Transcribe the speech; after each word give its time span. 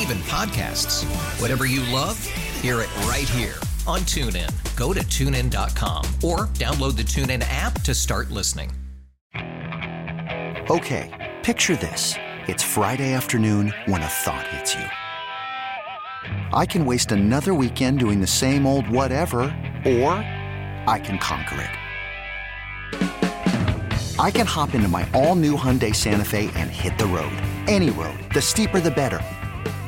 Even 0.00 0.18
podcasts. 0.18 1.04
Whatever 1.40 1.66
you 1.66 1.82
love, 1.84 2.18
hear 2.60 2.80
it 2.80 2.96
right 3.06 3.28
here 3.28 3.54
on 3.86 4.00
TuneIn. 4.00 4.50
Go 4.76 4.92
to 4.92 5.00
tunein.com 5.00 6.04
or 6.22 6.48
download 6.54 6.96
the 6.96 7.02
TuneIn 7.02 7.44
app 7.48 7.80
to 7.82 7.94
start 7.94 8.30
listening. 8.30 8.70
Okay, 10.70 11.34
picture 11.42 11.76
this. 11.76 12.14
It's 12.48 12.62
Friday 12.62 13.12
afternoon 13.12 13.74
when 13.86 14.02
a 14.02 14.06
thought 14.06 14.46
hits 14.48 14.74
you. 14.74 14.84
I 16.52 16.64
can 16.66 16.86
waste 16.86 17.12
another 17.12 17.52
weekend 17.52 17.98
doing 17.98 18.20
the 18.20 18.26
same 18.26 18.66
old 18.66 18.88
whatever, 18.88 19.42
or 19.84 20.14
I 20.86 21.00
can 21.02 21.18
conquer 21.18 21.60
it. 21.60 21.70
I 24.18 24.30
can 24.30 24.46
hop 24.46 24.74
into 24.74 24.88
my 24.88 25.08
all 25.12 25.34
new 25.34 25.56
Hyundai 25.56 25.94
Santa 25.94 26.24
Fe 26.24 26.50
and 26.54 26.70
hit 26.70 26.96
the 26.98 27.06
road. 27.06 27.36
Any 27.66 27.90
road. 27.90 28.18
The 28.32 28.40
steeper, 28.40 28.80
the 28.80 28.90
better. 28.90 29.20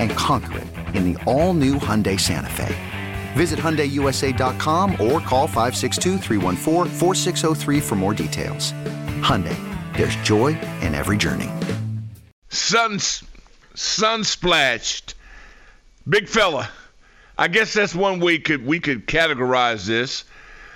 And 0.00 0.10
conquer 0.12 0.58
it 0.58 0.66
in 0.96 1.12
the 1.12 1.24
all 1.24 1.54
new 1.54 1.74
Hyundai 1.74 2.18
Santa 2.18 2.50
Fe. 2.50 2.74
Visit 3.34 3.60
HyundaiUSA.com 3.60 4.92
or 4.92 5.20
call 5.20 5.46
562-314-4603 5.46 7.82
for 7.82 7.94
more 7.94 8.14
details. 8.14 8.72
Hyundai, 9.20 9.56
there's 9.96 10.16
joy 10.16 10.58
in 10.80 10.94
every 10.94 11.16
journey. 11.16 11.50
Sun, 12.48 12.98
sun 13.74 14.24
splashed. 14.24 15.14
Big 16.08 16.28
fella. 16.28 16.68
I 17.36 17.48
guess 17.48 17.74
that's 17.74 17.94
one 17.94 18.18
way 18.18 18.38
could 18.38 18.66
we 18.66 18.80
could 18.80 19.06
categorize 19.06 19.86
this. 19.86 20.24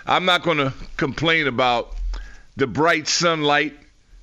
I'm 0.06 0.24
not 0.24 0.42
going 0.42 0.58
to 0.58 0.72
complain 0.96 1.48
about 1.48 1.96
the 2.56 2.66
bright 2.66 3.08
sunlight 3.08 3.74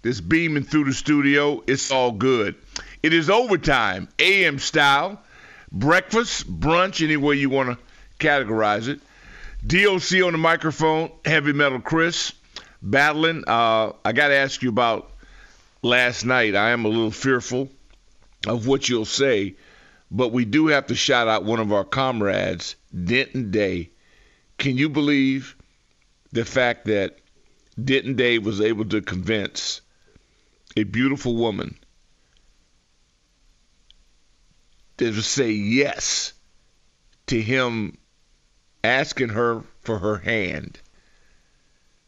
that's 0.02 0.22
beaming 0.22 0.64
through 0.64 0.86
the 0.86 0.94
studio. 0.94 1.64
It's 1.68 1.92
all 1.92 2.12
good. 2.12 2.56
It 3.02 3.14
is 3.14 3.30
overtime, 3.30 4.10
AM 4.20 4.60
style, 4.60 5.22
breakfast, 5.72 6.52
brunch, 6.60 7.04
any 7.04 7.16
way 7.16 7.36
you 7.36 7.50
want 7.50 7.70
to 7.70 7.78
categorize 8.20 8.90
it. 8.90 9.00
DOC 9.66 10.26
on 10.26 10.34
the 10.34 10.38
microphone, 10.38 11.12
Heavy 11.24 11.54
Metal 11.54 11.80
Chris, 11.80 12.34
battling. 12.82 13.46
Uh, 13.48 13.94
I 14.04 14.12
got 14.12 14.30
to 14.30 14.36
ask 14.36 14.62
you 14.62 14.70
about 14.70 15.12
last 15.82 16.26
night. 16.26 16.56
I 16.56 16.72
am 16.72 16.84
a 16.84 16.90
little 16.90 17.12
fearful 17.12 17.70
of 18.48 18.68
what 18.68 18.90
you'll 18.90 19.06
say, 19.06 19.56
but 20.12 20.34
we 20.34 20.44
do 20.44 20.68
have 20.68 20.88
to 20.88 20.96
shout 20.96 21.30
out 21.30 21.46
one 21.46 21.60
of 21.60 21.72
our 21.72 21.86
comrades, 21.86 22.76
Denton 23.06 23.52
Day. 23.52 23.92
Can 24.58 24.78
you 24.78 24.90
believe 24.90 25.56
the 26.34 26.44
fact 26.44 26.86
that 26.86 27.18
Denton 27.82 28.16
Day 28.16 28.40
was 28.40 28.60
able 28.60 28.86
to 28.86 29.02
convince 29.02 29.80
a 30.76 30.84
beautiful 30.84 31.36
woman 31.36 31.78
to 35.00 35.22
say 35.22 35.52
yes 35.52 36.34
to 37.28 37.42
him 37.42 37.98
asking 38.84 39.30
her 39.30 39.64
for 39.82 40.00
her 40.00 40.18
hand. 40.18 40.80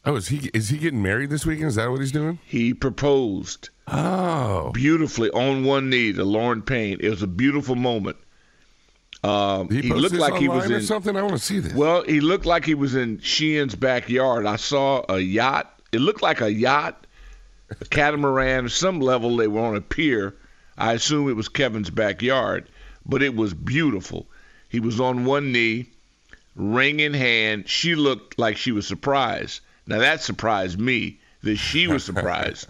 Oh, 0.03 0.15
is 0.15 0.29
he 0.29 0.49
is 0.53 0.69
he 0.69 0.77
getting 0.77 1.03
married 1.03 1.29
this 1.29 1.45
weekend? 1.45 1.67
Is 1.67 1.75
that 1.75 1.91
what 1.91 1.99
he's 1.99 2.11
doing? 2.11 2.39
He 2.45 2.73
proposed. 2.73 3.69
Oh, 3.87 4.71
beautifully 4.71 5.29
on 5.31 5.63
one 5.63 5.89
knee 5.89 6.13
to 6.13 6.23
Lauren 6.23 6.61
Payne. 6.61 6.97
It 6.99 7.09
was 7.09 7.21
a 7.21 7.27
beautiful 7.27 7.75
moment. 7.75 8.17
Um, 9.23 9.69
he, 9.69 9.81
he 9.81 9.93
looked 9.93 10.15
like 10.15 10.35
he 10.35 10.49
was 10.49 10.69
in 10.71 10.81
something. 10.81 11.15
I 11.15 11.21
want 11.21 11.33
to 11.33 11.39
see 11.39 11.59
this. 11.59 11.73
Well, 11.73 12.03
he 12.03 12.19
looked 12.19 12.47
like 12.47 12.65
he 12.65 12.73
was 12.73 12.95
in 12.95 13.19
Sheehan's 13.19 13.75
backyard. 13.75 14.47
I 14.47 14.55
saw 14.55 15.03
a 15.07 15.19
yacht. 15.19 15.79
It 15.91 16.01
looked 16.01 16.23
like 16.23 16.41
a 16.41 16.51
yacht, 16.51 17.05
a 17.69 17.85
catamaran, 17.89 18.69
some 18.69 18.99
level. 18.99 19.37
They 19.37 19.47
were 19.47 19.61
on 19.61 19.75
a 19.75 19.81
pier. 19.81 20.35
I 20.77 20.93
assume 20.93 21.29
it 21.29 21.35
was 21.35 21.49
Kevin's 21.49 21.91
backyard, 21.91 22.67
but 23.05 23.23
it 23.23 23.35
was 23.35 23.53
beautiful. 23.53 24.27
He 24.69 24.79
was 24.79 24.99
on 24.99 25.25
one 25.25 25.51
knee, 25.51 25.87
ring 26.55 26.99
in 26.99 27.13
hand. 27.13 27.67
She 27.67 27.95
looked 27.95 28.39
like 28.39 28.57
she 28.57 28.71
was 28.71 28.87
surprised. 28.87 29.61
Now 29.87 29.99
that 29.99 30.21
surprised 30.21 30.79
me 30.79 31.19
that 31.43 31.57
she 31.57 31.87
was 31.87 32.03
surprised, 32.11 32.67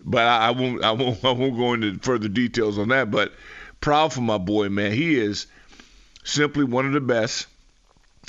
but 0.00 0.26
I, 0.26 0.48
I, 0.48 0.50
won't. 0.50 0.84
I 0.84 0.92
won't. 0.92 1.24
I 1.24 1.32
won't 1.32 1.56
go 1.56 1.74
into 1.74 1.98
further 1.98 2.28
details 2.28 2.78
on 2.78 2.88
that. 2.88 3.10
But 3.10 3.32
proud 3.80 4.12
for 4.12 4.20
my 4.20 4.38
boy, 4.38 4.68
man. 4.68 4.92
He 4.92 5.18
is 5.18 5.46
simply 6.24 6.64
one 6.64 6.86
of 6.86 6.92
the 6.92 7.00
best, 7.00 7.46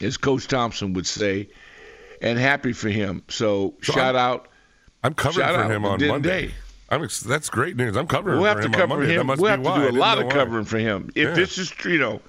as 0.02 0.18
Coach 0.18 0.48
Thompson 0.48 0.94
would 0.94 1.08
say, 1.08 1.50
and 2.22 2.38
happy 2.38 2.74
for 2.74 2.90
him. 2.90 3.24
So, 3.30 3.76
so 3.82 3.94
shout 3.94 4.16
I'm, 4.16 4.22
out. 4.22 4.48
I'm 5.04 5.14
covering 5.14 5.48
for 5.48 5.72
him 5.72 5.86
on 5.86 6.06
Monday. 6.06 6.52
I'm 6.90 7.04
ex- 7.04 7.22
that's 7.22 7.50
great 7.50 7.76
news. 7.76 7.96
I'm 7.96 8.08
covering. 8.08 8.40
We'll 8.40 8.48
have 8.48 8.62
to 8.62 8.68
him 8.68 8.74
cover 8.74 9.02
him. 9.04 9.28
We'll 9.28 9.52
have 9.52 9.64
to 9.64 9.70
why. 9.70 9.90
do 9.90 9.90
a 9.90 9.98
lot 9.98 10.20
of 10.20 10.26
why. 10.26 10.32
covering 10.32 10.66
for 10.66 10.78
him. 10.78 11.10
If 11.16 11.30
yeah. 11.30 11.34
this 11.34 11.58
is 11.58 11.74
you 11.84 11.98
know, 11.98 12.22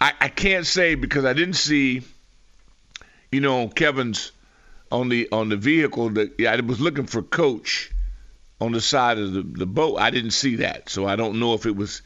I, 0.00 0.12
I 0.20 0.28
can't 0.28 0.66
say 0.66 0.94
because 0.94 1.24
I 1.24 1.32
didn't 1.32 1.54
see, 1.54 2.02
you 3.32 3.40
know, 3.40 3.68
Kevin's 3.68 4.32
on 4.92 5.08
the 5.08 5.28
on 5.32 5.48
the 5.48 5.56
vehicle 5.56 6.10
that 6.10 6.34
yeah, 6.38 6.52
I 6.52 6.60
was 6.60 6.80
looking 6.80 7.06
for 7.06 7.22
coach 7.22 7.90
on 8.60 8.72
the 8.72 8.80
side 8.80 9.18
of 9.18 9.32
the, 9.32 9.42
the 9.42 9.66
boat. 9.66 9.96
I 9.96 10.10
didn't 10.10 10.32
see 10.32 10.56
that, 10.56 10.90
so 10.90 11.06
I 11.06 11.16
don't 11.16 11.40
know 11.40 11.54
if 11.54 11.64
it 11.64 11.76
was 11.76 12.02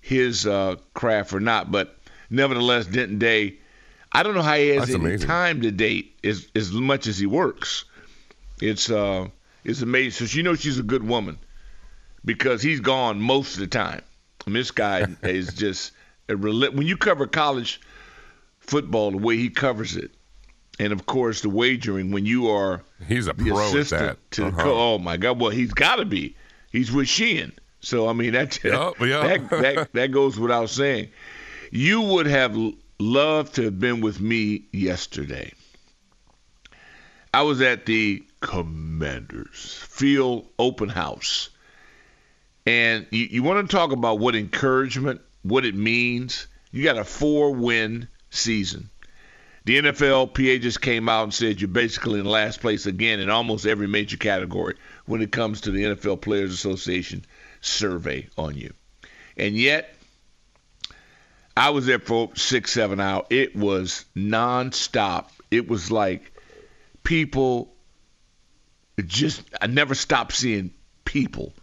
his 0.00 0.46
uh, 0.46 0.76
craft 0.94 1.32
or 1.32 1.40
not. 1.40 1.72
But 1.72 1.98
nevertheless, 2.30 2.86
Denton 2.86 3.18
Day, 3.18 3.56
I 4.12 4.22
don't 4.22 4.34
know 4.34 4.42
how 4.42 4.54
he 4.54 4.68
has 4.68 4.94
any 4.94 5.18
time 5.18 5.62
to 5.62 5.72
date 5.72 6.18
as 6.22 6.46
as 6.54 6.70
much 6.70 7.06
as 7.08 7.18
he 7.18 7.26
works. 7.26 7.84
It's 8.60 8.90
uh 8.90 9.28
it's 9.66 9.82
amazing. 9.82 10.12
So 10.12 10.24
she 10.26 10.42
knows 10.42 10.60
she's 10.60 10.78
a 10.78 10.82
good 10.82 11.02
woman 11.06 11.38
because 12.24 12.62
he's 12.62 12.80
gone 12.80 13.20
most 13.20 13.54
of 13.54 13.60
the 13.60 13.66
time. 13.66 14.02
Mean, 14.46 14.54
this 14.54 14.70
guy 14.70 15.06
is 15.22 15.52
just 15.54 15.92
a 16.28 16.36
rel- 16.36 16.72
when 16.72 16.86
you 16.86 16.96
cover 16.96 17.26
college 17.26 17.80
football 18.60 19.10
the 19.10 19.18
way 19.18 19.36
he 19.36 19.50
covers 19.50 19.96
it, 19.96 20.10
and 20.78 20.92
of 20.92 21.06
course 21.06 21.40
the 21.40 21.48
wagering 21.50 22.10
when 22.12 22.26
you 22.26 22.48
are 22.50 22.82
He's 23.08 23.26
a 23.26 23.34
pro 23.34 23.58
at 23.78 23.88
that. 23.88 24.16
to 24.32 24.46
Uh-huh. 24.46 24.62
co- 24.62 24.94
oh 24.94 24.98
my 24.98 25.16
god, 25.16 25.40
well 25.40 25.50
he's 25.50 25.72
got 25.72 25.96
to 25.96 26.04
be. 26.04 26.36
He's 26.72 26.92
with 26.92 27.08
Sheehan, 27.08 27.52
so 27.80 28.08
I 28.08 28.12
mean 28.12 28.32
that 28.32 28.58
Yup, 28.64 28.98
yup. 29.00 29.22
that, 29.50 29.50
that 29.62 29.92
that 29.92 30.06
goes 30.12 30.38
without 30.38 30.70
saying. 30.70 31.08
You 31.72 32.00
would 32.02 32.26
have 32.26 32.56
loved 33.00 33.54
to 33.56 33.62
have 33.64 33.80
been 33.80 34.00
with 34.00 34.20
me 34.20 34.62
yesterday. 34.72 35.52
I 37.36 37.42
was 37.42 37.60
at 37.60 37.84
the 37.84 38.24
Commanders 38.40 39.74
Field 39.74 40.48
Open 40.58 40.88
House. 40.88 41.50
And 42.64 43.06
you, 43.10 43.26
you 43.30 43.42
want 43.42 43.68
to 43.68 43.76
talk 43.76 43.92
about 43.92 44.18
what 44.18 44.34
encouragement, 44.34 45.20
what 45.42 45.66
it 45.66 45.74
means. 45.74 46.46
You 46.72 46.82
got 46.82 46.96
a 46.96 47.04
four 47.04 47.52
win 47.52 48.08
season. 48.30 48.88
The 49.66 49.76
NFLPA 49.82 50.62
just 50.62 50.80
came 50.80 51.10
out 51.10 51.24
and 51.24 51.34
said 51.34 51.60
you're 51.60 51.68
basically 51.68 52.20
in 52.20 52.24
last 52.24 52.62
place 52.62 52.86
again 52.86 53.20
in 53.20 53.28
almost 53.28 53.66
every 53.66 53.86
major 53.86 54.16
category 54.16 54.76
when 55.04 55.20
it 55.20 55.30
comes 55.30 55.60
to 55.60 55.70
the 55.70 55.84
NFL 55.84 56.22
Players 56.22 56.54
Association 56.54 57.22
survey 57.60 58.30
on 58.38 58.56
you. 58.56 58.72
And 59.36 59.58
yet, 59.58 59.94
I 61.54 61.68
was 61.68 61.84
there 61.84 61.98
for 61.98 62.30
six, 62.34 62.72
seven 62.72 62.98
hours. 62.98 63.26
It 63.28 63.54
was 63.54 64.06
nonstop. 64.16 65.26
It 65.50 65.68
was 65.68 65.90
like 65.90 66.32
people 67.06 67.72
just, 69.06 69.42
I 69.60 69.66
never 69.66 69.94
stopped 69.94 70.34
seeing 70.34 70.72
people. 71.06 71.54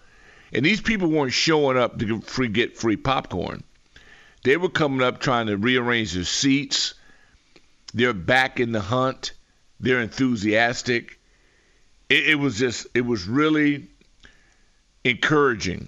And 0.52 0.66
these 0.66 0.82
people 0.82 1.10
weren't 1.10 1.34
showing 1.34 1.78
up 1.78 2.00
to 2.00 2.22
free, 2.22 2.48
get 2.48 2.78
free 2.78 2.96
popcorn. 2.98 3.64
They 4.44 4.58
were 4.58 4.70
coming 4.70 5.02
up 5.02 5.20
trying 5.20 5.48
to 5.48 5.58
rearrange 5.58 6.14
their 6.14 6.24
seats 6.24 6.96
they're 7.94 8.14
back 8.14 8.60
in 8.60 8.72
the 8.72 8.82
hunt. 8.82 9.34
They're 9.80 10.02
enthusiastic. 10.02 11.20
It, 12.10 12.30
it 12.30 12.36
was 12.36 12.58
just, 12.58 12.88
it 12.94 13.06
was 13.06 13.28
really 13.28 13.88
encouraging 15.04 15.88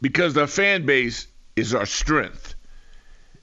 because 0.00 0.36
our 0.36 0.46
fan 0.46 0.86
base 0.86 1.26
is 1.54 1.74
our 1.74 1.86
strength. 1.86 2.54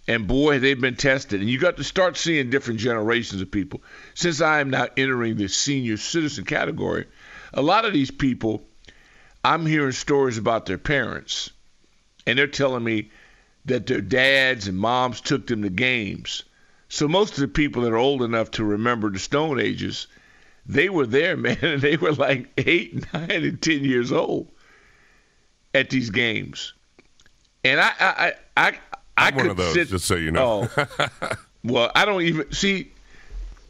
And 0.08 0.28
boy, 0.28 0.60
they've 0.60 0.80
been 0.80 0.96
tested. 0.96 1.40
And 1.40 1.50
you 1.50 1.58
got 1.58 1.78
to 1.78 1.84
start 1.84 2.18
seeing 2.18 2.50
different 2.50 2.80
generations 2.80 3.42
of 3.42 3.52
people. 3.52 3.82
Since 4.16 4.42
I 4.42 4.60
am 4.60 4.70
now 4.70 4.88
entering 4.98 5.38
the 5.38 5.48
senior 5.48 5.98
citizen 5.98 6.46
category, 6.46 7.08
a 7.54 7.62
lot 7.62 7.86
of 7.86 7.94
these 7.94 8.12
people, 8.12 8.64
I'm 9.44 9.66
hearing 9.66 9.94
stories 9.94 10.38
about 10.38 10.66
their 10.66 10.78
parents. 10.78 11.52
And 12.28 12.38
they're 12.38 12.48
telling 12.48 12.84
me 12.84 13.12
that 13.66 13.88
their 13.88 14.02
dads 14.02 14.68
and 14.68 14.78
moms 14.78 15.22
took 15.22 15.48
them 15.48 15.62
to 15.62 15.70
games 15.70 16.44
so 16.94 17.08
most 17.08 17.34
of 17.34 17.40
the 17.40 17.48
people 17.48 17.82
that 17.82 17.92
are 17.92 17.98
old 17.98 18.22
enough 18.22 18.52
to 18.52 18.64
remember 18.64 19.10
the 19.10 19.18
Stone 19.18 19.60
Ages, 19.60 20.06
they 20.68 20.90
were 20.90 21.08
there, 21.08 21.36
man, 21.38 21.58
and 21.64 21.82
they 21.82 21.98
were 21.98 22.14
like 22.14 22.52
eight, 22.56 23.12
nine, 23.12 23.32
and 23.32 23.60
ten 23.60 23.84
years 23.84 24.12
old 24.12 24.52
at 25.74 25.90
these 25.90 26.12
games. 26.12 26.74
And 27.64 27.80
I, 27.80 27.94
I, 28.00 28.34
I, 28.56 28.78
I, 29.18 29.28
I'm 29.28 29.34
could 29.34 29.42
one 29.42 29.50
of 29.52 29.58
those, 29.58 29.74
sit, 29.74 29.88
just 29.90 30.06
so 30.06 30.16
you 30.16 30.32
know. 30.32 30.70
Oh, 30.78 30.88
well, 31.64 31.92
I 31.96 32.06
don't 32.06 32.22
even 32.24 32.52
see 32.52 32.92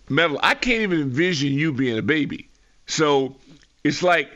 metal. 0.09 0.39
I 0.41 0.55
can't 0.55 0.81
even 0.81 1.01
envision 1.01 1.51
you 1.53 1.73
being 1.73 1.97
a 1.97 2.01
baby. 2.01 2.49
So 2.85 3.35
it's 3.83 4.03
like 4.03 4.29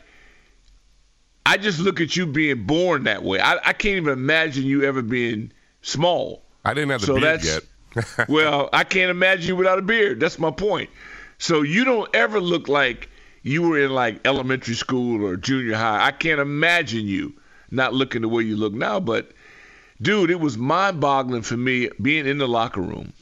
I 1.47 1.55
just 1.55 1.79
look 1.79 2.01
at 2.01 2.17
you 2.17 2.27
being 2.27 2.63
born 2.65 3.05
that 3.05 3.23
way. 3.23 3.39
I, 3.39 3.53
I 3.63 3.71
can't 3.71 3.95
even 3.95 4.11
imagine 4.11 4.65
you 4.65 4.83
ever 4.83 5.01
being 5.01 5.53
small. 5.81 6.43
I 6.65 6.73
didn't 6.73 6.89
have 6.89 6.99
the 6.99 7.07
so 7.07 7.13
beard 7.13 7.39
that's, 7.39 7.45
yet. 7.45 8.27
well, 8.29 8.69
I 8.73 8.83
can't 8.83 9.09
imagine 9.09 9.47
you 9.47 9.55
without 9.55 9.79
a 9.79 9.81
beard. 9.81 10.19
That's 10.19 10.39
my 10.39 10.51
point. 10.51 10.89
So 11.37 11.61
you 11.61 11.85
don't 11.85 12.13
ever 12.13 12.41
look 12.41 12.67
like 12.67 13.09
you 13.43 13.61
were 13.61 13.79
in 13.79 13.91
like 13.91 14.19
elementary 14.27 14.73
school 14.73 15.25
or 15.25 15.37
junior 15.37 15.75
high. 15.75 16.05
I 16.05 16.11
can't 16.11 16.41
imagine 16.41 17.05
you 17.05 17.33
not 17.71 17.93
looking 17.93 18.23
the 18.23 18.27
way 18.27 18.43
you 18.43 18.57
look 18.57 18.73
now. 18.73 18.99
But 18.99 19.31
dude, 20.01 20.31
it 20.31 20.39
was 20.39 20.57
mind-boggling 20.57 21.41
for 21.41 21.57
me 21.57 21.89
being 22.01 22.25
in 22.25 22.37
the 22.37 22.47
locker 22.47 22.81
room. 22.81 23.13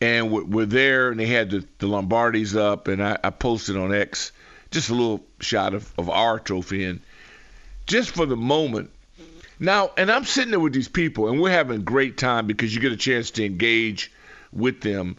And 0.00 0.32
we're 0.32 0.66
there, 0.66 1.10
and 1.10 1.20
they 1.20 1.26
had 1.26 1.50
the, 1.50 1.64
the 1.78 1.86
Lombardis 1.86 2.56
up, 2.56 2.88
and 2.88 3.02
I, 3.02 3.18
I 3.22 3.30
posted 3.30 3.76
on 3.76 3.94
X 3.94 4.32
just 4.72 4.90
a 4.90 4.94
little 4.94 5.24
shot 5.40 5.74
of, 5.74 5.92
of 5.96 6.10
our 6.10 6.40
trophy. 6.40 6.84
And 6.84 7.00
just 7.86 8.10
for 8.10 8.26
the 8.26 8.36
moment, 8.36 8.90
now, 9.60 9.92
and 9.96 10.10
I'm 10.10 10.24
sitting 10.24 10.50
there 10.50 10.58
with 10.58 10.72
these 10.72 10.88
people, 10.88 11.28
and 11.28 11.40
we're 11.40 11.50
having 11.50 11.76
a 11.76 11.84
great 11.84 12.18
time 12.18 12.48
because 12.48 12.74
you 12.74 12.80
get 12.80 12.90
a 12.90 12.96
chance 12.96 13.30
to 13.32 13.44
engage 13.44 14.10
with 14.52 14.80
them. 14.80 15.16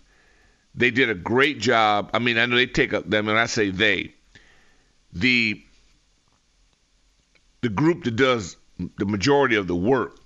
They 0.75 0.91
did 0.91 1.09
a 1.09 1.15
great 1.15 1.59
job. 1.59 2.09
I 2.13 2.19
mean, 2.19 2.37
I 2.37 2.45
know 2.45 2.57
they 2.57 2.65
take 2.65 2.93
up 2.93 3.09
them, 3.09 3.29
and 3.29 3.39
I 3.39 3.45
say 3.45 3.69
they, 3.69 4.13
the 5.13 5.63
the 7.61 7.69
group 7.69 8.03
that 8.03 8.17
does 8.17 8.57
the 8.97 9.05
majority 9.05 9.55
of 9.55 9.67
the 9.67 9.75
work, 9.75 10.17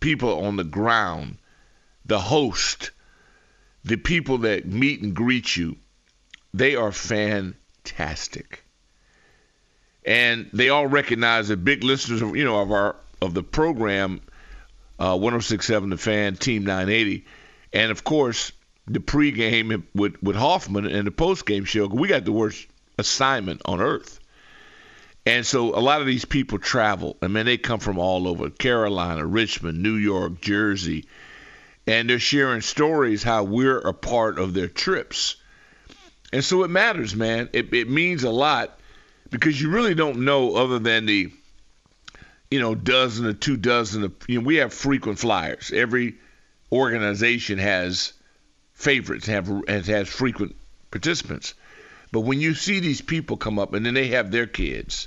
people 0.00 0.44
on 0.44 0.56
the 0.56 0.64
ground, 0.64 1.38
the 2.04 2.18
host, 2.18 2.90
the 3.84 3.96
people 3.96 4.38
that 4.38 4.66
meet 4.66 5.02
and 5.02 5.14
greet 5.14 5.56
you, 5.56 5.76
they 6.52 6.76
are 6.76 6.92
fantastic. 6.92 8.64
And 10.04 10.48
they 10.52 10.70
all 10.70 10.86
recognize 10.86 11.48
that 11.48 11.64
big 11.64 11.84
listeners 11.84 12.22
of 12.22 12.34
you 12.34 12.44
know 12.44 12.60
of 12.60 12.72
our 12.72 12.96
of 13.20 13.34
the 13.34 13.42
program, 13.42 14.20
uh, 14.98 15.16
1067 15.16 15.90
The 15.90 15.96
Fan, 15.96 16.36
Team 16.36 16.64
980. 16.64 17.26
And 17.72 17.90
of 17.90 18.02
course, 18.04 18.52
the 18.86 19.00
pregame 19.00 19.84
with, 19.94 20.20
with 20.22 20.36
Hoffman 20.36 20.86
and 20.86 21.06
the 21.06 21.10
postgame 21.10 21.66
show, 21.66 21.86
we 21.86 22.08
got 22.08 22.24
the 22.24 22.32
worst 22.32 22.66
assignment 22.98 23.62
on 23.64 23.80
earth. 23.80 24.19
And 25.26 25.44
so 25.44 25.76
a 25.76 25.80
lot 25.80 26.00
of 26.00 26.06
these 26.06 26.24
people 26.24 26.58
travel. 26.58 27.16
I 27.20 27.28
mean, 27.28 27.46
they 27.46 27.58
come 27.58 27.80
from 27.80 27.98
all 27.98 28.26
over 28.26 28.50
Carolina, 28.50 29.24
Richmond, 29.24 29.82
New 29.82 29.94
York, 29.94 30.40
Jersey. 30.40 31.06
And 31.86 32.08
they're 32.08 32.18
sharing 32.18 32.60
stories 32.60 33.22
how 33.22 33.44
we're 33.44 33.78
a 33.78 33.92
part 33.92 34.38
of 34.38 34.54
their 34.54 34.68
trips. 34.68 35.36
And 36.32 36.44
so 36.44 36.62
it 36.64 36.68
matters, 36.68 37.14
man. 37.14 37.48
It, 37.52 37.72
it 37.74 37.90
means 37.90 38.24
a 38.24 38.30
lot 38.30 38.78
because 39.30 39.60
you 39.60 39.70
really 39.70 39.94
don't 39.94 40.24
know 40.24 40.56
other 40.56 40.78
than 40.78 41.06
the 41.06 41.32
you 42.50 42.58
know, 42.58 42.74
dozen 42.74 43.26
or 43.26 43.32
two 43.32 43.56
dozen 43.56 44.04
of, 44.04 44.12
you 44.26 44.40
know, 44.40 44.44
we 44.44 44.56
have 44.56 44.74
frequent 44.74 45.18
flyers. 45.18 45.70
Every 45.72 46.16
organization 46.72 47.58
has 47.58 48.12
favorites, 48.74 49.26
have 49.26 49.48
has, 49.68 49.86
has 49.86 50.08
frequent 50.08 50.56
participants. 50.90 51.54
But 52.12 52.20
when 52.20 52.40
you 52.40 52.54
see 52.54 52.80
these 52.80 53.00
people 53.00 53.36
come 53.36 53.58
up 53.58 53.72
and 53.72 53.86
then 53.86 53.94
they 53.94 54.08
have 54.08 54.32
their 54.32 54.48
kids, 54.48 55.06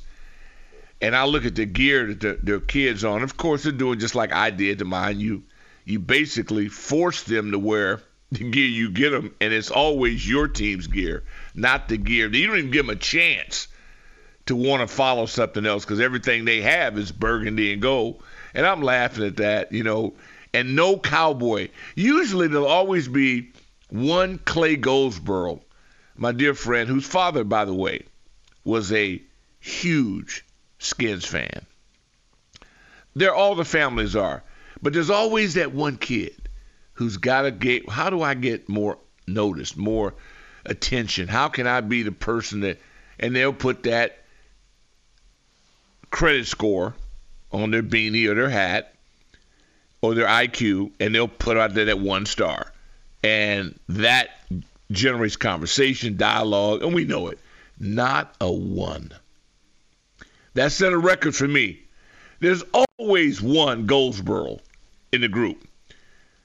and 1.01 1.15
I 1.15 1.25
look 1.25 1.45
at 1.45 1.55
the 1.55 1.65
gear 1.65 2.07
that 2.07 2.19
their, 2.21 2.35
their 2.35 2.59
kids 2.59 3.03
on, 3.03 3.23
of 3.23 3.37
course 3.37 3.63
they're 3.63 3.71
doing 3.71 3.99
just 3.99 4.15
like 4.15 4.33
I 4.33 4.49
did 4.49 4.79
to 4.79 4.85
mine. 4.85 5.19
You 5.19 5.43
you 5.85 5.99
basically 5.99 6.69
force 6.69 7.23
them 7.23 7.51
to 7.51 7.59
wear 7.59 8.01
the 8.31 8.49
gear 8.49 8.65
you 8.65 8.89
get 8.89 9.11
them, 9.11 9.33
and 9.41 9.53
it's 9.53 9.69
always 9.69 10.27
your 10.27 10.47
team's 10.47 10.87
gear, 10.87 11.23
not 11.53 11.87
the 11.87 11.97
gear. 11.97 12.27
You 12.33 12.47
don't 12.47 12.57
even 12.57 12.71
give 12.71 12.87
them 12.87 12.95
a 12.95 12.99
chance 12.99 13.67
to 14.45 14.55
want 14.55 14.81
to 14.81 14.93
follow 14.93 15.25
something 15.25 15.65
else 15.65 15.85
because 15.85 15.99
everything 15.99 16.45
they 16.45 16.61
have 16.61 16.97
is 16.97 17.11
burgundy 17.11 17.73
and 17.73 17.81
gold. 17.81 18.23
And 18.53 18.65
I'm 18.65 18.81
laughing 18.81 19.25
at 19.25 19.37
that, 19.37 19.71
you 19.71 19.83
know. 19.83 20.13
And 20.53 20.75
no 20.75 20.97
cowboy. 20.97 21.69
Usually 21.95 22.47
there'll 22.47 22.67
always 22.67 23.07
be 23.07 23.51
one 23.89 24.37
Clay 24.39 24.75
Goldsboro, 24.75 25.61
my 26.15 26.31
dear 26.31 26.53
friend, 26.53 26.87
whose 26.87 27.05
father, 27.05 27.43
by 27.43 27.65
the 27.65 27.73
way, 27.73 28.05
was 28.63 28.91
a 28.91 29.21
huge 29.59 30.42
Skins 30.83 31.25
fan. 31.25 31.65
There, 33.15 33.33
all 33.33 33.55
the 33.55 33.65
families 33.65 34.15
are. 34.15 34.43
But 34.81 34.93
there's 34.93 35.09
always 35.09 35.53
that 35.53 35.71
one 35.71 35.97
kid 35.97 36.35
who's 36.93 37.17
got 37.17 37.43
to 37.43 37.51
get, 37.51 37.89
how 37.89 38.09
do 38.09 38.21
I 38.21 38.33
get 38.33 38.67
more 38.67 38.97
noticed, 39.27 39.77
more 39.77 40.13
attention? 40.65 41.27
How 41.27 41.47
can 41.47 41.67
I 41.67 41.81
be 41.81 42.03
the 42.03 42.11
person 42.11 42.61
that, 42.61 42.79
and 43.19 43.35
they'll 43.35 43.53
put 43.53 43.83
that 43.83 44.23
credit 46.09 46.47
score 46.47 46.93
on 47.51 47.71
their 47.71 47.83
beanie 47.83 48.27
or 48.27 48.35
their 48.35 48.49
hat 48.49 48.95
or 50.01 50.13
their 50.15 50.27
IQ, 50.27 50.91
and 50.99 51.15
they'll 51.15 51.27
put 51.27 51.57
out 51.57 51.73
there 51.73 51.85
that 51.85 51.99
one 51.99 52.25
star. 52.25 52.71
And 53.23 53.79
that 53.87 54.31
generates 54.91 55.37
conversation, 55.37 56.17
dialogue, 56.17 56.83
and 56.83 56.93
we 56.93 57.05
know 57.05 57.29
it. 57.29 57.39
Not 57.79 58.35
a 58.41 58.51
one. 58.51 59.13
That 60.53 60.71
set 60.71 60.93
a 60.93 60.97
record 60.97 61.35
for 61.35 61.47
me. 61.47 61.81
There's 62.39 62.63
always 62.99 63.41
one 63.41 63.85
Goldsboro 63.85 64.59
in 65.11 65.21
the 65.21 65.27
group 65.27 65.67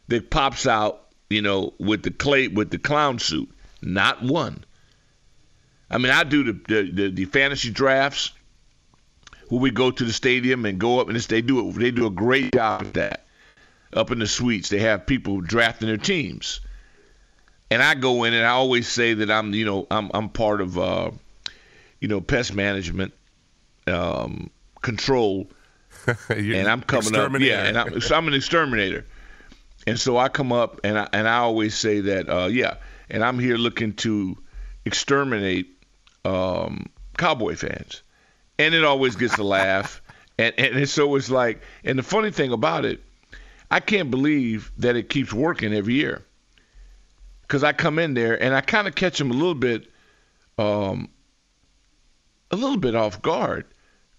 that 0.09 0.31
pops 0.31 0.67
out, 0.67 1.07
you 1.29 1.43
know, 1.43 1.75
with 1.79 2.03
the 2.03 2.11
clay 2.11 2.49
with 2.49 2.71
the 2.71 2.79
clown 2.79 3.19
suit. 3.19 3.50
Not 3.83 4.23
one. 4.23 4.65
I 5.91 5.99
mean, 5.99 6.12
I 6.12 6.25
do 6.25 6.45
the 6.45 6.53
the, 6.53 6.91
the, 6.91 7.11
the 7.11 7.25
fantasy 7.27 7.71
drafts 7.71 8.33
where 9.49 9.61
we 9.61 9.71
go 9.71 9.91
to 9.91 10.05
the 10.05 10.12
stadium 10.12 10.65
and 10.67 10.79
go 10.79 11.00
up 11.00 11.09
and 11.09 11.19
they 11.19 11.43
do 11.43 11.69
it. 11.69 11.73
They 11.73 11.91
do 11.91 12.07
a 12.07 12.11
great 12.11 12.53
job 12.53 12.83
at 12.83 12.95
that. 12.95 13.25
Up 13.93 14.11
in 14.11 14.19
the 14.19 14.27
suites, 14.27 14.69
they 14.69 14.81
have 14.81 15.07
people 15.07 15.41
drafting 15.41 15.88
their 15.88 15.97
teams, 15.97 16.61
and 17.71 17.83
I 17.83 17.95
go 17.95 18.25
in 18.25 18.35
and 18.35 18.45
I 18.45 18.50
always 18.50 18.87
say 18.87 19.15
that 19.15 19.31
I'm, 19.31 19.55
you 19.55 19.65
know, 19.65 19.87
I'm 19.91 20.11
I'm 20.12 20.29
part 20.29 20.61
of, 20.61 20.79
uh, 20.79 21.11
you 21.99 22.09
know, 22.09 22.21
pest 22.21 22.55
management, 22.55 23.15
um, 23.88 24.50
control, 24.83 25.49
and 26.28 26.68
I'm 26.68 26.83
coming 26.83 27.14
up, 27.16 27.33
yeah, 27.40 27.64
and 27.64 27.78
I'm, 27.78 28.00
so 28.00 28.16
I'm 28.16 28.28
an 28.28 28.35
exterminator, 28.35 29.07
and 29.87 29.99
so 29.99 30.16
I 30.18 30.28
come 30.28 30.52
up 30.52 30.80
and 30.85 30.99
I 30.99 31.09
and 31.12 31.28
I 31.28 31.38
always 31.38 31.75
say 31.75 32.00
that, 32.00 32.28
uh, 32.28 32.47
yeah, 32.47 32.76
and 33.11 33.25
I'm 33.25 33.38
here 33.38 33.57
looking 33.57 33.95
to 33.95 34.37
exterminate 34.85 35.68
um, 36.25 36.87
cowboy 37.16 37.57
fans. 37.57 38.02
And 38.59 38.75
it 38.75 38.85
always 38.85 39.16
gets 39.16 39.38
a 39.38 39.45
laugh. 39.45 40.02
And 40.40 40.54
and 40.57 40.88
so 40.88 41.16
it's 41.16 41.30
like, 41.30 41.62
and 41.83 41.99
the 41.99 42.02
funny 42.04 42.30
thing 42.30 42.52
about 42.52 42.85
it, 42.85 43.02
I 43.73 43.80
can't 43.80 44.09
believe 44.09 44.71
that 44.78 44.95
it 44.95 45.09
keeps 45.09 45.33
working 45.33 45.75
every 45.75 45.95
year. 45.95 46.25
because 47.42 47.64
I 47.64 47.73
come 47.73 47.99
in 47.99 48.14
there 48.14 48.40
and 48.40 48.54
I 48.54 48.61
kind 48.61 48.87
of 48.87 48.95
catch 48.95 49.18
them 49.18 49.30
a 49.30 49.35
little 49.35 49.54
bit, 49.54 49.90
um, 50.59 51.09
a 52.50 52.57
little 52.57 52.76
bit 52.76 52.95
off 52.95 53.21
guard 53.23 53.64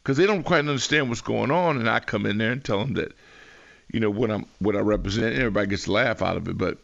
because 0.09 0.17
they 0.17 0.25
don't 0.25 0.41
quite 0.41 0.67
understand 0.67 1.07
what's 1.07 1.21
going 1.21 1.51
on, 1.51 1.77
and 1.77 1.87
I 1.87 1.99
come 1.99 2.25
in 2.25 2.39
there 2.39 2.51
and 2.51 2.65
tell 2.65 2.79
them 2.79 2.93
that, 2.95 3.11
you 3.93 3.99
know, 3.99 4.09
what 4.09 4.31
I'm 4.31 4.47
what 4.57 4.75
I 4.75 4.79
represent. 4.79 5.35
Everybody 5.35 5.67
gets 5.67 5.85
a 5.85 5.91
laugh 5.91 6.23
out 6.23 6.35
of 6.35 6.47
it, 6.47 6.57
but 6.57 6.79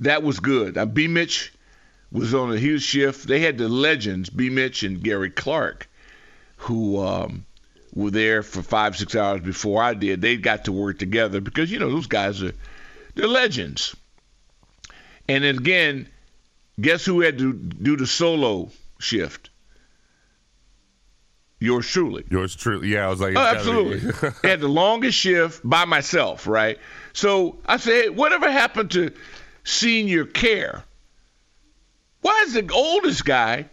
that 0.00 0.24
was 0.24 0.40
good. 0.40 0.74
Now, 0.74 0.86
B. 0.86 1.06
Mitch 1.06 1.52
was 2.10 2.34
on 2.34 2.52
a 2.52 2.58
huge 2.58 2.82
shift. 2.82 3.28
They 3.28 3.38
had 3.38 3.58
the 3.58 3.68
legends, 3.68 4.28
B. 4.28 4.50
Mitch 4.50 4.82
and 4.82 5.00
Gary 5.00 5.30
Clark, 5.30 5.88
who 6.56 6.98
um, 6.98 7.46
were 7.94 8.10
there 8.10 8.42
for 8.42 8.60
five, 8.60 8.96
six 8.96 9.14
hours 9.14 9.42
before 9.42 9.80
I 9.80 9.94
did. 9.94 10.20
They 10.20 10.36
got 10.36 10.64
to 10.64 10.72
work 10.72 10.98
together 10.98 11.40
because 11.40 11.70
you 11.70 11.78
know 11.78 11.92
those 11.92 12.08
guys 12.08 12.42
are 12.42 12.54
they're 13.14 13.28
legends. 13.28 13.94
And 15.28 15.44
then 15.44 15.58
again, 15.58 16.08
guess 16.80 17.04
who 17.04 17.20
had 17.20 17.38
to 17.38 17.52
do 17.52 17.96
the 17.96 18.08
solo 18.08 18.70
shift? 18.98 19.49
Yours 21.60 21.86
truly. 21.86 22.24
Yours 22.30 22.56
truly. 22.56 22.88
Yeah, 22.88 23.06
I 23.06 23.10
was 23.10 23.20
like, 23.20 23.36
oh, 23.36 23.40
absolutely. 23.40 24.30
had 24.48 24.60
the 24.60 24.68
longest 24.68 25.18
shift 25.18 25.60
by 25.62 25.84
myself, 25.84 26.46
right? 26.46 26.78
So 27.12 27.58
I 27.66 27.76
said, 27.76 28.16
whatever 28.16 28.50
happened 28.50 28.90
to 28.92 29.12
senior 29.62 30.24
care? 30.24 30.82
Why 32.22 32.42
does 32.44 32.54
the 32.54 32.68
oldest 32.72 33.26
guy 33.26 33.68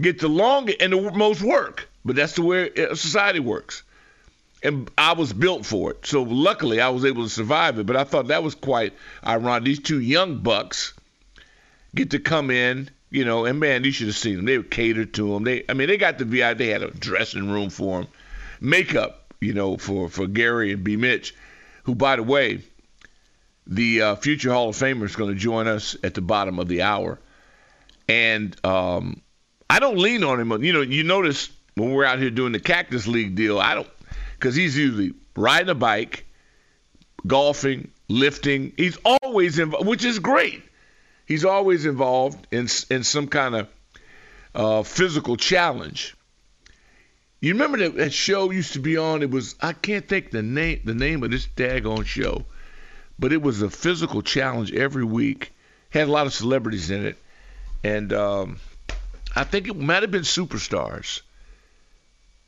get 0.00 0.18
the 0.18 0.28
longest 0.28 0.80
and 0.80 0.92
the 0.92 1.12
most 1.12 1.40
work? 1.40 1.88
But 2.04 2.16
that's 2.16 2.34
the 2.34 2.42
way 2.42 2.70
uh, 2.72 2.96
society 2.96 3.40
works. 3.40 3.84
And 4.64 4.90
I 4.98 5.12
was 5.12 5.32
built 5.32 5.64
for 5.64 5.92
it. 5.92 6.06
So 6.06 6.22
luckily 6.22 6.80
I 6.80 6.88
was 6.88 7.04
able 7.04 7.22
to 7.22 7.28
survive 7.28 7.78
it. 7.78 7.86
But 7.86 7.96
I 7.96 8.04
thought 8.04 8.28
that 8.28 8.42
was 8.42 8.56
quite 8.56 8.92
ironic. 9.24 9.64
These 9.64 9.80
two 9.80 10.00
young 10.00 10.38
bucks 10.38 10.94
get 11.94 12.10
to 12.10 12.18
come 12.18 12.50
in, 12.50 12.90
you 13.14 13.24
know, 13.24 13.44
and 13.44 13.60
man, 13.60 13.84
you 13.84 13.92
should 13.92 14.08
have 14.08 14.16
seen 14.16 14.36
them. 14.36 14.44
They 14.44 14.60
catered 14.60 15.14
to 15.14 15.32
them. 15.32 15.44
They, 15.44 15.64
I 15.68 15.74
mean, 15.74 15.86
they 15.86 15.96
got 15.96 16.18
the 16.18 16.24
VI. 16.24 16.54
They 16.54 16.66
had 16.66 16.82
a 16.82 16.90
dressing 16.90 17.48
room 17.48 17.70
for 17.70 18.00
them, 18.00 18.10
makeup, 18.60 19.32
you 19.40 19.54
know, 19.54 19.76
for 19.76 20.08
for 20.08 20.26
Gary 20.26 20.72
and 20.72 20.82
B. 20.82 20.96
Mitch, 20.96 21.32
who, 21.84 21.94
by 21.94 22.16
the 22.16 22.24
way, 22.24 22.62
the 23.68 24.02
uh, 24.02 24.14
future 24.16 24.52
Hall 24.52 24.70
of 24.70 24.74
Famer 24.74 25.04
is 25.04 25.14
going 25.14 25.32
to 25.32 25.38
join 25.38 25.68
us 25.68 25.96
at 26.02 26.14
the 26.14 26.22
bottom 26.22 26.58
of 26.58 26.66
the 26.66 26.82
hour, 26.82 27.20
and 28.08 28.56
um, 28.66 29.22
I 29.70 29.78
don't 29.78 29.98
lean 29.98 30.24
on 30.24 30.40
him. 30.40 30.64
You 30.64 30.72
know, 30.72 30.80
you 30.80 31.04
notice 31.04 31.50
when 31.76 31.92
we're 31.92 32.04
out 32.04 32.18
here 32.18 32.30
doing 32.30 32.50
the 32.50 32.58
Cactus 32.58 33.06
League 33.06 33.36
deal, 33.36 33.60
I 33.60 33.76
don't, 33.76 33.88
because 34.32 34.56
he's 34.56 34.76
usually 34.76 35.14
riding 35.36 35.68
a 35.68 35.74
bike, 35.76 36.26
golfing, 37.28 37.92
lifting. 38.08 38.72
He's 38.76 38.98
always 39.04 39.60
involved, 39.60 39.86
which 39.86 40.04
is 40.04 40.18
great. 40.18 40.64
He's 41.26 41.44
always 41.44 41.86
involved 41.86 42.46
in 42.50 42.68
in 42.90 43.04
some 43.04 43.28
kind 43.28 43.54
of 43.54 43.68
uh, 44.54 44.82
physical 44.82 45.36
challenge. 45.36 46.14
You 47.40 47.52
remember 47.52 47.78
that, 47.78 47.96
that 47.96 48.12
show 48.12 48.50
used 48.50 48.72
to 48.72 48.78
be 48.78 48.96
on? 48.96 49.22
It 49.22 49.30
was 49.30 49.54
I 49.60 49.72
can't 49.72 50.06
think 50.08 50.30
the 50.30 50.42
name 50.42 50.80
the 50.84 50.94
name 50.94 51.22
of 51.22 51.30
this 51.30 51.46
daggone 51.56 52.06
show, 52.06 52.44
but 53.18 53.32
it 53.32 53.42
was 53.42 53.62
a 53.62 53.70
physical 53.70 54.22
challenge 54.22 54.72
every 54.72 55.04
week. 55.04 55.52
Had 55.90 56.08
a 56.08 56.10
lot 56.10 56.26
of 56.26 56.32
celebrities 56.32 56.90
in 56.90 57.06
it, 57.06 57.18
and 57.84 58.12
um, 58.12 58.58
I 59.36 59.44
think 59.44 59.68
it 59.68 59.76
might 59.76 60.02
have 60.02 60.10
been 60.10 60.22
superstars. 60.22 61.20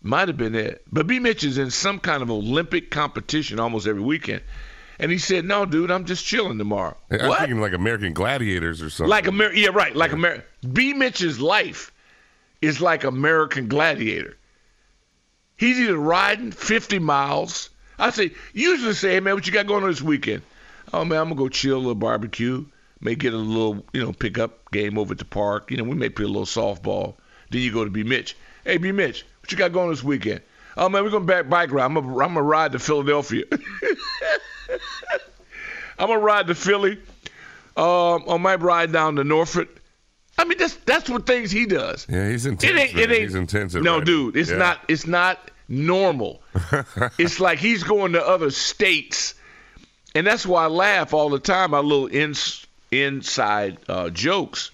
Might 0.02 0.28
have 0.28 0.36
been 0.36 0.54
it. 0.54 0.82
But 0.90 1.06
B. 1.06 1.18
Mitch 1.18 1.44
is 1.44 1.58
in 1.58 1.70
some 1.70 1.98
kind 1.98 2.22
of 2.22 2.30
Olympic 2.30 2.90
competition 2.90 3.58
almost 3.58 3.86
every 3.86 4.02
weekend. 4.02 4.42
And 4.98 5.10
he 5.10 5.18
said, 5.18 5.44
"No, 5.44 5.66
dude, 5.66 5.90
I'm 5.90 6.04
just 6.04 6.24
chilling 6.24 6.58
tomorrow." 6.58 6.96
I'm 7.10 7.28
what? 7.28 7.38
thinking 7.40 7.60
like 7.60 7.72
American 7.72 8.12
Gladiators 8.12 8.82
or 8.82 8.90
something. 8.90 9.10
Like 9.10 9.26
Amer- 9.26 9.52
yeah, 9.52 9.68
right. 9.72 9.94
Like 9.94 10.12
Amer- 10.12 10.44
B. 10.72 10.94
Mitch's 10.94 11.38
life 11.38 11.92
is 12.62 12.80
like 12.80 13.04
American 13.04 13.68
Gladiator. 13.68 14.36
He's 15.56 15.78
either 15.78 15.96
riding 15.96 16.50
50 16.50 16.98
miles. 16.98 17.70
I 17.98 18.10
say, 18.10 18.32
usually 18.52 18.94
say, 18.94 19.12
"Hey 19.14 19.20
man, 19.20 19.34
what 19.34 19.46
you 19.46 19.52
got 19.52 19.66
going 19.66 19.84
on 19.84 19.90
this 19.90 20.02
weekend?" 20.02 20.42
Oh 20.92 21.04
man, 21.04 21.18
I'm 21.18 21.28
gonna 21.28 21.38
go 21.38 21.48
chill, 21.48 21.76
a 21.76 21.78
little 21.78 21.94
barbecue. 21.94 22.64
May 23.00 23.14
get 23.14 23.34
a 23.34 23.36
little, 23.36 23.84
you 23.92 24.02
know, 24.02 24.12
pickup 24.12 24.70
game 24.70 24.98
over 24.98 25.12
at 25.12 25.18
the 25.18 25.24
park. 25.26 25.70
You 25.70 25.76
know, 25.76 25.84
we 25.84 25.94
may 25.94 26.08
play 26.08 26.24
a 26.24 26.28
little 26.28 26.44
softball. 26.44 27.14
Then 27.50 27.60
you 27.60 27.72
go 27.72 27.84
to 27.84 27.90
B. 27.90 28.02
Mitch. 28.02 28.36
Hey, 28.64 28.78
B. 28.78 28.90
Mitch, 28.92 29.24
what 29.40 29.52
you 29.52 29.58
got 29.58 29.72
going 29.72 29.90
this 29.90 30.02
weekend? 30.02 30.40
Oh 30.76 30.88
man, 30.88 31.04
we're 31.04 31.10
going 31.10 31.26
back 31.26 31.48
bike 31.48 31.70
ride. 31.70 31.84
I'm 31.84 31.94
gonna, 31.94 32.08
I'm 32.08 32.34
gonna 32.34 32.42
ride 32.42 32.72
to 32.72 32.78
Philadelphia. 32.78 33.44
I'm 35.98 36.08
gonna 36.08 36.18
ride 36.18 36.46
to 36.48 36.54
Philly. 36.54 36.98
Um, 37.76 38.24
I 38.28 38.36
might 38.38 38.60
ride 38.60 38.92
down 38.92 39.16
to 39.16 39.24
Norfolk. 39.24 39.68
I 40.38 40.44
mean, 40.44 40.58
that's 40.58 40.74
that's 40.76 41.08
what 41.08 41.26
things 41.26 41.50
he 41.50 41.66
does. 41.66 42.06
Yeah, 42.08 42.28
he's 42.28 42.46
intense. 42.46 42.72
It 42.72 42.76
ain't, 42.78 42.98
it 42.98 43.10
ain't, 43.10 43.22
he's 43.22 43.34
intense. 43.34 43.74
No, 43.74 43.92
riding. 43.98 44.04
dude, 44.04 44.36
it's 44.36 44.50
Yeah. 44.50 44.56
not. 44.58 44.80
It's 44.88 45.06
not 45.06 45.50
normal. 45.68 46.42
it's 47.18 47.40
like 47.40 47.58
he's 47.58 47.82
going 47.82 48.12
to 48.12 48.24
other 48.26 48.50
states, 48.50 49.34
and 50.14 50.26
that's 50.26 50.46
why 50.46 50.64
I 50.64 50.68
laugh 50.68 51.14
all 51.14 51.30
the 51.30 51.38
time. 51.38 51.70
My 51.72 51.78
little 51.80 52.06
ins, 52.08 52.66
inside 52.90 53.78
uh, 53.88 54.10
jokes. 54.10 54.70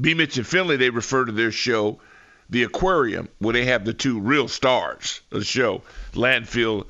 B. 0.00 0.12
Mitch 0.14 0.36
and 0.36 0.46
Finley, 0.46 0.76
they 0.76 0.90
refer 0.90 1.24
to 1.24 1.32
their 1.32 1.50
show, 1.50 1.98
the 2.50 2.64
Aquarium, 2.64 3.28
where 3.38 3.54
they 3.54 3.64
have 3.64 3.84
the 3.86 3.94
two 3.94 4.20
real 4.20 4.46
stars 4.46 5.22
of 5.32 5.38
the 5.38 5.44
show, 5.44 5.80
Landfill 6.12 6.86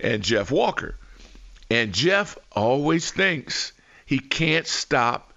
and 0.00 0.22
Jeff 0.24 0.50
Walker. 0.50 0.96
And 1.70 1.92
Jeff 1.92 2.38
always 2.52 3.10
thinks 3.10 3.72
he 4.06 4.18
can't 4.18 4.66
stop 4.66 5.32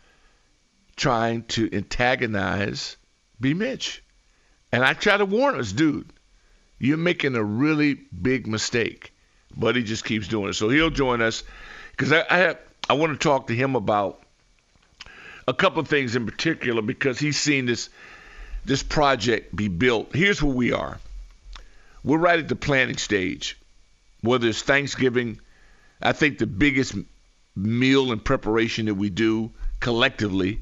trying 0.95 1.43
to 1.43 1.69
antagonize 1.73 2.95
B. 3.39 3.53
Mitch. 3.53 4.03
And 4.71 4.83
I 4.83 4.93
try 4.93 5.17
to 5.17 5.25
warn 5.25 5.59
us, 5.59 5.71
dude, 5.71 6.11
you're 6.79 6.97
making 6.97 7.35
a 7.35 7.43
really 7.43 7.95
big 7.95 8.47
mistake. 8.47 9.13
But 9.55 9.75
he 9.75 9.83
just 9.83 10.05
keeps 10.05 10.27
doing 10.27 10.49
it. 10.49 10.53
So 10.53 10.69
he'll 10.69 10.89
join 10.89 11.21
us 11.21 11.43
because 11.91 12.13
I, 12.13 12.23
I, 12.29 12.37
have, 12.37 12.57
I 12.89 12.93
want 12.93 13.11
to 13.11 13.19
talk 13.19 13.47
to 13.47 13.55
him 13.55 13.75
about 13.75 14.23
a 15.47 15.53
couple 15.53 15.81
of 15.81 15.89
things 15.89 16.15
in 16.15 16.25
particular 16.25 16.81
because 16.81 17.19
he's 17.19 17.37
seen 17.37 17.65
this 17.65 17.89
this 18.63 18.83
project 18.83 19.55
be 19.55 19.67
built. 19.67 20.13
Here's 20.13 20.41
where 20.41 20.53
we 20.53 20.71
are. 20.71 20.99
We're 22.03 22.17
right 22.17 22.39
at 22.39 22.47
the 22.47 22.55
planning 22.55 22.97
stage. 22.97 23.57
Whether 24.21 24.49
it's 24.49 24.61
Thanksgiving, 24.61 25.39
I 26.01 26.13
think 26.13 26.37
the 26.37 26.47
biggest 26.47 26.95
meal 27.55 28.11
and 28.11 28.23
preparation 28.23 28.85
that 28.85 28.95
we 28.95 29.09
do 29.09 29.51
collectively, 29.79 30.61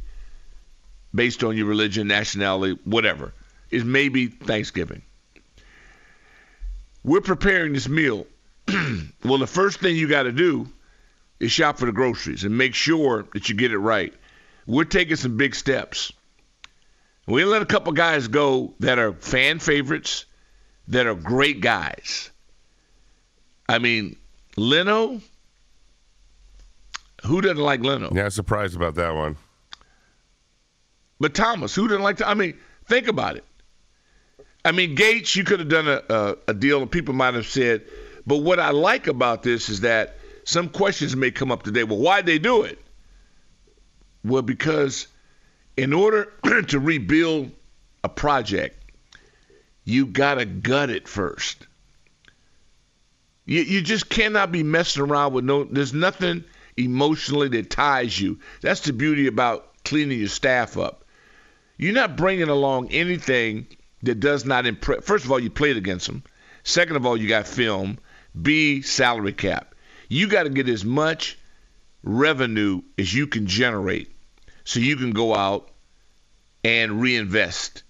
based 1.13 1.43
on 1.43 1.55
your 1.55 1.67
religion, 1.67 2.07
nationality, 2.07 2.79
whatever, 2.83 3.33
is 3.69 3.83
maybe 3.83 4.27
Thanksgiving. 4.27 5.01
We're 7.03 7.21
preparing 7.21 7.73
this 7.73 7.87
meal. 7.87 8.27
well, 9.23 9.37
the 9.37 9.47
first 9.47 9.79
thing 9.79 9.95
you 9.95 10.07
got 10.07 10.23
to 10.23 10.31
do 10.31 10.67
is 11.39 11.51
shop 11.51 11.77
for 11.79 11.85
the 11.85 11.91
groceries 11.91 12.43
and 12.43 12.57
make 12.57 12.75
sure 12.75 13.25
that 13.33 13.49
you 13.49 13.55
get 13.55 13.71
it 13.71 13.77
right. 13.77 14.13
We're 14.65 14.83
taking 14.83 15.15
some 15.15 15.37
big 15.37 15.55
steps. 15.55 16.11
We 17.25 17.45
let 17.45 17.61
a 17.61 17.65
couple 17.65 17.93
guys 17.93 18.27
go 18.27 18.73
that 18.79 18.99
are 18.99 19.13
fan 19.13 19.59
favorites, 19.59 20.25
that 20.89 21.07
are 21.07 21.15
great 21.15 21.61
guys. 21.61 22.29
I 23.67 23.77
mean, 23.77 24.17
Leno. 24.59 25.21
Who 27.25 27.41
doesn't 27.41 27.57
like 27.57 27.81
Leno? 27.81 28.11
Yeah, 28.13 28.29
surprised 28.29 28.75
about 28.75 28.95
that 28.95 29.15
one. 29.15 29.37
But 31.19 31.33
Thomas, 31.33 31.75
who 31.75 31.87
didn't 31.87 32.03
like 32.03 32.17
to? 32.17 32.27
I 32.27 32.33
mean, 32.33 32.57
think 32.85 33.07
about 33.07 33.35
it. 33.37 33.43
I 34.63 34.71
mean, 34.71 34.95
Gates, 34.95 35.35
you 35.35 35.43
could 35.43 35.59
have 35.59 35.69
done 35.69 35.87
a, 35.87 36.01
a, 36.09 36.35
a 36.49 36.53
deal, 36.53 36.81
and 36.81 36.91
people 36.91 37.13
might 37.13 37.33
have 37.33 37.47
said. 37.47 37.83
But 38.27 38.37
what 38.37 38.59
I 38.59 38.71
like 38.71 39.07
about 39.07 39.43
this 39.43 39.69
is 39.69 39.81
that 39.81 40.17
some 40.43 40.69
questions 40.69 41.15
may 41.15 41.31
come 41.31 41.51
up 41.51 41.63
today. 41.63 41.83
Well, 41.83 41.97
why'd 41.97 42.25
they 42.25 42.39
do 42.39 42.63
it? 42.63 42.79
Well, 44.23 44.41
because 44.41 45.07
in 45.77 45.93
order 45.93 46.33
to 46.67 46.79
rebuild 46.79 47.51
a 48.03 48.09
project, 48.09 48.75
you 49.85 50.05
gotta 50.05 50.45
gut 50.45 50.89
it 50.89 51.07
first. 51.07 51.65
You 53.49 53.61
you 53.61 53.81
just 53.81 54.09
cannot 54.09 54.51
be 54.51 54.61
messing 54.61 55.01
around 55.01 55.33
with 55.33 55.43
no. 55.43 55.63
There's 55.63 55.91
nothing 55.91 56.43
emotionally 56.77 57.47
that 57.47 57.71
ties 57.71 58.19
you. 58.21 58.37
That's 58.61 58.81
the 58.81 58.93
beauty 58.93 59.25
about 59.25 59.83
cleaning 59.83 60.19
your 60.19 60.27
staff 60.27 60.77
up. 60.77 61.03
You're 61.75 61.93
not 61.93 62.15
bringing 62.15 62.49
along 62.49 62.91
anything 62.91 63.65
that 64.03 64.19
does 64.19 64.45
not 64.45 64.67
impress. 64.67 65.03
First 65.03 65.25
of 65.25 65.31
all, 65.31 65.39
you 65.39 65.49
played 65.49 65.77
against 65.77 66.05
them. 66.05 66.21
Second 66.63 66.95
of 66.95 67.07
all, 67.07 67.17
you 67.17 67.27
got 67.27 67.47
film. 67.47 67.97
B 68.39 68.83
salary 68.83 69.33
cap. 69.33 69.73
You 70.09 70.27
got 70.27 70.43
to 70.43 70.51
get 70.51 70.69
as 70.69 70.85
much 70.85 71.35
revenue 72.03 72.83
as 72.99 73.11
you 73.11 73.25
can 73.25 73.47
generate 73.47 74.11
so 74.63 74.79
you 74.79 74.95
can 74.95 75.09
go 75.09 75.33
out 75.33 75.71
and 76.63 77.01
reinvest 77.01 77.81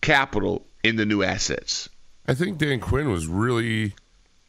capital 0.00 0.66
in 0.82 0.96
the 0.96 1.06
new 1.06 1.22
assets. 1.22 1.88
I 2.26 2.34
think 2.34 2.58
Dan 2.58 2.80
Quinn 2.80 3.12
was 3.12 3.28
really 3.28 3.94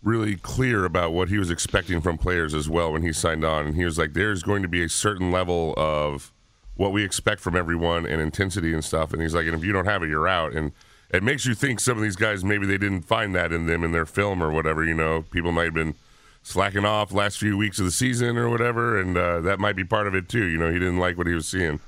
really 0.02 0.36
clear 0.36 0.86
about 0.86 1.12
what 1.12 1.30
he 1.30 1.38
was 1.38 1.50
expecting 1.50 2.00
from 2.02 2.18
players 2.18 2.54
as 2.54 2.70
well 2.70 2.94
when 2.94 3.02
he 3.02 3.12
signed 3.12 3.44
on. 3.44 3.68
And 3.68 3.76
he 3.76 3.86
was 3.86 3.98
like, 3.98 4.14
there's 4.14 4.44
going 4.44 4.62
to 4.62 4.68
be 4.68 4.84
a 4.84 4.90
certain 4.90 5.32
level 5.32 5.74
of 5.78 6.32
what 6.76 6.94
we 6.94 7.04
expect 7.04 7.42
from 7.42 7.56
everyone 7.56 8.06
and 8.06 8.22
intensity 8.22 8.74
and 8.74 8.84
stuff. 8.84 9.12
And 9.12 9.22
he's 9.22 9.36
like, 9.36 9.46
and 9.46 9.56
if 9.56 9.64
you 9.64 9.74
don't 9.74 9.86
have 9.86 10.02
it, 10.02 10.08
you're 10.08 10.28
out. 10.28 10.54
And 10.54 10.72
it 11.10 11.24
makes 11.24 11.46
you 11.46 11.54
think 11.54 11.80
some 11.80 11.98
of 11.98 12.04
these 12.04 12.16
guys 12.16 12.44
maybe 12.44 12.66
they 12.66 12.78
didn't 12.78 13.02
find 13.02 13.36
that 13.36 13.52
in 13.52 13.66
them 13.66 13.84
in 13.84 13.92
their 13.92 14.06
film 14.06 14.42
or 14.42 14.52
whatever. 14.52 14.86
You 14.86 14.94
know, 14.94 15.26
people 15.32 15.52
might 15.52 15.66
have 15.66 15.74
been 15.74 15.96
slacking 16.44 16.86
off 16.86 17.12
last 17.12 17.38
few 17.38 17.58
weeks 17.58 17.80
of 17.80 17.86
the 17.86 17.92
season 17.92 18.38
or 18.38 18.50
whatever, 18.50 19.00
and 19.00 19.18
uh, 19.18 19.42
that 19.42 19.60
might 19.60 19.76
be 19.76 19.84
part 19.84 20.08
of 20.08 20.16
it 20.16 20.30
too. 20.30 20.46
You 20.46 20.58
know, 20.58 20.72
he 20.72 20.80
didn't 20.80 21.00
like 21.00 21.18
what 21.18 21.28
he 21.28 21.34
was 21.34 21.48
seeing. 21.48 21.80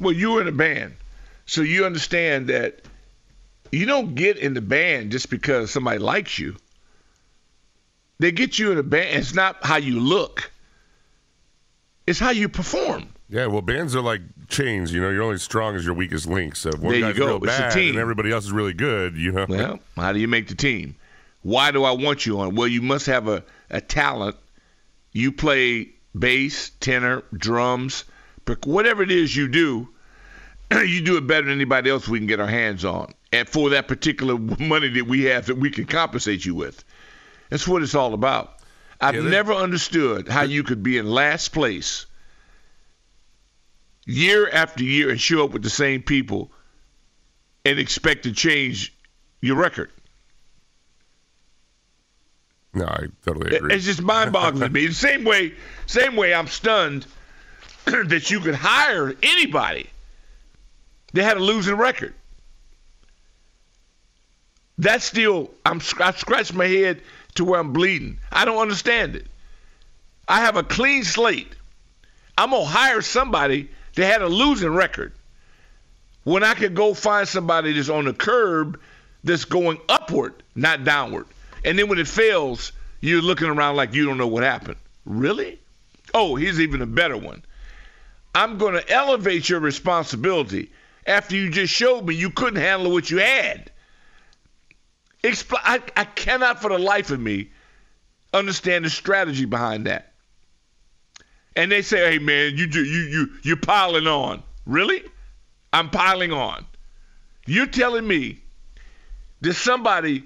Well, 0.00 0.12
you 0.12 0.32
were 0.32 0.40
in 0.40 0.48
a 0.48 0.52
band, 0.52 0.96
so 1.46 1.60
you 1.60 1.84
understand 1.84 2.48
that 2.48 2.82
you 3.70 3.86
don't 3.86 4.14
get 4.14 4.38
in 4.38 4.54
the 4.54 4.60
band 4.60 5.12
just 5.12 5.30
because 5.30 5.70
somebody 5.70 5.98
likes 5.98 6.38
you. 6.38 6.56
They 8.20 8.32
get 8.32 8.58
you 8.58 8.70
in 8.70 8.76
a 8.76 8.82
band. 8.82 9.18
It's 9.18 9.34
not 9.34 9.56
how 9.62 9.76
you 9.76 9.98
look. 9.98 10.52
It's 12.06 12.18
how 12.18 12.30
you 12.30 12.50
perform. 12.50 13.08
Yeah, 13.30 13.46
well, 13.46 13.62
bands 13.62 13.96
are 13.96 14.02
like 14.02 14.20
chains. 14.48 14.92
You 14.92 15.00
know, 15.00 15.08
you're 15.08 15.22
only 15.22 15.38
strong 15.38 15.74
as 15.74 15.86
your 15.86 15.94
weakest 15.94 16.26
link. 16.26 16.54
So 16.54 16.68
if 16.68 16.80
one 16.80 16.92
there 16.92 17.00
guy's 17.00 17.14
you 17.16 17.20
go. 17.20 17.26
real 17.26 17.44
It's 17.44 17.56
a 17.56 17.60
bad 17.60 17.72
team. 17.72 17.90
and 17.90 17.98
everybody 17.98 18.30
else 18.30 18.44
is 18.44 18.52
really 18.52 18.74
good, 18.74 19.16
you 19.16 19.32
know. 19.32 19.46
Well, 19.48 19.80
how 19.96 20.12
do 20.12 20.18
you 20.18 20.28
make 20.28 20.48
the 20.48 20.54
team? 20.54 20.96
Why 21.42 21.70
do 21.70 21.82
I 21.84 21.92
want 21.92 22.26
you 22.26 22.40
on? 22.40 22.56
Well, 22.56 22.68
you 22.68 22.82
must 22.82 23.06
have 23.06 23.26
a, 23.26 23.42
a 23.70 23.80
talent. 23.80 24.36
You 25.12 25.32
play 25.32 25.88
bass, 26.18 26.72
tenor, 26.80 27.22
drums, 27.32 28.04
whatever 28.64 29.02
it 29.02 29.10
is 29.10 29.34
you 29.34 29.48
do, 29.48 29.88
you 30.72 31.00
do 31.00 31.16
it 31.16 31.26
better 31.26 31.46
than 31.46 31.54
anybody 31.54 31.88
else 31.88 32.06
we 32.06 32.18
can 32.18 32.26
get 32.26 32.38
our 32.40 32.46
hands 32.46 32.84
on. 32.84 33.14
And 33.32 33.48
for 33.48 33.70
that 33.70 33.88
particular 33.88 34.36
money 34.58 34.88
that 34.88 35.06
we 35.06 35.24
have 35.24 35.46
that 35.46 35.56
we 35.56 35.70
can 35.70 35.86
compensate 35.86 36.44
you 36.44 36.54
with. 36.54 36.84
That's 37.50 37.66
what 37.68 37.82
it's 37.82 37.94
all 37.94 38.14
about. 38.14 38.54
I've 39.00 39.14
Yeah, 39.16 39.22
never 39.22 39.52
understood 39.52 40.28
how 40.28 40.42
you 40.42 40.62
could 40.62 40.82
be 40.82 40.98
in 40.98 41.06
last 41.06 41.48
place 41.52 42.06
year 44.06 44.48
after 44.48 44.82
year 44.84 45.10
and 45.10 45.20
show 45.20 45.44
up 45.44 45.50
with 45.50 45.62
the 45.62 45.70
same 45.70 46.02
people 46.02 46.50
and 47.64 47.78
expect 47.78 48.24
to 48.24 48.32
change 48.32 48.94
your 49.40 49.56
record. 49.56 49.90
No, 52.72 52.84
I 52.84 53.06
totally 53.24 53.56
agree. 53.56 53.74
It's 53.74 53.84
just 53.84 54.00
mind-boggling 54.00 54.68
to 54.68 54.70
me. 54.70 54.86
The 54.86 54.94
same 55.08 55.24
way, 55.24 55.54
same 55.86 56.14
way, 56.14 56.32
I'm 56.32 56.46
stunned 56.46 57.06
that 57.84 58.30
you 58.30 58.40
could 58.40 58.54
hire 58.54 59.14
anybody 59.22 59.90
that 61.12 61.24
had 61.24 61.36
a 61.36 61.40
losing 61.40 61.74
record. 61.74 62.14
That's 64.78 65.04
still, 65.04 65.50
I'm 65.66 65.80
I 65.98 66.12
scratch 66.12 66.52
my 66.54 66.66
head 66.66 67.02
to 67.34 67.44
where 67.44 67.60
I'm 67.60 67.72
bleeding. 67.72 68.18
I 68.30 68.44
don't 68.44 68.58
understand 68.58 69.16
it. 69.16 69.26
I 70.28 70.40
have 70.40 70.56
a 70.56 70.62
clean 70.62 71.04
slate. 71.04 71.54
I'm 72.36 72.50
gonna 72.50 72.64
hire 72.64 73.02
somebody 73.02 73.68
that 73.94 74.06
had 74.06 74.22
a 74.22 74.28
losing 74.28 74.74
record 74.74 75.12
when 76.24 76.44
I 76.44 76.54
could 76.54 76.74
go 76.74 76.94
find 76.94 77.26
somebody 77.26 77.72
that's 77.72 77.88
on 77.88 78.04
the 78.04 78.12
curb 78.12 78.80
that's 79.24 79.44
going 79.44 79.78
upward, 79.88 80.42
not 80.54 80.84
downward. 80.84 81.26
And 81.64 81.78
then 81.78 81.88
when 81.88 81.98
it 81.98 82.08
fails, 82.08 82.72
you're 83.00 83.22
looking 83.22 83.48
around 83.48 83.76
like 83.76 83.94
you 83.94 84.06
don't 84.06 84.18
know 84.18 84.26
what 84.26 84.42
happened. 84.42 84.76
Really? 85.04 85.58
Oh, 86.14 86.36
here's 86.36 86.60
even 86.60 86.82
a 86.82 86.86
better 86.86 87.16
one. 87.16 87.42
I'm 88.34 88.58
going 88.58 88.74
to 88.74 88.90
elevate 88.90 89.48
your 89.48 89.60
responsibility 89.60 90.70
after 91.06 91.34
you 91.34 91.50
just 91.50 91.72
showed 91.72 92.06
me 92.06 92.14
you 92.14 92.30
couldn't 92.30 92.60
handle 92.60 92.92
what 92.92 93.10
you 93.10 93.18
had. 93.18 93.70
Expl- 95.22 95.60
I, 95.62 95.80
I 95.96 96.04
cannot 96.04 96.62
for 96.62 96.70
the 96.70 96.78
life 96.78 97.10
of 97.10 97.20
me 97.20 97.50
understand 98.32 98.84
the 98.84 98.90
strategy 98.90 99.44
behind 99.44 99.86
that. 99.86 100.12
And 101.56 101.70
they 101.70 101.82
say, 101.82 102.12
"Hey 102.12 102.18
man, 102.18 102.56
you 102.56 102.66
you 102.66 102.82
you 102.82 103.30
you're 103.42 103.56
piling 103.56 104.06
on." 104.06 104.42
Really? 104.66 105.02
I'm 105.72 105.90
piling 105.90 106.32
on. 106.32 106.64
You're 107.46 107.66
telling 107.66 108.06
me 108.06 108.40
that 109.40 109.54
somebody 109.54 110.24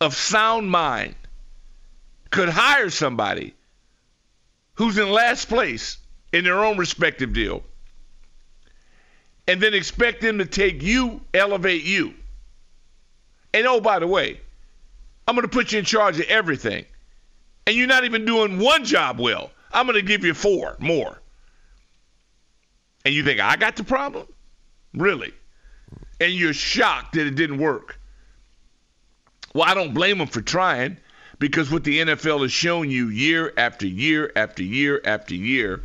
of 0.00 0.14
sound 0.14 0.70
mind 0.70 1.14
could 2.30 2.48
hire 2.48 2.90
somebody 2.90 3.54
who's 4.74 4.98
in 4.98 5.10
last 5.10 5.48
place 5.48 5.98
in 6.32 6.44
their 6.44 6.64
own 6.64 6.76
respective 6.76 7.32
deal 7.32 7.62
and 9.48 9.60
then 9.60 9.74
expect 9.74 10.20
them 10.20 10.38
to 10.38 10.44
take 10.44 10.82
you, 10.82 11.20
elevate 11.32 11.84
you. 11.84 12.14
And 13.56 13.66
oh, 13.66 13.80
by 13.80 14.00
the 14.00 14.06
way, 14.06 14.38
I'm 15.26 15.34
going 15.34 15.48
to 15.48 15.48
put 15.48 15.72
you 15.72 15.78
in 15.78 15.86
charge 15.86 16.20
of 16.20 16.26
everything. 16.26 16.84
And 17.66 17.74
you're 17.74 17.86
not 17.86 18.04
even 18.04 18.26
doing 18.26 18.58
one 18.58 18.84
job 18.84 19.18
well. 19.18 19.50
I'm 19.72 19.86
going 19.86 19.96
to 19.98 20.02
give 20.02 20.26
you 20.26 20.34
four 20.34 20.76
more. 20.78 21.22
And 23.06 23.14
you 23.14 23.24
think 23.24 23.40
I 23.40 23.56
got 23.56 23.76
the 23.76 23.82
problem? 23.82 24.26
Really? 24.92 25.32
And 26.20 26.32
you're 26.32 26.52
shocked 26.52 27.14
that 27.14 27.26
it 27.26 27.34
didn't 27.34 27.56
work. 27.56 27.98
Well, 29.54 29.64
I 29.64 29.72
don't 29.72 29.94
blame 29.94 30.18
them 30.18 30.28
for 30.28 30.42
trying 30.42 30.98
because 31.38 31.70
what 31.70 31.82
the 31.82 32.00
NFL 32.00 32.42
has 32.42 32.52
shown 32.52 32.90
you 32.90 33.08
year 33.08 33.54
after 33.56 33.86
year 33.86 34.32
after 34.36 34.62
year 34.62 35.00
after 35.02 35.34
year 35.34 35.80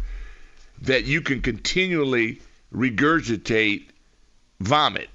that 0.82 1.06
you 1.06 1.22
can 1.22 1.42
continually 1.42 2.42
regurgitate 2.76 3.86
vomit, 4.60 5.10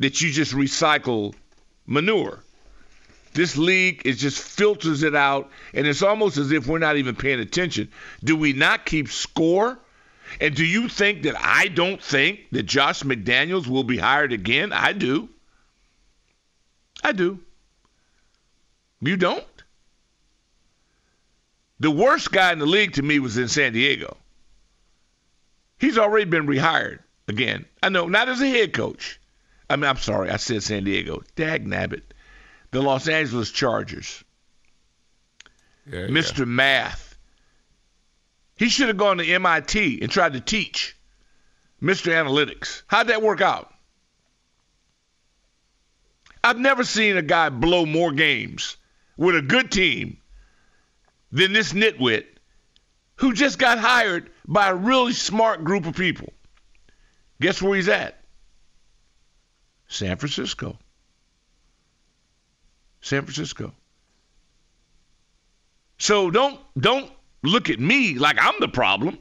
that 0.00 0.20
you 0.20 0.30
just 0.30 0.52
recycle 0.52 1.34
manure. 1.86 2.42
This 3.32 3.56
league 3.56 4.02
is 4.04 4.18
just 4.18 4.42
filters 4.42 5.04
it 5.04 5.14
out, 5.14 5.50
and 5.72 5.86
it's 5.86 6.02
almost 6.02 6.36
as 6.36 6.50
if 6.50 6.66
we're 6.66 6.78
not 6.78 6.96
even 6.96 7.14
paying 7.14 7.38
attention. 7.38 7.88
Do 8.24 8.34
we 8.34 8.52
not 8.52 8.84
keep 8.84 9.08
score? 9.08 9.78
And 10.40 10.54
do 10.54 10.64
you 10.64 10.88
think 10.88 11.22
that 11.22 11.36
I 11.38 11.68
don't 11.68 12.02
think 12.02 12.40
that 12.50 12.64
Josh 12.64 13.02
McDaniels 13.02 13.68
will 13.68 13.84
be 13.84 13.98
hired 13.98 14.32
again? 14.32 14.72
I 14.72 14.92
do. 14.92 15.28
I 17.04 17.12
do. 17.12 17.38
You 19.00 19.16
don't? 19.16 19.44
The 21.78 21.90
worst 21.90 22.32
guy 22.32 22.52
in 22.52 22.58
the 22.58 22.66
league 22.66 22.94
to 22.94 23.02
me 23.02 23.18
was 23.20 23.38
in 23.38 23.48
San 23.48 23.72
Diego. 23.72 24.16
He's 25.78 25.98
already 25.98 26.26
been 26.26 26.46
rehired 26.46 26.98
again. 27.28 27.64
I 27.82 27.88
know, 27.88 28.06
not 28.06 28.28
as 28.28 28.40
a 28.40 28.48
head 28.48 28.72
coach. 28.72 29.19
I 29.70 29.76
mean, 29.76 29.88
I'm 29.88 29.98
sorry, 29.98 30.30
I 30.30 30.36
said 30.36 30.64
San 30.64 30.82
Diego. 30.82 31.22
Dag 31.36 31.64
nabbit. 31.64 32.02
The 32.72 32.82
Los 32.82 33.06
Angeles 33.06 33.52
Chargers. 33.52 34.24
Yeah, 35.86 36.08
Mr. 36.08 36.46
Math. 36.46 37.16
He 38.56 38.68
should 38.68 38.88
have 38.88 38.96
gone 38.96 39.18
to 39.18 39.24
MIT 39.24 40.00
and 40.02 40.10
tried 40.10 40.32
to 40.32 40.40
teach 40.40 40.96
Mr. 41.80 42.12
Analytics. 42.12 42.82
How'd 42.88 43.06
that 43.06 43.22
work 43.22 43.40
out? 43.40 43.72
I've 46.42 46.58
never 46.58 46.82
seen 46.82 47.16
a 47.16 47.22
guy 47.22 47.48
blow 47.48 47.86
more 47.86 48.12
games 48.12 48.76
with 49.16 49.36
a 49.36 49.42
good 49.42 49.70
team 49.70 50.18
than 51.30 51.52
this 51.52 51.72
nitwit 51.72 52.24
who 53.16 53.32
just 53.34 53.58
got 53.58 53.78
hired 53.78 54.30
by 54.48 54.70
a 54.70 54.74
really 54.74 55.12
smart 55.12 55.62
group 55.62 55.86
of 55.86 55.94
people. 55.94 56.32
Guess 57.40 57.62
where 57.62 57.76
he's 57.76 57.88
at? 57.88 58.19
San 59.90 60.16
Francisco. 60.16 60.78
San 63.00 63.22
Francisco. 63.22 63.74
So 65.98 66.30
don't 66.30 66.60
don't 66.78 67.10
look 67.42 67.68
at 67.68 67.80
me 67.80 68.14
like 68.14 68.36
I'm 68.40 68.54
the 68.60 68.68
problem. 68.68 69.18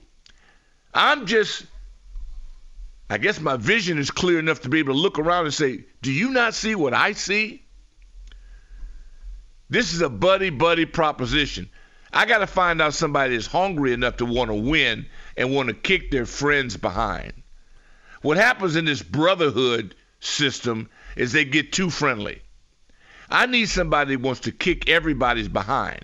I'm 0.93 1.25
just 1.25 1.65
I 3.09 3.17
guess 3.17 3.39
my 3.39 3.57
vision 3.57 3.97
is 3.97 4.11
clear 4.11 4.37
enough 4.37 4.61
to 4.61 4.69
be 4.69 4.77
able 4.77 4.93
to 4.93 4.99
look 4.99 5.17
around 5.17 5.45
and 5.45 5.53
say, 5.53 5.85
"Do 6.03 6.11
you 6.11 6.29
not 6.29 6.53
see 6.53 6.75
what 6.75 6.93
I 6.93 7.13
see?" 7.13 7.63
This 9.71 9.93
is 9.93 10.01
a 10.01 10.09
buddy 10.09 10.51
buddy 10.51 10.85
proposition. 10.85 11.67
I 12.13 12.27
got 12.27 12.39
to 12.39 12.47
find 12.47 12.79
out 12.79 12.93
somebody 12.93 13.35
that's 13.35 13.47
hungry 13.47 13.91
enough 13.93 14.17
to 14.17 14.25
want 14.25 14.49
to 14.49 14.55
win 14.55 15.07
and 15.35 15.53
want 15.53 15.69
to 15.69 15.73
kick 15.73 16.11
their 16.11 16.27
friends 16.27 16.77
behind. 16.77 17.33
What 18.21 18.37
happens 18.37 18.75
in 18.75 18.85
this 18.85 19.01
brotherhood 19.01 19.95
system 20.19 20.89
is 21.15 21.31
they 21.31 21.45
get 21.45 21.71
too 21.71 21.89
friendly. 21.89 22.41
I 23.29 23.45
need 23.45 23.69
somebody 23.69 24.15
wants 24.15 24.41
to 24.41 24.51
kick 24.51 24.89
everybody's 24.89 25.47
behind. 25.47 26.03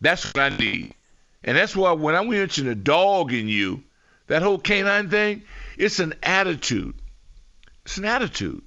That's 0.00 0.24
what 0.26 0.38
I 0.38 0.56
need. 0.56 0.94
And 1.42 1.56
that's 1.56 1.74
why 1.74 1.92
when 1.92 2.14
I 2.14 2.22
mention 2.22 2.68
a 2.68 2.74
dog 2.74 3.32
in 3.32 3.48
you, 3.48 3.82
that 4.26 4.42
whole 4.42 4.58
canine 4.58 5.08
thing, 5.08 5.42
it's 5.76 5.98
an 5.98 6.14
attitude. 6.22 6.94
It's 7.84 7.96
an 7.96 8.04
attitude. 8.04 8.62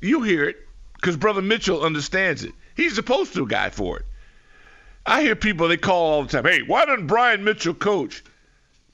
You'll 0.00 0.22
hear 0.22 0.48
it 0.48 0.56
because 0.94 1.16
Brother 1.16 1.42
Mitchell 1.42 1.82
understands 1.82 2.44
it. 2.44 2.52
He's 2.74 2.96
the 2.96 3.02
poster 3.02 3.44
guy 3.44 3.70
for 3.70 3.98
it. 3.98 4.06
I 5.06 5.22
hear 5.22 5.36
people, 5.36 5.68
they 5.68 5.76
call 5.76 6.12
all 6.12 6.22
the 6.22 6.28
time, 6.28 6.44
hey, 6.44 6.62
why 6.62 6.86
doesn't 6.86 7.06
Brian 7.06 7.44
Mitchell 7.44 7.74
coach? 7.74 8.24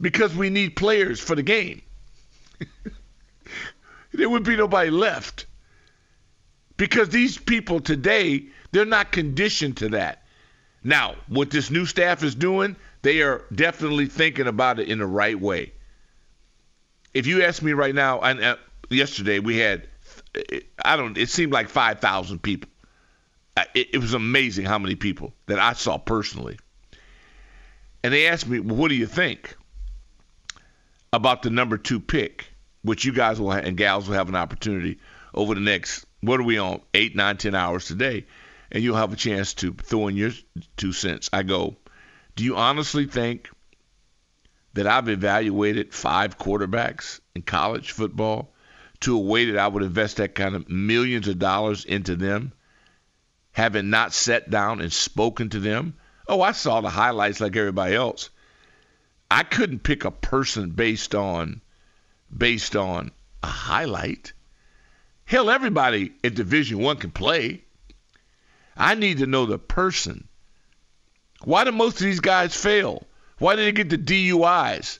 Because 0.00 0.34
we 0.34 0.50
need 0.50 0.74
players 0.74 1.20
for 1.20 1.36
the 1.36 1.42
game. 1.42 1.82
there 4.12 4.28
would 4.28 4.44
be 4.44 4.56
nobody 4.56 4.90
left 4.90 5.46
Because 6.76 7.10
these 7.10 7.36
people 7.36 7.80
today, 7.80 8.46
they're 8.72 8.86
not 8.86 9.12
conditioned 9.12 9.76
to 9.78 9.90
that. 9.90 10.24
Now, 10.82 11.16
what 11.28 11.50
this 11.50 11.70
new 11.70 11.84
staff 11.84 12.22
is 12.22 12.34
doing, 12.34 12.74
they 13.02 13.20
are 13.20 13.44
definitely 13.54 14.06
thinking 14.06 14.46
about 14.46 14.80
it 14.80 14.88
in 14.88 14.98
the 14.98 15.06
right 15.06 15.38
way. 15.38 15.74
If 17.12 17.26
you 17.26 17.42
ask 17.42 17.62
me 17.62 17.72
right 17.72 17.94
now, 17.94 18.20
and 18.20 18.42
uh, 18.42 18.56
yesterday 18.88 19.40
we 19.40 19.58
had, 19.58 19.88
I 20.82 20.96
don't, 20.96 21.18
it 21.18 21.28
seemed 21.28 21.52
like 21.52 21.68
5,000 21.68 22.38
people. 22.42 22.70
Uh, 23.56 23.64
It, 23.74 23.88
it 23.94 23.98
was 23.98 24.14
amazing 24.14 24.64
how 24.64 24.78
many 24.78 24.94
people 24.94 25.34
that 25.46 25.58
I 25.58 25.74
saw 25.74 25.98
personally. 25.98 26.58
And 28.02 28.14
they 28.14 28.26
asked 28.28 28.48
me, 28.48 28.58
well, 28.60 28.76
what 28.76 28.88
do 28.88 28.94
you 28.94 29.06
think 29.06 29.54
about 31.12 31.42
the 31.42 31.50
number 31.50 31.76
two 31.76 32.00
pick, 32.00 32.49
which 32.82 33.04
you 33.04 33.12
guys 33.12 33.40
will 33.40 33.52
and 33.52 33.76
gals 33.76 34.08
will 34.08 34.16
have 34.16 34.28
an 34.28 34.36
opportunity 34.36 34.98
over 35.34 35.54
the 35.54 35.60
next, 35.60 36.06
what 36.20 36.40
are 36.40 36.44
we 36.44 36.58
on, 36.58 36.80
eight, 36.94 37.14
nine, 37.14 37.36
ten 37.36 37.54
hours 37.54 37.86
today, 37.86 38.26
and 38.72 38.82
you'll 38.82 38.96
have 38.96 39.12
a 39.12 39.16
chance 39.16 39.54
to 39.54 39.72
throw 39.72 40.08
in 40.08 40.16
your 40.16 40.32
two 40.76 40.92
cents. 40.92 41.28
I 41.32 41.42
go, 41.42 41.76
do 42.36 42.44
you 42.44 42.56
honestly 42.56 43.06
think 43.06 43.50
that 44.74 44.86
I've 44.86 45.08
evaluated 45.08 45.92
five 45.92 46.38
quarterbacks 46.38 47.20
in 47.34 47.42
college 47.42 47.92
football 47.92 48.52
to 49.00 49.16
a 49.16 49.20
way 49.20 49.46
that 49.50 49.58
I 49.58 49.66
would 49.66 49.82
invest 49.82 50.18
that 50.18 50.34
kind 50.34 50.54
of 50.54 50.68
millions 50.68 51.26
of 51.26 51.38
dollars 51.38 51.84
into 51.84 52.16
them, 52.16 52.52
having 53.52 53.90
not 53.90 54.14
sat 54.14 54.50
down 54.50 54.80
and 54.80 54.92
spoken 54.92 55.48
to 55.50 55.60
them? 55.60 55.94
Oh, 56.28 56.40
I 56.42 56.52
saw 56.52 56.80
the 56.80 56.90
highlights 56.90 57.40
like 57.40 57.56
everybody 57.56 57.94
else. 57.94 58.30
I 59.30 59.42
couldn't 59.42 59.82
pick 59.82 60.04
a 60.04 60.10
person 60.10 60.70
based 60.70 61.14
on 61.14 61.60
based 62.36 62.76
on 62.76 63.10
a 63.42 63.46
highlight. 63.46 64.32
Hell, 65.24 65.50
everybody 65.50 66.12
at 66.24 66.34
Division 66.34 66.78
One 66.78 66.96
can 66.96 67.10
play. 67.10 67.62
I 68.76 68.94
need 68.94 69.18
to 69.18 69.26
know 69.26 69.46
the 69.46 69.58
person. 69.58 70.26
Why 71.44 71.64
do 71.64 71.72
most 71.72 72.00
of 72.00 72.04
these 72.04 72.20
guys 72.20 72.54
fail? 72.54 73.06
Why 73.38 73.56
do 73.56 73.62
they 73.62 73.72
get 73.72 73.90
the 73.90 73.98
DUIs? 73.98 74.98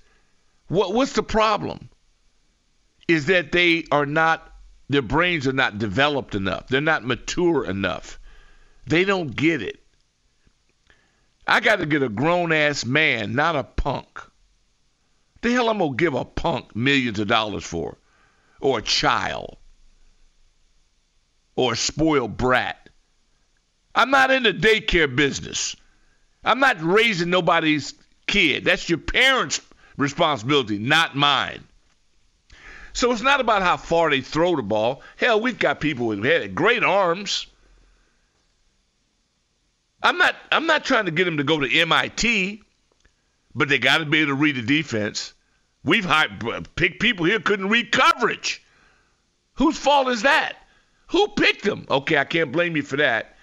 What 0.69 0.95
what's 0.95 1.13
the 1.13 1.23
problem? 1.23 1.89
Is 3.09 3.27
that 3.27 3.53
they 3.53 3.85
are 3.91 4.07
not 4.07 4.51
their 4.89 5.03
brains 5.03 5.47
are 5.47 5.53
not 5.53 5.79
developed 5.79 6.35
enough. 6.35 6.69
They're 6.69 6.81
not 6.81 7.05
mature 7.05 7.65
enough. 7.65 8.19
They 8.87 9.05
don't 9.05 9.35
get 9.35 9.63
it. 9.63 9.81
I 11.47 11.61
got 11.61 11.77
to 11.77 11.87
get 11.87 12.03
a 12.03 12.09
grown 12.09 12.53
ass 12.53 12.85
man, 12.85 13.35
not 13.35 13.57
a 13.57 13.65
punk. 13.65 14.21
The 15.43 15.53
hell 15.53 15.69
I'm 15.69 15.79
gonna 15.79 15.95
give 15.95 16.15
a 16.15 16.25
punk 16.25 16.75
millions 16.77 17.19
of 17.19 17.29
dollars 17.29 17.65
for, 17.65 17.97
or 18.61 18.79
a 18.79 18.83
child, 18.83 19.57
or 21.57 21.73
a 21.73 21.77
spoiled 21.77 22.37
brat. 22.37 22.89
I'm 23.95 24.11
not 24.11 24.31
in 24.31 24.43
the 24.43 24.53
daycare 24.53 25.15
business. 25.15 25.77
I'm 26.45 26.61
not 26.61 26.83
raising 26.83 27.31
nobody's 27.31 27.95
kid. 28.27 28.65
That's 28.65 28.89
your 28.89 28.99
parents' 28.99 29.61
responsibility, 29.97 30.79
not 30.79 31.17
mine. 31.17 31.65
So 32.93 33.13
it's 33.13 33.23
not 33.23 33.41
about 33.41 33.63
how 33.63 33.77
far 33.77 34.11
they 34.11 34.21
throw 34.21 34.57
the 34.57 34.63
ball. 34.63 35.03
Hell, 35.17 35.41
we've 35.41 35.59
got 35.59 35.81
people 35.81 36.07
with 36.07 36.55
great 36.55 36.83
arms. 36.83 37.47
I'm 40.03 40.19
not 40.19 40.35
I'm 40.51 40.67
not 40.67 40.85
trying 40.85 41.05
to 41.05 41.11
get 41.11 41.25
them 41.25 41.37
to 41.37 41.45
go 41.45 41.61
to 41.61 41.79
MIT, 41.79 42.63
but 43.55 43.69
they 43.69 43.79
got 43.79 43.99
to 43.99 44.07
be 44.07 44.19
able 44.19 44.33
to 44.33 44.35
read 44.35 44.57
the 44.57 44.63
defense. 44.63 45.35
We've 45.85 46.05
hired, 46.05 46.75
picked 46.77 47.01
people 47.01 47.27
here 47.27 47.41
couldn't 47.41 47.69
read 47.69 47.93
coverage. 47.93 48.63
Whose 49.55 49.79
fault 49.79 50.09
is 50.09 50.23
that? 50.23 50.57
Who 51.09 51.29
picked 51.29 51.65
them? 51.65 51.87
Okay, 51.91 52.19
I 52.19 52.25
can't 52.25 52.53
blame 52.53 52.77
you 52.77 52.83
for 52.83 52.97
that 52.97 53.37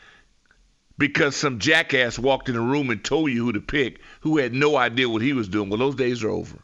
because 0.98 1.36
some 1.36 1.60
jackass 1.60 2.18
walked 2.18 2.50
in 2.50 2.56
the 2.56 2.62
room 2.62 2.90
and 2.90 3.04
told 3.04 3.32
you 3.32 3.46
who 3.46 3.54
to 3.54 3.62
pick 3.62 4.02
who 4.22 4.38
had 4.38 4.54
no 4.54 4.76
idea 4.76 5.10
what 5.10 5.22
he 5.22 5.34
was 5.34 5.48
doing. 5.48 5.70
Well, 5.70 5.80
those 5.80 5.96
days 5.96 6.24
are 6.24 6.30
over. 6.30 6.58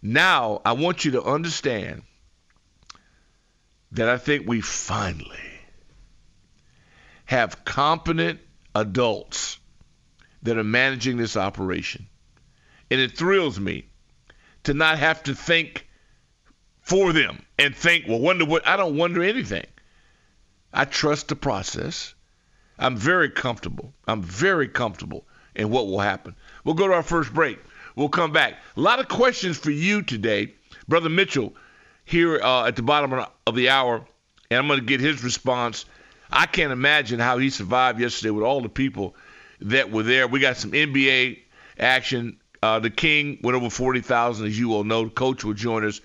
Now, 0.00 0.60
I 0.64 0.72
want 0.72 1.04
you 1.04 1.12
to 1.12 1.22
understand 1.22 2.02
that 3.92 4.08
I 4.08 4.16
think 4.16 4.48
we 4.48 4.60
finally 4.60 5.36
have 7.24 7.64
competent 7.64 8.40
adults 8.74 9.58
that 10.42 10.58
are 10.58 10.64
managing 10.64 11.16
this 11.16 11.36
operation. 11.36 12.08
And 12.92 13.00
it 13.00 13.16
thrills 13.16 13.58
me 13.58 13.86
to 14.64 14.74
not 14.74 14.98
have 14.98 15.22
to 15.22 15.34
think 15.34 15.88
for 16.82 17.14
them 17.14 17.42
and 17.58 17.74
think, 17.74 18.04
well, 18.06 18.18
wonder 18.18 18.44
what 18.44 18.68
I 18.68 18.76
don't 18.76 18.98
wonder 18.98 19.22
anything. 19.22 19.64
I 20.74 20.84
trust 20.84 21.28
the 21.28 21.34
process. 21.34 22.12
I'm 22.78 22.98
very 22.98 23.30
comfortable. 23.30 23.94
I'm 24.06 24.22
very 24.22 24.68
comfortable 24.68 25.24
in 25.56 25.70
what 25.70 25.86
will 25.86 26.00
happen. 26.00 26.36
We'll 26.64 26.74
go 26.74 26.86
to 26.86 26.92
our 26.92 27.02
first 27.02 27.32
break. 27.32 27.58
We'll 27.96 28.10
come 28.10 28.30
back. 28.30 28.58
A 28.76 28.80
lot 28.80 29.00
of 29.00 29.08
questions 29.08 29.56
for 29.56 29.70
you 29.70 30.02
today. 30.02 30.52
Brother 30.86 31.08
Mitchell 31.08 31.54
here 32.04 32.42
uh, 32.42 32.66
at 32.66 32.76
the 32.76 32.82
bottom 32.82 33.24
of 33.46 33.54
the 33.54 33.70
hour, 33.70 34.06
and 34.50 34.58
I'm 34.58 34.66
going 34.66 34.80
to 34.80 34.84
get 34.84 35.00
his 35.00 35.24
response. 35.24 35.86
I 36.30 36.44
can't 36.44 36.72
imagine 36.72 37.20
how 37.20 37.38
he 37.38 37.48
survived 37.48 37.98
yesterday 37.98 38.32
with 38.32 38.44
all 38.44 38.60
the 38.60 38.68
people 38.68 39.16
that 39.62 39.90
were 39.90 40.02
there. 40.02 40.28
We 40.28 40.40
got 40.40 40.58
some 40.58 40.72
NBA 40.72 41.38
action. 41.78 42.36
Uh, 42.62 42.78
the 42.78 42.90
King 42.90 43.38
went 43.42 43.56
over 43.56 43.68
40,000, 43.68 44.46
as 44.46 44.58
you 44.58 44.74
all 44.74 44.84
know. 44.84 45.04
The 45.04 45.10
coach 45.10 45.44
will 45.44 45.54
join 45.54 45.84
us 45.84 46.00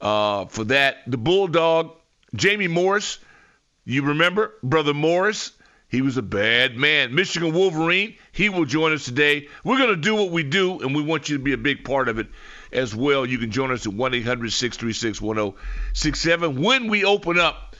uh, 0.00 0.46
for 0.46 0.64
that. 0.64 0.98
The 1.06 1.16
Bulldog, 1.16 1.92
Jamie 2.34 2.66
Morris, 2.66 3.18
you 3.84 4.02
remember? 4.02 4.54
Brother 4.64 4.92
Morris, 4.92 5.52
he 5.88 6.02
was 6.02 6.16
a 6.16 6.22
bad 6.22 6.76
man. 6.76 7.14
Michigan 7.14 7.54
Wolverine, 7.54 8.16
he 8.32 8.48
will 8.48 8.64
join 8.64 8.92
us 8.92 9.04
today. 9.04 9.46
We're 9.62 9.78
going 9.78 9.90
to 9.90 9.96
do 9.96 10.16
what 10.16 10.30
we 10.30 10.42
do, 10.42 10.80
and 10.80 10.94
we 10.94 11.02
want 11.02 11.28
you 11.28 11.38
to 11.38 11.42
be 11.42 11.52
a 11.52 11.58
big 11.58 11.84
part 11.84 12.08
of 12.08 12.18
it 12.18 12.26
as 12.72 12.94
well. 12.94 13.24
You 13.24 13.38
can 13.38 13.52
join 13.52 13.70
us 13.70 13.86
at 13.86 13.92
1 13.92 14.14
800 14.14 14.52
636 14.52 15.20
1067 15.20 16.60
when 16.60 16.88
we 16.88 17.04
open 17.04 17.38
up 17.38 17.75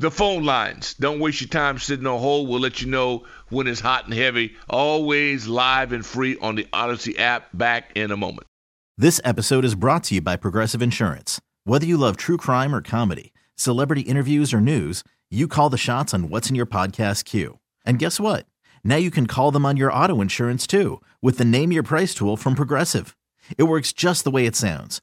the 0.00 0.10
phone 0.10 0.44
lines. 0.44 0.94
Don't 0.94 1.20
waste 1.20 1.42
your 1.42 1.48
time 1.48 1.78
sitting 1.78 2.06
on 2.06 2.18
hold. 2.18 2.48
We'll 2.48 2.58
let 2.58 2.80
you 2.80 2.88
know 2.88 3.26
when 3.50 3.66
it's 3.66 3.80
hot 3.80 4.06
and 4.06 4.14
heavy. 4.14 4.56
Always 4.70 5.46
live 5.46 5.92
and 5.92 6.04
free 6.04 6.38
on 6.40 6.54
the 6.54 6.66
Odyssey 6.72 7.18
app. 7.18 7.48
Back 7.52 7.92
in 7.94 8.10
a 8.10 8.16
moment. 8.16 8.46
This 8.96 9.20
episode 9.24 9.64
is 9.64 9.74
brought 9.74 10.04
to 10.04 10.14
you 10.14 10.22
by 10.22 10.36
Progressive 10.36 10.80
Insurance. 10.80 11.38
Whether 11.64 11.84
you 11.84 11.98
love 11.98 12.16
true 12.16 12.38
crime 12.38 12.74
or 12.74 12.80
comedy, 12.80 13.34
celebrity 13.56 14.00
interviews 14.02 14.54
or 14.54 14.60
news, 14.60 15.04
you 15.30 15.46
call 15.46 15.68
the 15.68 15.76
shots 15.76 16.14
on 16.14 16.30
what's 16.30 16.48
in 16.48 16.56
your 16.56 16.66
podcast 16.66 17.24
queue. 17.24 17.58
And 17.84 17.98
guess 17.98 18.18
what? 18.18 18.46
Now 18.82 18.96
you 18.96 19.10
can 19.10 19.26
call 19.26 19.50
them 19.50 19.66
on 19.66 19.76
your 19.76 19.92
auto 19.92 20.22
insurance 20.22 20.66
too 20.66 21.02
with 21.20 21.36
the 21.36 21.44
Name 21.44 21.72
Your 21.72 21.82
Price 21.82 22.14
tool 22.14 22.38
from 22.38 22.54
Progressive. 22.54 23.16
It 23.58 23.64
works 23.64 23.92
just 23.92 24.24
the 24.24 24.30
way 24.30 24.46
it 24.46 24.56
sounds. 24.56 25.02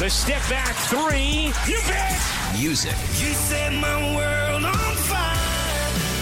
The 0.00 0.10
step 0.10 0.42
back 0.50 0.74
three. 0.74 1.52
You 1.72 1.78
bet. 1.86 2.20
Music. 2.58 2.90
You 2.90 3.32
set 3.32 3.72
my 3.74 4.16
world 4.16 4.64
on 4.64 4.96
fire. 4.96 5.36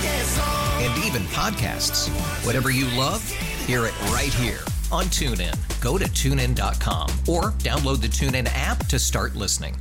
Yes. 0.03 0.39
And 0.83 1.05
even 1.07 1.23
podcasts. 1.29 2.11
Whatever 2.45 2.71
you 2.71 2.85
love, 2.99 3.27
hear 3.67 3.87
it 3.87 3.99
right 4.11 4.33
here 4.35 4.59
on 4.93 5.05
TuneIn. 5.07 5.57
Go 5.81 5.97
to 5.97 6.05
tunein.com 6.05 7.09
or 7.27 7.53
download 7.63 8.03
the 8.03 8.09
TuneIn 8.09 8.47
app 8.53 8.87
to 8.89 8.99
start 8.99 9.35
listening. 9.37 9.75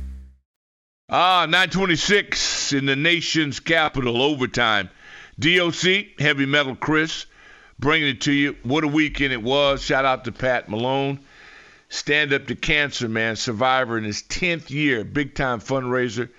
Ah, 1.10 1.44
926 1.44 2.72
in 2.72 2.86
the 2.86 2.96
nation's 2.96 3.60
capital, 3.60 4.22
overtime. 4.22 4.88
DOC, 5.38 6.18
Heavy 6.18 6.46
Metal 6.46 6.76
Chris, 6.76 7.26
bringing 7.78 8.08
it 8.08 8.22
to 8.22 8.32
you. 8.32 8.56
What 8.62 8.84
a 8.84 8.88
weekend 8.88 9.34
it 9.34 9.42
was. 9.42 9.82
Shout 9.82 10.06
out 10.06 10.24
to 10.24 10.32
Pat 10.32 10.70
Malone. 10.70 11.20
Stand 11.92 12.32
Up 12.32 12.46
to 12.46 12.56
Cancer, 12.56 13.06
man, 13.06 13.36
survivor 13.36 13.98
in 13.98 14.04
his 14.04 14.22
10th 14.22 14.70
year, 14.70 15.04
big 15.04 15.34
time 15.34 15.60
fundraiser. 15.60 16.30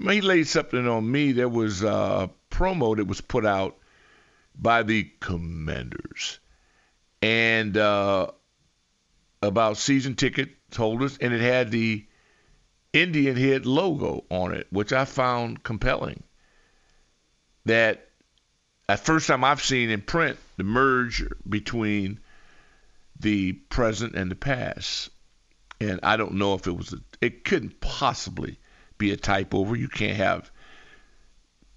He 0.00 0.20
laid 0.20 0.46
something 0.46 0.86
on 0.86 1.10
me. 1.10 1.32
There 1.32 1.48
was 1.48 1.82
a 1.82 2.30
promo 2.48 2.96
that 2.96 3.08
was 3.08 3.20
put 3.20 3.44
out 3.44 3.76
by 4.54 4.84
the 4.84 5.10
Commanders 5.18 6.38
and 7.20 7.76
uh, 7.76 8.28
about 9.42 9.78
season 9.78 10.14
ticket 10.14 10.50
holders, 10.76 11.18
and 11.20 11.34
it 11.34 11.40
had 11.40 11.72
the 11.72 12.06
Indian 12.92 13.34
head 13.34 13.66
logo 13.66 14.24
on 14.30 14.54
it, 14.54 14.68
which 14.70 14.92
I 14.92 15.06
found 15.06 15.64
compelling. 15.64 16.22
That 17.64 18.08
at 18.88 19.00
first 19.00 19.26
time 19.26 19.42
I've 19.42 19.60
seen 19.60 19.90
in 19.90 20.02
print 20.02 20.38
the 20.56 20.62
merge 20.62 21.24
between 21.48 22.20
the 23.20 23.52
present 23.52 24.14
and 24.14 24.30
the 24.30 24.36
past. 24.36 25.10
And 25.80 26.00
I 26.02 26.16
don't 26.16 26.34
know 26.34 26.54
if 26.54 26.66
it 26.66 26.76
was 26.76 26.92
a, 26.92 26.98
it 27.20 27.44
couldn't 27.44 27.80
possibly 27.80 28.58
be 28.98 29.12
a 29.12 29.16
type 29.16 29.54
over. 29.54 29.76
You 29.76 29.88
can't 29.88 30.16
have 30.16 30.50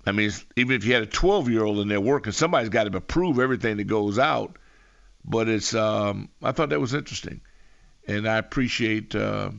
I 0.06 0.12
mean, 0.12 0.32
even 0.56 0.76
if 0.76 0.86
you 0.86 0.94
had 0.94 1.04
a 1.04 1.08
12 1.08 1.50
year 1.50 1.64
old 1.64 1.80
in 1.80 1.88
there 1.88 2.02
working, 2.02 2.34
somebody's 2.34 2.70
got 2.70 2.86
to 2.86 2.98
approve 2.98 3.40
everything 3.40 3.78
that 3.78 3.86
goes 3.86 4.20
out. 4.20 4.58
But 5.26 5.48
it's, 5.48 5.74
um, 5.74 6.30
I 6.42 6.52
thought 6.52 6.70
that 6.70 6.82
was 6.82 6.94
interesting. 6.94 7.42
And 8.08 8.28
I 8.28 8.38
appreciate, 8.38 9.16
uh, 9.16 9.52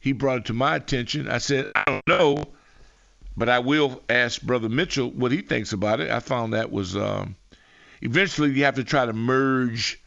he 0.00 0.12
brought 0.12 0.38
it 0.38 0.44
to 0.46 0.52
my 0.52 0.74
attention. 0.74 1.28
I 1.28 1.38
said, 1.38 1.70
I 1.76 1.84
don't 1.86 2.06
know, 2.08 2.44
but 3.36 3.48
I 3.48 3.60
will 3.60 4.02
ask 4.08 4.42
Brother 4.42 4.68
Mitchell 4.68 5.08
what 5.08 5.30
he 5.30 5.42
thinks 5.42 5.72
about 5.72 6.00
it. 6.00 6.10
I 6.10 6.18
found 6.18 6.54
that 6.54 6.72
was, 6.72 6.96
um, 6.96 7.36
eventually 8.00 8.50
you 8.50 8.64
have 8.64 8.74
to 8.74 8.84
try 8.84 9.06
to 9.06 9.12
merge 9.12 10.01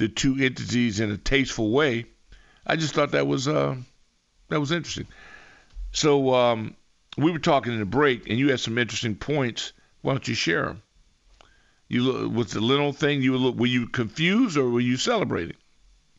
the 0.00 0.08
two 0.08 0.36
entities 0.40 0.98
in 0.98 1.12
a 1.12 1.16
tasteful 1.16 1.70
way. 1.70 2.06
I 2.66 2.74
just 2.76 2.94
thought 2.94 3.12
that 3.12 3.26
was, 3.28 3.46
uh, 3.46 3.76
that 4.48 4.58
was 4.58 4.72
interesting. 4.72 5.06
So, 5.92 6.34
um, 6.34 6.74
we 7.16 7.30
were 7.30 7.38
talking 7.38 7.72
in 7.72 7.80
the 7.80 7.84
break, 7.86 8.28
and 8.28 8.38
you 8.38 8.50
had 8.50 8.60
some 8.60 8.78
interesting 8.78 9.14
points. 9.14 9.72
Why 10.02 10.12
don't 10.12 10.26
you 10.26 10.34
share 10.34 10.64
them? 10.66 10.82
You 11.88 12.28
was 12.30 12.52
the 12.52 12.60
little 12.60 12.92
thing 12.92 13.20
you 13.20 13.32
were, 13.32 13.50
were 13.50 13.66
you 13.66 13.88
confused 13.88 14.56
or 14.56 14.70
were 14.70 14.80
you 14.80 14.96
celebrating? 14.96 15.56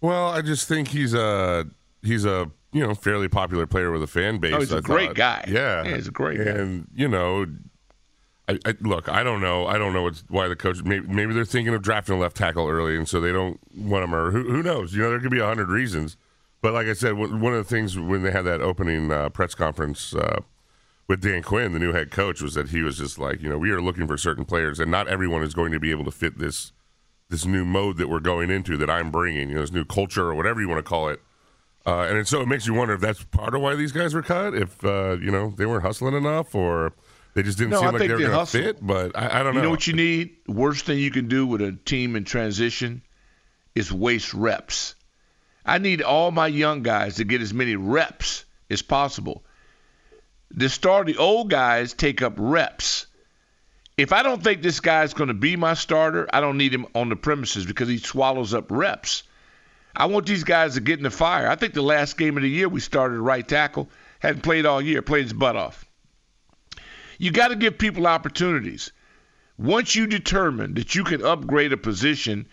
Well, 0.01 0.27
I 0.27 0.41
just 0.41 0.67
think 0.67 0.89
he's 0.89 1.13
a 1.13 1.65
he's 2.03 2.25
a 2.25 2.51
you 2.73 2.85
know 2.85 2.93
fairly 2.93 3.29
popular 3.29 3.65
player 3.65 3.89
with 3.89 4.03
a 4.03 4.07
fan 4.07 4.39
base. 4.39 4.53
Oh, 4.53 4.59
he's 4.59 4.73
a 4.73 4.77
I 4.77 4.81
great 4.81 5.07
thought. 5.09 5.15
guy. 5.15 5.45
Yeah. 5.47 5.83
Yeah, 5.83 5.95
he's 5.95 6.09
a 6.09 6.11
great 6.11 6.37
guy. 6.39 6.51
and 6.51 6.87
you 6.93 7.07
know. 7.07 7.45
I, 8.51 8.69
I, 8.69 8.73
look, 8.81 9.07
I 9.09 9.23
don't 9.23 9.41
know. 9.41 9.65
I 9.65 9.77
don't 9.77 9.93
know 9.93 10.09
why 10.29 10.47
the 10.47 10.55
coach. 10.55 10.83
Maybe, 10.83 11.07
maybe 11.07 11.33
they're 11.33 11.45
thinking 11.45 11.73
of 11.73 11.81
drafting 11.81 12.15
a 12.15 12.19
left 12.19 12.35
tackle 12.35 12.67
early, 12.67 12.97
and 12.97 13.07
so 13.07 13.21
they 13.21 13.31
don't 13.31 13.59
want 13.75 14.03
him. 14.03 14.13
Or 14.13 14.31
who, 14.31 14.43
who 14.43 14.63
knows? 14.63 14.93
You 14.93 15.01
know, 15.03 15.09
there 15.09 15.19
could 15.19 15.31
be 15.31 15.39
a 15.39 15.45
hundred 15.45 15.69
reasons. 15.69 16.17
But 16.61 16.73
like 16.73 16.87
I 16.87 16.93
said, 16.93 17.13
one 17.13 17.39
one 17.39 17.53
of 17.53 17.67
the 17.67 17.75
things 17.75 17.97
when 17.97 18.23
they 18.23 18.31
had 18.31 18.45
that 18.45 18.61
opening 18.61 19.11
uh, 19.11 19.29
press 19.29 19.55
conference 19.55 20.13
uh, 20.13 20.41
with 21.07 21.21
Dan 21.21 21.43
Quinn, 21.43 21.73
the 21.73 21.79
new 21.79 21.93
head 21.93 22.11
coach, 22.11 22.41
was 22.41 22.53
that 22.55 22.69
he 22.69 22.81
was 22.81 22.97
just 22.97 23.17
like, 23.17 23.41
you 23.41 23.49
know, 23.49 23.57
we 23.57 23.71
are 23.71 23.81
looking 23.81 24.07
for 24.07 24.17
certain 24.17 24.45
players, 24.45 24.79
and 24.79 24.91
not 24.91 25.07
everyone 25.07 25.43
is 25.43 25.53
going 25.53 25.71
to 25.71 25.79
be 25.79 25.91
able 25.91 26.05
to 26.05 26.11
fit 26.11 26.37
this 26.37 26.71
this 27.29 27.45
new 27.45 27.63
mode 27.63 27.97
that 27.97 28.09
we're 28.09 28.19
going 28.19 28.49
into 28.49 28.75
that 28.77 28.89
I'm 28.89 29.09
bringing, 29.09 29.49
you 29.49 29.55
know, 29.55 29.61
this 29.61 29.71
new 29.71 29.85
culture 29.85 30.29
or 30.29 30.35
whatever 30.35 30.61
you 30.61 30.67
want 30.67 30.79
to 30.79 30.89
call 30.89 31.07
it. 31.07 31.21
Uh, 31.85 32.01
and 32.01 32.27
so 32.27 32.41
it 32.41 32.47
makes 32.47 32.67
you 32.67 32.73
wonder 32.73 32.93
if 32.93 33.01
that's 33.01 33.23
part 33.23 33.55
of 33.55 33.61
why 33.61 33.73
these 33.73 33.91
guys 33.91 34.13
were 34.13 34.21
cut, 34.21 34.53
if 34.53 34.83
uh, 34.83 35.17
you 35.19 35.31
know 35.31 35.53
they 35.57 35.65
weren't 35.65 35.83
hustling 35.83 36.13
enough, 36.13 36.53
or 36.53 36.93
they 37.33 37.43
just 37.43 37.57
didn't 37.57 37.71
No, 37.71 37.79
seem 37.79 37.87
I 37.87 37.91
like 37.91 38.01
they 38.01 38.07
were 38.09 38.19
going 38.19 38.31
to 38.31 38.45
fit. 38.45 38.77
But 38.81 39.17
I, 39.17 39.39
I 39.39 39.43
don't 39.43 39.53
know. 39.53 39.61
You 39.61 39.65
know 39.65 39.71
what 39.71 39.87
you 39.87 39.93
need? 39.93 40.35
Worst 40.47 40.85
thing 40.85 40.99
you 40.99 41.11
can 41.11 41.27
do 41.27 41.45
with 41.47 41.61
a 41.61 41.71
team 41.71 42.15
in 42.15 42.23
transition 42.23 43.01
is 43.75 43.91
waste 43.91 44.33
reps. 44.33 44.95
I 45.65 45.77
need 45.77 46.01
all 46.01 46.31
my 46.31 46.47
young 46.47 46.81
guys 46.81 47.15
to 47.15 47.23
get 47.23 47.41
as 47.41 47.53
many 47.53 47.75
reps 47.75 48.45
as 48.69 48.81
possible. 48.81 49.43
The 50.49 50.67
start, 50.67 51.07
the 51.07 51.17
old 51.17 51.49
guys 51.49 51.93
take 51.93 52.21
up 52.21 52.33
reps. 52.37 53.07
If 53.97 54.11
I 54.11 54.23
don't 54.23 54.43
think 54.43 54.61
this 54.61 54.79
guy's 54.79 55.13
going 55.13 55.27
to 55.27 55.33
be 55.33 55.55
my 55.55 55.75
starter, 55.75 56.27
I 56.33 56.41
don't 56.41 56.57
need 56.57 56.73
him 56.73 56.87
on 56.95 57.09
the 57.09 57.15
premises 57.15 57.65
because 57.65 57.87
he 57.87 57.97
swallows 57.97 58.53
up 58.53 58.71
reps. 58.71 59.23
I 59.95 60.07
want 60.07 60.25
these 60.25 60.43
guys 60.43 60.75
to 60.75 60.81
get 60.81 60.97
in 60.99 61.03
the 61.03 61.11
fire. 61.11 61.47
I 61.47 61.55
think 61.55 61.73
the 61.73 61.81
last 61.81 62.17
game 62.17 62.37
of 62.37 62.43
the 62.43 62.49
year 62.49 62.67
we 62.67 62.79
started 62.79 63.19
right 63.19 63.47
tackle, 63.47 63.89
hadn't 64.19 64.41
played 64.41 64.65
all 64.65 64.81
year, 64.81 65.01
played 65.01 65.23
his 65.23 65.33
butt 65.33 65.55
off. 65.55 65.85
You 67.21 67.29
got 67.29 67.49
to 67.49 67.55
give 67.55 67.77
people 67.77 68.07
opportunities. 68.07 68.91
Once 69.55 69.95
you 69.95 70.07
determine 70.07 70.73
that 70.73 70.95
you 70.95 71.03
can 71.03 71.23
upgrade 71.23 71.71
a 71.71 71.77
position 71.77 72.47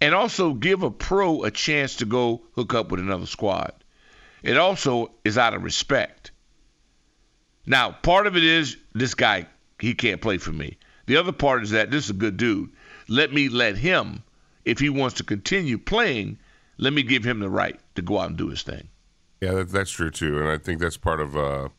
and 0.00 0.14
also 0.14 0.54
give 0.54 0.84
a 0.84 0.92
pro 0.92 1.42
a 1.42 1.50
chance 1.50 1.96
to 1.96 2.04
go 2.04 2.40
hook 2.54 2.72
up 2.72 2.92
with 2.92 3.00
another 3.00 3.26
squad, 3.26 3.72
it 4.44 4.56
also 4.56 5.10
is 5.24 5.36
out 5.36 5.54
of 5.54 5.64
respect. 5.64 6.30
Now, 7.66 7.90
part 7.90 8.28
of 8.28 8.36
it 8.36 8.44
is 8.44 8.76
this 8.94 9.14
guy, 9.14 9.48
he 9.80 9.92
can't 9.92 10.20
play 10.20 10.38
for 10.38 10.52
me. 10.52 10.78
The 11.06 11.16
other 11.16 11.32
part 11.32 11.64
is 11.64 11.70
that 11.70 11.90
this 11.90 12.04
is 12.04 12.10
a 12.10 12.14
good 12.14 12.36
dude. 12.36 12.70
Let 13.08 13.32
me 13.32 13.48
let 13.48 13.76
him, 13.76 14.22
if 14.64 14.78
he 14.78 14.88
wants 14.88 15.16
to 15.16 15.24
continue 15.24 15.78
playing, 15.78 16.38
let 16.78 16.92
me 16.92 17.02
give 17.02 17.24
him 17.24 17.40
the 17.40 17.50
right 17.50 17.80
to 17.96 18.02
go 18.02 18.20
out 18.20 18.28
and 18.28 18.38
do 18.38 18.50
his 18.50 18.62
thing. 18.62 18.86
Yeah, 19.40 19.64
that's 19.66 19.90
true 19.90 20.12
too, 20.12 20.38
and 20.38 20.48
I 20.48 20.58
think 20.58 20.80
that's 20.80 20.96
part 20.96 21.20
of. 21.20 21.36
Uh, 21.36 21.70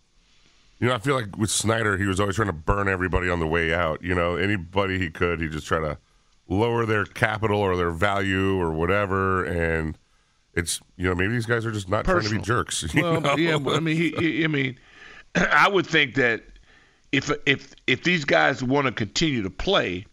you 0.84 0.89
know, 0.89 0.96
I 0.96 1.00
feel 1.00 1.15
like 1.15 1.38
with 1.38 1.50
Snyder, 1.50 1.98
he 1.98 2.06
was 2.06 2.19
always 2.19 2.36
trying 2.36 2.50
to 2.50 2.54
burn 2.54 2.89
everybody 2.89 3.30
on 3.30 3.39
the 3.39 3.48
way 3.48 3.74
out. 3.74 4.04
You 4.04 4.13
know, 4.13 4.36
anybody 4.36 5.00
he 5.00 5.10
could, 5.10 5.39
he 5.39 5.48
just 5.48 5.65
try 5.65 5.80
to 5.80 5.98
lower 6.50 6.86
their 6.86 7.06
capital 7.06 7.58
or 7.62 7.78
their 7.78 7.91
value 7.91 8.60
or 8.60 8.74
whatever. 8.74 9.46
And 9.46 9.98
it's 10.54 10.82
you 10.98 11.08
know 11.08 11.15
maybe 11.15 11.32
these 11.32 11.46
guys 11.46 11.65
are 11.65 11.72
just 11.72 11.88
not 11.88 12.04
trying 12.04 12.24
to 12.24 12.30
be 12.30 12.41
jerks. 12.41 12.84
Well, 12.96 13.22
know? 13.22 13.38
yeah, 13.38 13.56
I 13.56 13.80
mean, 13.80 13.96
he, 13.96 14.10
he, 14.10 14.43
I 14.43 14.48
mean, 14.48 14.78
I 15.36 15.69
would 15.69 15.88
think 15.88 16.15
that 16.15 16.43
if 17.13 17.32
if 17.46 17.74
if 17.88 18.04
these 18.04 18.26
guys 18.26 18.62
want 18.62 18.88
to 18.88 18.91
continue 18.91 19.43
to 19.43 19.50
play, 19.50 20.06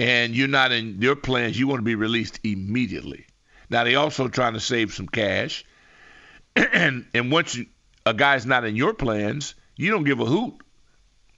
and 0.00 0.34
you're 0.34 0.48
not 0.48 0.72
in 0.72 1.00
your 1.00 1.14
plans, 1.14 1.56
you 1.56 1.68
want 1.68 1.78
to 1.78 1.84
be 1.84 1.94
released 1.94 2.40
immediately. 2.42 3.26
Now 3.70 3.84
they 3.84 3.94
also 3.94 4.26
trying 4.26 4.54
to 4.54 4.60
save 4.60 4.92
some 4.92 5.06
cash, 5.06 5.64
and 6.56 7.06
and 7.14 7.30
once 7.30 7.54
you, 7.54 7.66
a 8.04 8.12
guy's 8.12 8.44
not 8.44 8.64
in 8.64 8.74
your 8.74 8.92
plans, 8.92 9.54
you 9.76 9.90
don't 9.90 10.04
give 10.04 10.20
a 10.20 10.24
hoot 10.24 10.54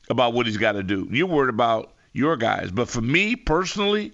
about 0.09 0.33
what 0.33 0.47
he's 0.47 0.57
got 0.57 0.73
to 0.73 0.83
do. 0.83 1.09
You're 1.11 1.27
worried 1.27 1.51
about 1.51 1.93
your 2.13 2.37
guys. 2.37 2.71
But 2.71 2.89
for 2.89 3.01
me 3.01 3.37
personally, 3.37 4.13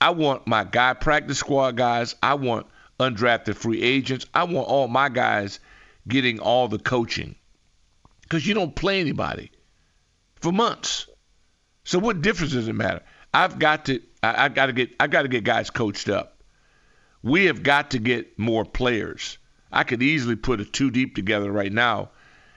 I 0.00 0.10
want 0.10 0.46
my 0.46 0.64
guy 0.64 0.94
practice 0.94 1.38
squad 1.38 1.76
guys. 1.76 2.14
I 2.22 2.34
want 2.34 2.66
undrafted 2.98 3.56
free 3.56 3.82
agents. 3.82 4.26
I 4.34 4.44
want 4.44 4.68
all 4.68 4.88
my 4.88 5.08
guys 5.08 5.60
getting 6.08 6.40
all 6.40 6.68
the 6.68 6.78
coaching 6.78 7.34
because 8.22 8.46
you 8.46 8.54
don't 8.54 8.74
play 8.74 9.00
anybody 9.00 9.50
for 10.36 10.52
months. 10.52 11.06
So 11.84 11.98
what 11.98 12.22
difference 12.22 12.52
does 12.52 12.68
it 12.68 12.74
matter? 12.74 13.02
I've 13.32 13.58
got 13.58 13.86
to. 13.86 14.00
I, 14.22 14.44
I 14.44 14.48
got 14.48 14.66
to 14.66 14.72
get. 14.72 14.90
I 15.00 15.06
got 15.06 15.22
to 15.22 15.28
get 15.28 15.44
guys 15.44 15.70
coached 15.70 16.08
up. 16.08 16.42
We 17.22 17.46
have 17.46 17.62
got 17.62 17.90
to 17.90 17.98
get 17.98 18.38
more 18.38 18.64
players. 18.64 19.38
I 19.72 19.84
could 19.84 20.02
easily 20.02 20.36
put 20.36 20.60
a 20.60 20.64
two 20.64 20.90
deep 20.90 21.14
together 21.14 21.50
right 21.52 21.72
now, 21.72 22.10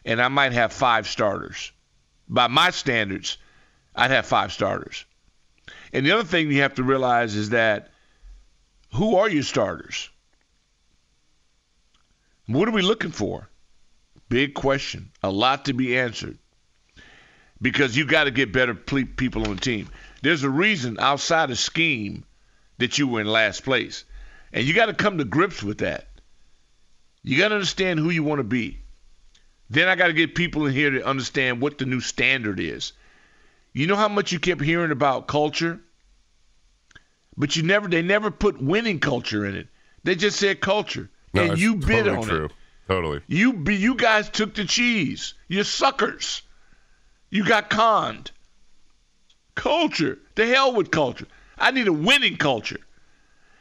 and 0.06 0.22
I 0.22 0.28
might 0.28 0.54
have 0.54 0.74
five 0.74 1.08
starters. 1.08 1.72
By 2.28 2.48
my 2.48 2.70
standards, 2.72 3.38
I'd 3.96 4.12
have 4.12 4.26
five 4.26 4.52
starters. 4.52 5.06
And 5.92 6.06
the 6.06 6.12
other 6.12 6.24
thing 6.24 6.52
you 6.52 6.62
have 6.62 6.76
to 6.76 6.84
realize 6.84 7.36
is 7.36 7.50
that 7.50 7.92
who 8.94 9.16
are 9.18 9.30
your 9.30 9.44
starters? 9.44 10.10
What 12.48 12.68
are 12.68 12.72
we 12.72 12.82
looking 12.82 13.12
for? 13.12 13.50
Big 14.30 14.54
question. 14.54 15.12
A 15.22 15.32
lot 15.32 15.66
to 15.66 15.74
be 15.74 15.98
answered. 15.98 16.38
Because 17.62 17.96
you 17.96 18.06
got 18.06 18.26
to 18.26 18.32
get 18.32 18.52
better 18.52 18.76
ple- 18.76 19.06
people 19.06 19.44
on 19.48 19.56
the 19.56 19.62
team. 19.62 19.90
There's 20.22 20.44
a 20.44 20.50
reason 20.50 20.98
outside 21.00 21.52
of 21.52 21.58
scheme 21.58 22.26
that 22.78 22.98
you 22.98 23.08
were 23.08 23.22
in 23.22 23.28
last 23.28 23.64
place. 23.64 24.04
And 24.52 24.66
you 24.66 24.74
got 24.74 24.88
to 24.88 24.94
come 24.94 25.18
to 25.18 25.26
grips 25.26 25.64
with 25.64 25.80
that. 25.80 26.08
You 27.24 27.38
got 27.38 27.50
to 27.50 27.56
understand 27.56 28.00
who 28.00 28.10
you 28.10 28.24
want 28.24 28.40
to 28.40 28.44
be. 28.44 28.83
Then 29.74 29.88
I 29.88 29.96
got 29.96 30.08
to 30.08 30.14
get 30.14 30.36
people 30.36 30.68
in 30.68 30.74
here 30.74 30.92
to 30.92 31.04
understand 31.04 31.60
what 31.60 31.80
the 31.80 31.86
new 31.86 32.00
standard 32.00 32.60
is. 32.60 32.94
You 33.74 33.88
know 33.88 33.96
how 33.96 34.08
much 34.08 34.32
you 34.32 34.40
kept 34.40 34.62
hearing 34.62 34.92
about 34.92 35.28
culture? 35.28 35.80
But 37.36 37.56
you 37.56 37.64
never 37.64 37.88
they 37.88 38.04
never 38.04 38.30
put 38.30 38.62
winning 38.62 39.00
culture 39.00 39.44
in 39.48 39.56
it. 39.56 39.68
They 40.04 40.14
just 40.14 40.38
said 40.38 40.62
culture. 40.62 41.10
No, 41.34 41.42
and 41.42 41.58
you 41.58 41.78
bid 41.78 42.06
totally 42.06 42.18
on 42.18 42.24
true. 42.24 42.46
it. 42.46 42.52
Totally. 42.88 43.22
You 43.26 43.54
be- 43.54 43.76
you 43.76 43.96
guys 43.96 44.30
took 44.30 44.54
the 44.54 44.66
cheese. 44.66 45.34
You're 45.48 45.64
suckers. 45.64 46.44
You 47.32 47.44
got 47.44 47.72
conned. 47.72 48.30
Culture. 49.56 50.20
The 50.36 50.46
hell 50.46 50.74
with 50.76 50.92
culture. 50.92 51.26
I 51.58 51.72
need 51.72 51.88
a 51.88 51.94
winning 51.94 52.38
culture. 52.38 52.80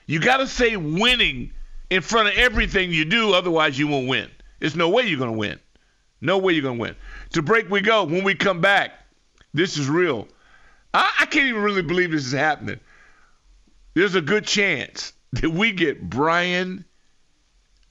You 0.07 0.21
got 0.21 0.39
to 0.39 0.47
say 0.47 0.77
winning 0.77 1.53
in 1.89 2.03
front 2.03 2.29
of 2.29 2.35
everything 2.35 2.93
you 2.93 3.07
do, 3.07 3.33
otherwise 3.33 3.79
you 3.79 3.89
won't 3.89 4.09
win. 4.09 4.29
There's 4.59 4.77
no 4.77 4.91
way 4.91 5.05
you're 5.05 5.19
going 5.19 5.33
to 5.33 5.39
win. 5.39 5.59
No 6.23 6.39
way 6.39 6.53
you're 6.53 6.63
going 6.63 6.79
to 6.79 6.81
win. 6.81 6.97
To 7.33 7.43
break 7.43 7.69
we 7.69 7.81
go. 7.81 8.05
When 8.05 8.25
we 8.25 8.35
come 8.35 8.61
back, 8.61 8.93
this 9.53 9.77
is 9.77 9.89
real. 9.89 10.29
I, 10.95 11.13
I 11.21 11.27
can't 11.27 11.49
even 11.49 11.63
really 11.63 11.83
believe 11.83 12.13
this 12.13 12.25
is 12.25 12.33
happening. 12.33 12.81
There's 13.95 14.15
a 14.15 14.23
good 14.23 14.47
chance 14.47 15.13
that 15.33 15.51
we 15.51 15.73
get 15.73 16.09
Brian 16.09 16.85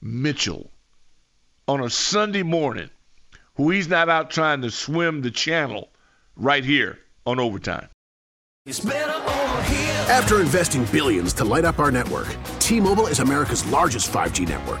Mitchell 0.00 0.70
on 1.68 1.80
a 1.80 1.90
Sunday 1.90 2.42
morning 2.42 2.90
who 3.54 3.70
he's 3.70 3.88
not 3.88 4.08
out 4.08 4.30
trying 4.30 4.62
to 4.62 4.70
swim 4.70 5.20
the 5.20 5.30
channel 5.30 5.90
right 6.34 6.64
here 6.64 6.98
on 7.26 7.38
overtime. 7.38 7.88
After 10.08 10.40
investing 10.40 10.84
billions 10.86 11.32
to 11.34 11.44
light 11.44 11.64
up 11.64 11.78
our 11.78 11.90
network, 11.90 12.34
T-Mobile 12.60 13.06
is 13.08 13.20
America's 13.20 13.66
largest 13.66 14.10
5G 14.10 14.48
network. 14.48 14.80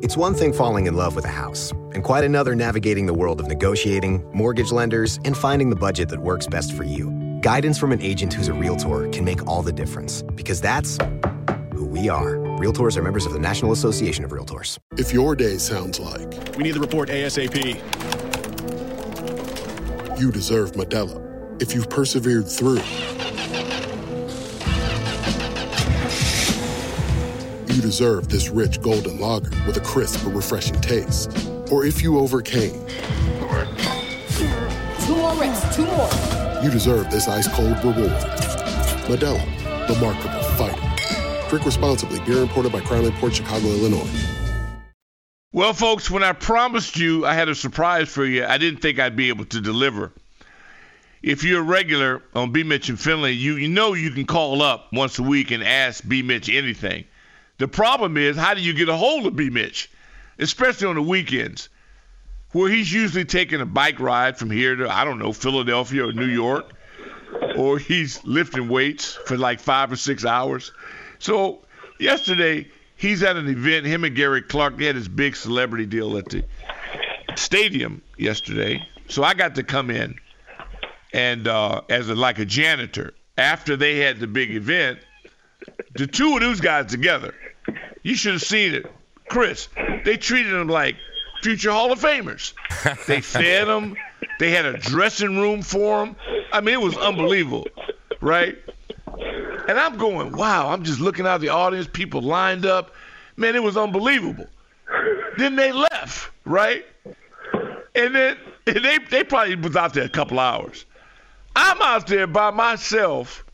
It's 0.00 0.16
one 0.16 0.34
thing 0.34 0.52
falling 0.52 0.86
in 0.86 0.94
love 0.94 1.16
with 1.16 1.24
a 1.24 1.28
house, 1.28 1.72
and 1.92 2.04
quite 2.04 2.24
another 2.24 2.54
navigating 2.54 3.06
the 3.06 3.14
world 3.14 3.40
of 3.40 3.48
negotiating, 3.48 4.24
mortgage 4.32 4.70
lenders, 4.70 5.18
and 5.24 5.36
finding 5.36 5.70
the 5.70 5.76
budget 5.76 6.08
that 6.10 6.20
works 6.20 6.46
best 6.46 6.72
for 6.72 6.84
you. 6.84 7.10
Guidance 7.40 7.78
from 7.78 7.92
an 7.92 8.00
agent 8.00 8.32
who's 8.32 8.48
a 8.48 8.52
realtor 8.52 9.08
can 9.08 9.24
make 9.24 9.46
all 9.46 9.62
the 9.62 9.72
difference, 9.72 10.22
because 10.34 10.60
that's 10.60 10.98
who 11.72 11.84
we 11.84 12.08
are. 12.08 12.34
Realtors 12.58 12.96
are 12.96 13.02
members 13.02 13.26
of 13.26 13.32
the 13.32 13.40
National 13.40 13.72
Association 13.72 14.24
of 14.24 14.30
Realtors. 14.30 14.78
If 14.96 15.12
your 15.12 15.34
day 15.34 15.58
sounds 15.58 15.98
like 15.98 16.56
We 16.56 16.62
need 16.62 16.74
the 16.74 16.80
report 16.80 17.08
ASAP. 17.08 17.80
you 20.20 20.30
deserve 20.30 20.72
Modelo, 20.72 21.60
if 21.60 21.74
you've 21.74 21.90
persevered 21.90 22.46
through, 22.46 22.80
deserve 27.82 28.28
this 28.28 28.48
rich 28.48 28.80
golden 28.80 29.18
lager 29.20 29.50
with 29.66 29.76
a 29.76 29.80
crisp 29.80 30.24
but 30.24 30.30
refreshing 30.34 30.80
taste. 30.80 31.30
Or 31.70 31.84
if 31.84 32.02
you 32.02 32.18
overcame, 32.18 32.72
Two 35.04 35.16
more 35.16 35.34
reps, 35.34 35.76
two 35.76 35.84
more. 35.84 36.08
you 36.62 36.70
deserve 36.70 37.10
this 37.10 37.28
ice 37.28 37.48
cold 37.48 37.76
reward. 37.84 38.12
Modelo, 39.08 39.44
the 39.88 39.98
Markable 40.00 40.42
Fighter. 40.56 41.48
Drink 41.50 41.66
responsibly. 41.66 42.20
Beer 42.20 42.42
imported 42.42 42.72
by 42.72 42.80
Crown 42.80 43.10
Port 43.12 43.34
Chicago, 43.34 43.66
Illinois. 43.66 44.08
Well, 45.52 45.74
folks, 45.74 46.10
when 46.10 46.22
I 46.22 46.32
promised 46.32 46.96
you 46.96 47.26
I 47.26 47.34
had 47.34 47.48
a 47.50 47.54
surprise 47.54 48.08
for 48.08 48.24
you, 48.24 48.46
I 48.46 48.56
didn't 48.56 48.80
think 48.80 48.98
I'd 48.98 49.16
be 49.16 49.28
able 49.28 49.44
to 49.46 49.60
deliver. 49.60 50.12
If 51.22 51.44
you're 51.44 51.60
a 51.60 51.64
regular 51.64 52.22
on 52.34 52.52
B. 52.52 52.62
Mitch 52.62 52.88
and 52.88 52.98
Finley, 52.98 53.32
you, 53.32 53.56
you 53.56 53.68
know 53.68 53.92
you 53.92 54.10
can 54.12 54.24
call 54.24 54.62
up 54.62 54.88
once 54.92 55.18
a 55.18 55.22
week 55.22 55.50
and 55.50 55.62
ask 55.62 56.06
B. 56.08 56.22
Mitch 56.22 56.48
anything. 56.48 57.04
The 57.62 57.68
problem 57.68 58.16
is, 58.16 58.36
how 58.36 58.54
do 58.54 58.60
you 58.60 58.72
get 58.72 58.88
a 58.88 58.96
hold 58.96 59.24
of 59.24 59.36
B. 59.36 59.48
Mitch? 59.48 59.88
Especially 60.40 60.88
on 60.88 60.96
the 60.96 61.02
weekends, 61.02 61.68
where 62.50 62.68
he's 62.68 62.92
usually 62.92 63.24
taking 63.24 63.60
a 63.60 63.64
bike 63.64 64.00
ride 64.00 64.36
from 64.36 64.50
here 64.50 64.74
to, 64.74 64.92
I 64.92 65.04
don't 65.04 65.20
know, 65.20 65.32
Philadelphia 65.32 66.08
or 66.08 66.12
New 66.12 66.26
York, 66.26 66.72
or 67.54 67.78
he's 67.78 68.18
lifting 68.24 68.68
weights 68.68 69.16
for 69.26 69.38
like 69.38 69.60
five 69.60 69.92
or 69.92 69.94
six 69.94 70.24
hours. 70.24 70.72
So 71.20 71.64
yesterday, 72.00 72.66
he's 72.96 73.22
at 73.22 73.36
an 73.36 73.46
event. 73.46 73.86
Him 73.86 74.02
and 74.02 74.16
Gary 74.16 74.42
Clark, 74.42 74.76
they 74.76 74.86
had 74.86 74.96
this 74.96 75.06
big 75.06 75.36
celebrity 75.36 75.86
deal 75.86 76.18
at 76.18 76.30
the 76.30 76.42
stadium 77.36 78.02
yesterday. 78.18 78.84
So 79.06 79.22
I 79.22 79.34
got 79.34 79.54
to 79.54 79.62
come 79.62 79.88
in 79.88 80.16
and 81.12 81.46
uh, 81.46 81.82
as 81.88 82.08
a, 82.08 82.16
like 82.16 82.40
a 82.40 82.44
janitor 82.44 83.14
after 83.38 83.76
they 83.76 83.98
had 83.98 84.18
the 84.18 84.26
big 84.26 84.50
event. 84.50 84.98
The 85.94 86.06
two 86.06 86.34
of 86.34 86.40
those 86.40 86.60
guys 86.60 86.86
together, 86.86 87.34
you 88.02 88.14
should 88.14 88.32
have 88.32 88.42
seen 88.42 88.74
it, 88.74 88.90
Chris. 89.28 89.68
They 90.04 90.16
treated 90.16 90.52
them 90.52 90.68
like 90.68 90.96
future 91.42 91.70
Hall 91.70 91.92
of 91.92 92.00
Famers. 92.00 92.52
They 93.06 93.20
fed 93.20 93.68
them. 93.68 93.96
They 94.38 94.50
had 94.50 94.64
a 94.64 94.78
dressing 94.78 95.38
room 95.38 95.62
for 95.62 96.04
them. 96.04 96.16
I 96.52 96.60
mean, 96.60 96.74
it 96.74 96.80
was 96.80 96.96
unbelievable, 96.96 97.66
right? 98.20 98.56
And 99.68 99.78
I'm 99.78 99.96
going, 99.96 100.32
wow. 100.32 100.68
I'm 100.68 100.82
just 100.82 101.00
looking 101.00 101.26
out 101.26 101.40
the 101.40 101.50
audience, 101.50 101.88
people 101.92 102.22
lined 102.22 102.66
up. 102.66 102.94
Man, 103.36 103.54
it 103.54 103.62
was 103.62 103.76
unbelievable. 103.76 104.46
Then 105.38 105.56
they 105.56 105.72
left, 105.72 106.30
right? 106.44 106.84
And 107.94 108.14
then 108.14 108.36
and 108.66 108.84
they 108.84 108.98
they 109.10 109.24
probably 109.24 109.56
was 109.56 109.76
out 109.76 109.94
there 109.94 110.04
a 110.04 110.08
couple 110.08 110.38
hours. 110.38 110.84
I'm 111.54 111.80
out 111.82 112.06
there 112.06 112.26
by 112.26 112.50
myself, 112.50 113.44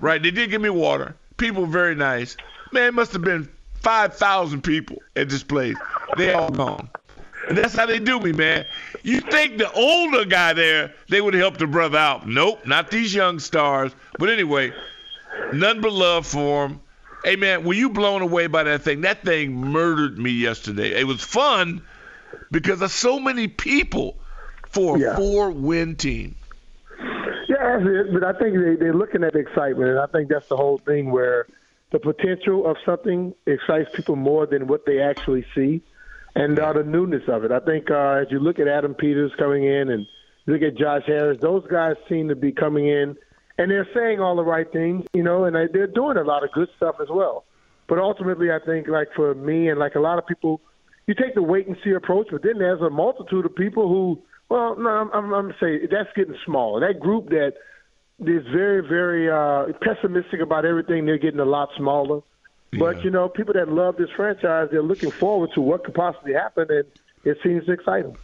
right? 0.00 0.22
They 0.22 0.30
did 0.30 0.50
give 0.50 0.60
me 0.60 0.70
water. 0.70 1.14
People 1.38 1.66
very 1.66 1.94
nice. 1.94 2.36
Man, 2.72 2.88
it 2.88 2.94
must 2.94 3.12
have 3.12 3.22
been 3.22 3.48
5,000 3.80 4.62
people 4.62 5.00
at 5.16 5.28
this 5.28 5.42
place. 5.42 5.76
They 6.16 6.32
all 6.32 6.50
gone. 6.50 6.90
And 7.48 7.56
that's 7.56 7.74
how 7.74 7.86
they 7.86 7.98
do 7.98 8.20
me, 8.20 8.32
man. 8.32 8.66
You 9.02 9.20
think 9.20 9.56
the 9.56 9.72
older 9.72 10.26
guy 10.26 10.52
there, 10.52 10.92
they 11.08 11.20
would 11.22 11.32
help 11.34 11.56
the 11.56 11.66
brother 11.66 11.96
out. 11.96 12.28
Nope, 12.28 12.66
not 12.66 12.90
these 12.90 13.14
young 13.14 13.38
stars. 13.38 13.92
But 14.18 14.28
anyway, 14.28 14.72
none 15.54 15.80
but 15.80 15.92
love 15.92 16.26
for 16.26 16.66
him. 16.66 16.80
Hey, 17.24 17.36
man, 17.36 17.64
were 17.64 17.74
you 17.74 17.88
blown 17.88 18.20
away 18.20 18.48
by 18.48 18.64
that 18.64 18.82
thing? 18.82 19.00
That 19.00 19.24
thing 19.24 19.54
murdered 19.54 20.18
me 20.18 20.30
yesterday. 20.30 21.00
It 21.00 21.06
was 21.06 21.22
fun 21.22 21.80
because 22.50 22.82
of 22.82 22.90
so 22.90 23.18
many 23.18 23.48
people 23.48 24.18
for 24.68 24.96
a 24.96 25.00
Yeah. 25.00 25.16
four-win 25.16 25.96
team. 25.96 26.34
That's 27.68 27.84
it. 27.84 28.12
But 28.12 28.24
I 28.24 28.32
think 28.38 28.54
they, 28.54 28.76
they're 28.76 28.94
looking 28.94 29.22
at 29.24 29.34
the 29.34 29.40
excitement, 29.40 29.90
and 29.90 29.98
I 29.98 30.06
think 30.06 30.28
that's 30.28 30.48
the 30.48 30.56
whole 30.56 30.78
thing 30.78 31.10
where 31.10 31.46
the 31.90 31.98
potential 31.98 32.66
of 32.66 32.76
something 32.84 33.34
excites 33.46 33.90
people 33.94 34.16
more 34.16 34.46
than 34.46 34.66
what 34.66 34.86
they 34.86 35.00
actually 35.00 35.44
see, 35.54 35.82
and 36.34 36.58
uh, 36.58 36.72
the 36.72 36.82
newness 36.82 37.22
of 37.28 37.44
it. 37.44 37.52
I 37.52 37.60
think 37.60 37.90
uh, 37.90 38.22
as 38.22 38.28
you 38.30 38.38
look 38.38 38.58
at 38.58 38.68
Adam 38.68 38.94
Peters 38.94 39.32
coming 39.38 39.64
in 39.64 39.90
and 39.90 40.06
look 40.46 40.62
at 40.62 40.76
Josh 40.76 41.02
Harris, 41.06 41.38
those 41.40 41.66
guys 41.70 41.96
seem 42.08 42.28
to 42.28 42.36
be 42.36 42.52
coming 42.52 42.88
in, 42.88 43.16
and 43.58 43.70
they're 43.70 43.88
saying 43.94 44.20
all 44.20 44.36
the 44.36 44.44
right 44.44 44.70
things, 44.72 45.04
you 45.12 45.22
know, 45.22 45.44
and 45.44 45.54
they're 45.54 45.86
doing 45.86 46.16
a 46.16 46.24
lot 46.24 46.44
of 46.44 46.52
good 46.52 46.68
stuff 46.76 46.96
as 47.02 47.08
well. 47.10 47.44
But 47.86 47.98
ultimately, 47.98 48.50
I 48.50 48.58
think, 48.64 48.88
like 48.88 49.08
for 49.16 49.34
me 49.34 49.68
and 49.68 49.78
like 49.78 49.94
a 49.94 50.00
lot 50.00 50.18
of 50.18 50.26
people, 50.26 50.60
you 51.06 51.14
take 51.14 51.34
the 51.34 51.42
wait 51.42 51.66
and 51.66 51.76
see 51.82 51.90
approach, 51.90 52.28
but 52.30 52.42
then 52.42 52.58
there's 52.58 52.82
a 52.82 52.90
multitude 52.90 53.46
of 53.46 53.56
people 53.56 53.88
who, 53.88 54.22
well, 54.48 54.76
no, 54.76 54.88
I'm, 54.88 55.10
I'm, 55.12 55.32
I'm 55.32 55.54
saying 55.60 55.88
that's 55.90 56.08
getting 56.14 56.36
smaller. 56.44 56.80
That 56.80 57.00
group 57.00 57.28
that 57.30 57.54
is 58.20 58.46
very, 58.52 58.86
very 58.86 59.30
uh, 59.30 59.72
pessimistic 59.80 60.40
about 60.40 60.64
everything, 60.64 61.06
they're 61.06 61.18
getting 61.18 61.40
a 61.40 61.44
lot 61.44 61.70
smaller. 61.76 62.22
But 62.78 63.02
you 63.02 63.10
know, 63.10 63.28
people 63.28 63.54
that 63.54 63.68
love 63.68 63.96
this 63.96 64.10
franchise, 64.14 64.68
they're 64.70 64.82
looking 64.82 65.10
forward 65.10 65.50
to 65.54 65.60
what 65.62 65.84
could 65.84 65.94
possibly 65.94 66.34
happen, 66.34 66.66
and 66.68 66.84
it 67.24 67.38
seems 67.42 67.66
exciting. 67.68 68.16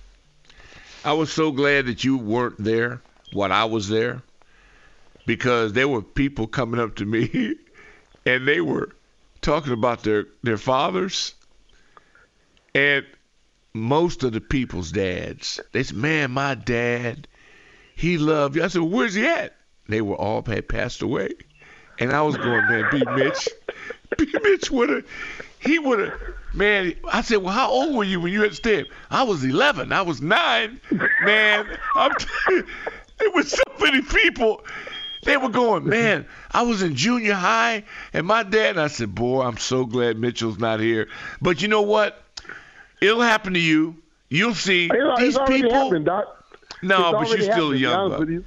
I 1.05 1.13
was 1.15 1.33
so 1.33 1.51
glad 1.51 1.87
that 1.87 2.05
you 2.05 2.19
weren't 2.19 2.63
there 2.63 3.01
while 3.33 3.53
I 3.53 3.65
was 3.65 3.89
there 3.89 4.23
because 5.27 5.73
there 5.73 5.89
were 5.89 6.03
people 6.03 6.47
coming 6.47 6.81
up 6.81 6.97
to 6.97 7.07
me 7.07 7.57
and 8.27 8.47
they 8.47 8.61
were 8.61 8.91
talking 9.41 9.73
about 9.73 10.03
their, 10.03 10.27
their 10.43 10.57
fathers 10.57 11.35
and 12.75 13.05
most 13.75 14.23
of 14.23 14.33
the 14.33 14.41
people's 14.41 14.93
dads. 14.93 15.61
They 15.73 15.83
said, 15.83 15.97
Man, 15.97 16.31
my 16.31 16.55
dad, 16.55 17.29
he 17.97 18.19
loved 18.19 18.57
you. 18.57 18.65
I 18.65 18.69
said, 18.69 18.83
Where's 18.83 19.15
he 19.15 19.27
at? 19.27 19.57
They 19.89 20.01
were 20.01 20.17
all 20.17 20.43
had 20.43 20.69
passed 20.69 21.03
away. 21.03 21.31
And 21.99 22.13
I 22.13 22.23
was 22.23 22.37
going, 22.37 22.67
Man, 22.69 22.89
B. 22.91 23.03
Mitch, 23.15 23.49
B. 24.19 24.27
Mitch 24.43 24.71
would 24.71 24.91
have, 24.91 25.05
he 25.61 25.79
would 25.79 26.01
have, 26.01 26.21
man. 26.53 26.95
I 27.13 27.23
said, 27.23 27.39
Well, 27.39 27.53
how 27.53 27.71
old 27.71 27.95
were 27.97 28.05
you 28.05 28.21
when 28.21 28.33
you 28.33 28.43
had 28.43 28.55
stayed? 28.55 28.87
I 29.11 29.25
was 29.25 29.45
11. 29.45 29.93
I 29.93 30.03
was 30.03 30.23
nine. 30.23 30.81
Man, 31.25 31.67
I'm, 31.97 32.13
it 32.49 33.35
was 33.35 33.51
so 33.51 33.63
many 33.81 34.03
people 34.03 34.65
They 35.25 35.37
were 35.39 35.51
going, 35.51 35.89
man, 35.89 36.27
I 36.53 36.63
was 36.63 36.83
in 36.83 36.97
junior 36.97 37.35
high, 37.35 37.85
and 38.13 38.27
my 38.27 38.43
dad, 38.43 38.73
and 38.73 38.81
I 38.81 38.89
said, 38.89 39.15
boy, 39.15 39.43
I'm 39.43 39.57
so 39.59 39.87
glad 39.87 40.19
Mitchell's 40.19 40.59
not 40.59 40.81
here. 40.81 41.09
But 41.41 41.63
you 41.63 41.69
know 41.69 41.83
what? 41.83 42.24
It'll 43.01 43.21
happen 43.23 43.55
to 43.55 43.61
you. 43.61 43.97
You'll 44.29 44.55
see 44.55 44.87
It's, 44.93 45.19
these 45.21 45.29
it's 45.29 45.37
already 45.37 45.63
people. 45.63 45.85
happened, 45.85 46.07
Doc. 46.07 46.25
No, 46.83 47.13
but 47.13 47.29
you're 47.29 47.41
still 47.41 47.73
happened, 47.73 47.81
young. 47.81 48.29
you. 48.31 48.45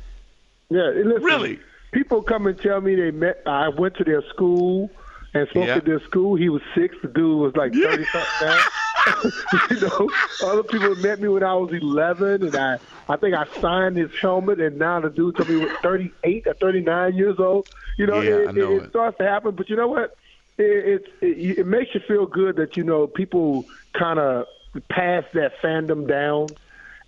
Yeah, 0.70 0.90
listen, 1.06 1.24
Really? 1.24 1.60
People 1.92 2.22
come 2.22 2.46
and 2.48 2.60
tell 2.60 2.82
me 2.82 2.96
they 2.96 3.12
met. 3.12 3.42
I 3.46 3.70
went 3.70 3.96
to 3.98 4.04
their 4.04 4.22
school 4.30 4.92
and 5.34 5.48
spoke 5.50 5.68
Yeah. 5.68 5.76
at 5.78 5.86
their 5.86 6.02
school. 6.02 6.36
He 6.36 6.50
was 6.50 6.62
six. 6.76 6.96
The 7.02 7.08
dude 7.08 7.40
was 7.40 7.56
like 7.56 7.74
thirty 7.74 8.04
something 8.06 8.48
now. 8.48 8.62
you 9.72 9.80
know, 9.80 10.10
other 10.44 10.64
people 10.64 10.94
met 10.96 11.22
me 11.22 11.30
when 11.30 11.44
I 11.44 11.54
was 11.54 11.72
eleven, 11.72 12.44
and 12.44 12.56
I 12.56 12.78
I 13.08 13.16
think 13.16 13.36
I 13.36 13.46
signed 13.62 13.96
his 13.96 14.12
helmet, 14.22 14.60
and 14.60 14.78
now 14.78 15.00
the 15.00 15.10
dude 15.10 15.38
told 15.38 15.48
me 15.48 15.60
he 15.60 15.66
was 15.66 15.74
thirty 15.82 16.12
eight 16.26 16.46
or 16.46 16.54
thirty 16.56 16.82
nine 16.82 17.16
years 17.16 17.40
old. 17.40 17.70
You 17.98 18.06
know, 18.08 18.20
Yeah, 18.20 18.50
it, 18.50 18.56
know 18.56 18.74
it, 18.76 18.84
it. 18.84 18.90
starts 18.90 19.18
to 19.20 19.24
happen. 19.24 19.56
But 19.56 19.70
you 19.70 19.78
know 19.78 19.88
what? 19.88 20.18
It, 20.58 21.06
it 21.22 21.60
it, 21.60 21.68
makes 21.68 21.94
you 21.94 22.02
feel 22.08 22.26
good 22.26 22.56
that 22.56 22.78
you 22.78 22.84
know 22.84 23.08
people 23.08 23.66
kind 23.94 24.20
of 24.20 24.46
pass 24.90 25.24
that 25.34 25.54
fandom 25.62 26.08
down. 26.08 26.56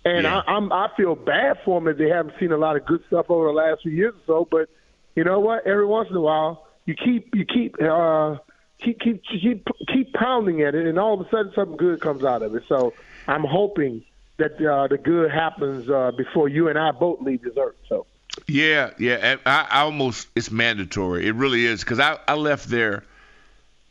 And 0.04 0.24
Yeah. 0.24 0.42
I, 0.46 0.52
I'm 0.52 0.72
I 0.72 0.88
feel 0.96 1.14
bad 1.14 1.58
for 1.64 1.78
them 1.78 1.84
that 1.86 1.98
they 1.98 2.08
haven't 2.08 2.34
seen 2.38 2.52
a 2.52 2.56
lot 2.56 2.76
of 2.76 2.86
good 2.86 3.02
stuff 3.08 3.26
over 3.28 3.46
the 3.46 3.52
last 3.52 3.82
few 3.82 3.92
years 3.92 4.14
or 4.14 4.22
so. 4.26 4.48
But 4.50 4.68
you 5.14 5.24
know 5.24 5.40
what? 5.40 5.66
Every 5.66 5.86
once 5.86 6.08
in 6.10 6.16
a 6.16 6.20
while, 6.20 6.66
you 6.86 6.94
keep 6.94 7.34
you 7.34 7.44
keep 7.44 7.76
uh, 7.82 8.36
keep 8.78 9.00
keep 9.00 9.22
keep 9.24 9.66
keep 9.92 10.12
pounding 10.14 10.62
at 10.62 10.74
it, 10.74 10.86
and 10.86 10.98
all 10.98 11.20
of 11.20 11.26
a 11.26 11.30
sudden 11.30 11.52
something 11.54 11.76
good 11.76 12.00
comes 12.00 12.24
out 12.24 12.42
of 12.42 12.54
it. 12.54 12.62
So 12.68 12.94
I'm 13.26 13.44
hoping 13.44 14.04
that 14.38 14.52
uh, 14.64 14.86
the 14.88 14.96
good 14.96 15.30
happens 15.30 15.90
uh, 15.90 16.12
before 16.16 16.48
you 16.48 16.68
and 16.68 16.78
I 16.78 16.92
both 16.92 17.20
leave 17.20 17.42
this 17.42 17.56
earth. 17.58 17.76
So 17.88 18.06
Yeah, 18.46 18.90
yeah. 18.98 19.36
I, 19.44 19.66
I 19.70 19.80
almost 19.82 20.28
it's 20.34 20.50
mandatory. 20.50 21.26
It 21.26 21.34
really 21.34 21.66
is 21.66 21.80
because 21.80 22.00
I, 22.00 22.18
I 22.26 22.34
left 22.34 22.68
there 22.70 23.04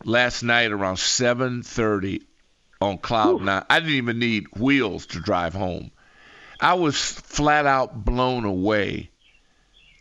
last 0.06 0.44
night 0.44 0.72
around 0.72 0.98
7:30 0.98 2.22
on 2.82 2.98
cloud 2.98 3.42
nine. 3.42 3.64
I 3.70 3.80
didn't 3.80 3.96
even 3.96 4.20
need 4.20 4.48
wheels 4.58 5.06
to 5.08 5.20
drive 5.20 5.54
home. 5.54 5.92
I 6.62 6.74
was 6.74 6.98
flat 6.98 7.66
out 7.66 8.04
blown 8.06 8.46
away 8.46 9.10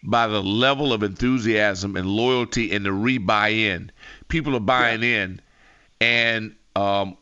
by 0.03 0.26
the 0.28 0.42
level 0.42 0.92
of 0.92 1.03
enthusiasm 1.03 1.96
and 1.96 2.07
loyalty 2.07 2.72
and 2.72 2.84
the 2.84 2.92
re-buy-in. 2.92 3.92
People 4.28 4.57
are 4.57 4.61
buying 4.61 5.03
in, 5.03 5.40
and 6.01 6.55
um, 6.76 7.16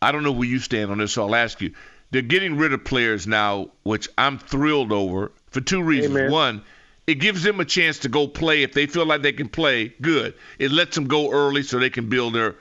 I 0.00 0.12
don't 0.12 0.22
know 0.22 0.32
where 0.32 0.48
you 0.48 0.58
stand 0.58 0.90
on 0.90 0.98
this, 0.98 1.12
so 1.12 1.26
I'll 1.26 1.34
ask 1.34 1.60
you. 1.60 1.74
They're 2.10 2.22
getting 2.22 2.58
rid 2.58 2.74
of 2.74 2.84
players 2.84 3.26
now, 3.26 3.70
which 3.84 4.08
I'm 4.18 4.38
thrilled 4.38 4.92
over 4.92 5.32
for 5.50 5.62
two 5.62 5.82
reasons. 5.82 6.14
Amen. 6.14 6.30
One, 6.30 6.62
it 7.06 7.16
gives 7.16 7.42
them 7.42 7.60
a 7.60 7.64
chance 7.64 8.00
to 8.00 8.08
go 8.08 8.28
play 8.28 8.62
if 8.62 8.72
they 8.72 8.86
feel 8.86 9.06
like 9.06 9.22
they 9.22 9.32
can 9.32 9.48
play. 9.48 9.88
Good. 10.00 10.34
It 10.58 10.70
lets 10.70 10.94
them 10.94 11.08
go 11.08 11.32
early 11.32 11.62
so 11.62 11.78
they 11.78 11.90
can 11.90 12.08
build 12.08 12.34
their 12.34 12.54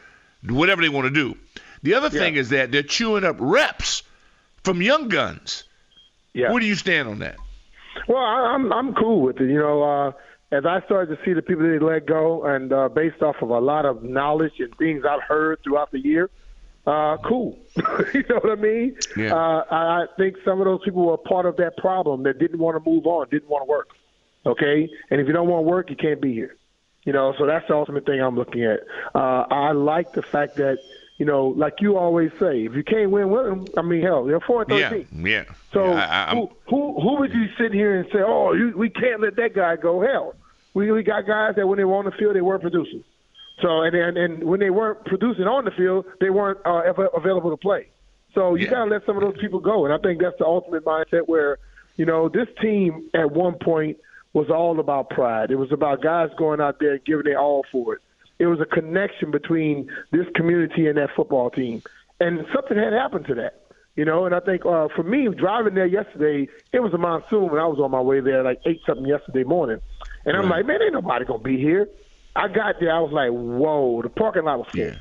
whatever 0.48 0.82
they 0.82 0.90
want 0.90 1.06
to 1.06 1.14
do. 1.14 1.38
The 1.84 1.96
other 1.96 2.10
thing 2.10 2.36
is 2.36 2.50
that 2.50 2.72
they're 2.72 2.84
chewing 2.84 3.24
up 3.24 3.38
reps 3.40 4.04
from 4.64 4.82
young 4.82 5.08
guns. 5.08 5.64
Yeah. 6.34 6.52
Where 6.52 6.60
do 6.60 6.66
you 6.66 6.76
stand 6.76 7.10
on 7.10 7.20
that? 7.20 7.38
Well, 8.08 8.24
I, 8.24 8.54
I'm 8.54 8.72
I'm 8.72 8.94
cool 8.94 9.22
with 9.22 9.40
it. 9.42 9.50
You 9.50 9.60
know, 9.60 9.84
uh, 9.84 10.12
as 10.52 10.66
I 10.66 10.82
started 10.86 11.18
to 11.18 11.26
see 11.26 11.34
the 11.34 11.42
people 11.42 11.64
that 11.64 11.70
they 11.70 11.86
let 11.86 12.06
go, 12.06 12.46
and 12.46 12.72
uh, 12.72 12.90
based 12.90 13.22
off 13.22 13.36
of 13.42 13.50
a 13.50 13.60
lot 13.60 13.86
of 13.86 14.04
knowledge 14.04 14.54
and 14.60 14.76
things 14.78 15.04
I've 15.08 15.24
heard 15.24 15.60
throughout 15.64 15.92
the 15.92 16.00
year, 16.00 16.30
uh, 16.88 17.18
cool. 17.18 17.60
you 18.14 18.24
know 18.30 18.40
what 18.42 18.58
I 18.58 18.62
mean? 18.62 18.98
Yeah. 19.18 19.36
Uh, 19.36 19.66
I, 19.70 20.04
I 20.04 20.06
think 20.18 20.38
some 20.46 20.60
of 20.60 20.66
those 20.66 20.82
people 20.84 21.06
were 21.06 21.18
part 21.18 21.46
of 21.46 21.58
that 21.58 21.78
problem 21.78 22.24
that 22.24 22.40
didn't 22.40 22.60
want 22.60 22.82
to 22.82 22.90
move 22.90 23.06
on, 23.06 23.28
didn't 23.30 23.50
want 23.50 23.66
to 23.66 23.70
work. 23.70 23.90
Okay, 24.46 24.90
and 25.10 25.22
if 25.22 25.28
you 25.28 25.34
don't 25.34 25.48
want 25.48 25.66
work, 25.66 25.90
you 25.90 25.96
can't 25.96 26.22
be 26.22 26.34
here. 26.34 26.56
You 27.04 27.14
know, 27.14 27.34
so 27.38 27.46
that's 27.46 27.68
the 27.68 27.74
ultimate 27.76 28.06
thing 28.06 28.22
I'm 28.22 28.36
looking 28.36 28.64
at. 28.64 28.80
Uh, 29.14 29.46
I 29.50 29.72
like 29.72 30.14
the 30.14 30.24
fact 30.32 30.58
that 30.58 30.78
you 31.18 31.26
know, 31.26 31.48
like 31.56 31.76
you 31.80 31.98
always 31.98 32.32
say, 32.40 32.62
if 32.66 32.74
you 32.74 32.84
can't 32.84 33.12
win 33.12 33.30
with 33.30 33.46
them, 33.46 33.68
I 33.78 33.84
mean, 33.84 34.02
hell, 34.02 34.26
they're 34.26 34.40
four 34.40 34.64
and 34.64 34.72
Yeah, 34.72 34.90
thirteen. 34.90 35.26
yeah. 35.26 35.44
So 35.74 35.86
Yeah, 35.86 36.26
I, 36.30 36.34
who, 36.36 36.50
who 36.68 37.00
who 37.00 37.20
would 37.20 37.32
you 37.32 37.46
sit 37.60 37.72
here 37.74 38.00
and 38.00 38.08
say, 38.12 38.20
oh, 38.26 38.54
you, 38.54 38.74
we 38.76 38.90
can't 38.90 39.22
let 39.22 39.36
that 39.36 39.54
guy 39.54 39.76
go? 39.76 40.02
Hell, 40.02 40.34
we 40.74 40.92
we 40.92 41.04
got 41.04 41.28
guys 41.28 41.54
that 41.58 41.68
when 41.68 41.78
they 41.78 41.84
were 41.84 41.96
on 41.96 42.06
the 42.06 42.12
field, 42.12 42.36
they 42.36 42.42
weren't 42.42 42.62
producing. 42.62 43.04
So 43.62 43.82
and 43.84 43.96
and, 43.96 44.18
and 44.18 44.44
when 44.44 44.60
they 44.60 44.72
weren't 44.72 45.06
producing 45.06 45.46
on 45.46 45.66
the 45.66 45.72
field, 45.72 46.06
they 46.20 46.32
weren't 46.32 46.58
uh, 46.66 46.80
ever 46.80 47.08
available 47.16 47.52
to 47.52 47.58
play. 47.58 47.90
So 48.34 48.56
you 48.56 48.66
Yeah. 48.66 48.72
gotta 48.72 48.90
let 48.90 49.06
some 49.06 49.16
of 49.18 49.22
those 49.22 49.40
people 49.40 49.60
go, 49.60 49.86
and 49.86 49.94
I 49.94 49.98
think 50.00 50.22
that's 50.22 50.38
the 50.40 50.46
ultimate 50.46 50.84
mindset 50.86 51.28
where 51.28 51.60
you 51.98 52.06
know 52.06 52.30
this 52.30 52.48
team 52.62 53.10
at 53.14 53.32
one 53.32 53.56
point 53.62 53.98
was 54.34 54.50
all 54.50 54.80
about 54.80 55.10
pride. 55.10 55.52
It 55.52 55.58
was 55.58 55.72
about 55.72 56.02
guys 56.02 56.30
going 56.38 56.62
out 56.62 56.80
there 56.80 56.94
and 56.94 57.06
giving 57.06 57.26
their 57.26 57.40
all 57.40 57.66
for 57.72 57.96
it. 57.96 58.02
It 58.40 58.48
was 58.48 58.60
a 58.60 58.66
connection 58.66 59.30
between 59.30 59.90
this 60.12 60.26
community 60.36 60.88
and 60.88 60.98
that 60.98 61.10
football 61.16 61.50
team, 61.50 61.84
and 62.20 62.46
something 62.54 62.78
had 62.78 62.94
happened 62.94 63.26
to 63.28 63.36
that. 63.36 63.58
You 63.96 64.06
know, 64.06 64.26
and 64.26 64.34
I 64.34 64.40
think 64.40 64.66
uh, 64.66 64.88
for 64.96 65.04
me, 65.04 65.28
driving 65.38 65.76
there 65.76 65.86
yesterday, 65.86 66.48
it 66.72 66.80
was 66.80 66.94
a 66.94 66.98
monsoon 66.98 67.52
when 67.52 67.60
I 67.60 67.68
was 67.68 67.78
on 67.80 67.92
my 67.92 68.00
way 68.00 68.22
there, 68.22 68.42
like 68.42 68.60
eight 68.66 68.80
something 68.86 69.06
yesterday 69.06 69.44
morning, 69.44 69.80
and 70.26 70.38
I'm 70.38 70.50
like, 70.50 70.66
man, 70.66 70.82
ain't 70.82 70.94
nobody 70.94 71.26
gonna 71.26 71.44
be 71.44 71.58
here. 71.58 71.88
I 72.36 72.48
got 72.48 72.76
there, 72.80 72.96
I 72.96 73.00
was 73.00 73.12
like, 73.12 73.30
whoa, 73.30 74.02
the 74.02 74.10
parking 74.10 74.46
lot 74.46 74.60
was 74.60 74.68
full. 74.72 74.82
Yeah. 74.82 74.96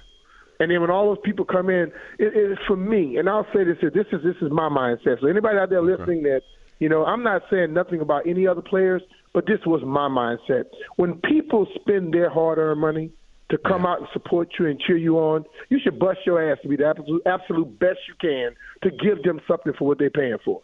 And 0.58 0.70
then 0.70 0.80
when 0.82 0.90
all 0.90 1.06
those 1.14 1.22
people 1.24 1.46
come 1.46 1.70
in, 1.70 1.90
it, 2.18 2.32
it's 2.34 2.60
for 2.66 2.76
me. 2.76 3.16
And 3.16 3.30
I'll 3.30 3.46
say 3.54 3.64
this: 3.64 3.78
this 3.80 4.06
is 4.12 4.22
this 4.22 4.36
is 4.42 4.50
my 4.50 4.68
mindset. 4.68 5.20
So 5.20 5.26
anybody 5.26 5.56
out 5.56 5.70
there 5.70 5.80
listening, 5.80 6.24
that 6.24 6.42
you 6.80 6.88
know, 6.88 7.04
I'm 7.04 7.22
not 7.22 7.42
saying 7.50 7.72
nothing 7.72 8.00
about 8.00 8.26
any 8.26 8.46
other 8.46 8.60
players, 8.60 9.02
but 9.32 9.46
this 9.46 9.60
was 9.66 9.82
my 9.84 10.08
mindset. 10.08 10.64
When 10.96 11.14
people 11.20 11.66
spend 11.80 12.12
their 12.12 12.30
hard-earned 12.30 12.80
money 12.80 13.10
to 13.50 13.58
come 13.58 13.84
out 13.84 13.98
and 13.98 14.08
support 14.12 14.48
you 14.58 14.66
and 14.66 14.80
cheer 14.80 14.96
you 14.96 15.18
on, 15.18 15.44
you 15.68 15.78
should 15.82 15.98
bust 15.98 16.20
your 16.24 16.50
ass 16.52 16.58
to 16.62 16.68
be 16.68 16.76
the 16.76 16.86
absolute, 16.86 17.22
absolute 17.26 17.78
best 17.78 17.98
you 18.08 18.14
can 18.20 18.54
to 18.82 18.90
give 18.90 19.22
them 19.22 19.40
something 19.48 19.72
for 19.78 19.86
what 19.88 19.98
they're 19.98 20.10
paying 20.10 20.38
for. 20.44 20.62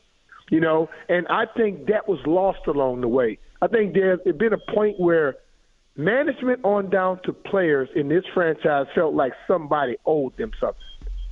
You 0.50 0.60
know, 0.60 0.88
and 1.08 1.26
I 1.28 1.44
think 1.56 1.86
that 1.86 2.08
was 2.08 2.20
lost 2.26 2.60
along 2.68 3.00
the 3.00 3.08
way. 3.08 3.38
I 3.60 3.66
think 3.66 3.94
there's 3.94 4.20
been 4.38 4.52
a 4.52 4.72
point 4.72 5.00
where 5.00 5.36
management 5.96 6.64
on 6.64 6.88
down 6.90 7.20
to 7.24 7.32
players 7.32 7.88
in 7.96 8.08
this 8.08 8.22
franchise 8.32 8.86
felt 8.94 9.14
like 9.14 9.32
somebody 9.48 9.96
owed 10.06 10.36
them 10.36 10.52
something. 10.60 10.80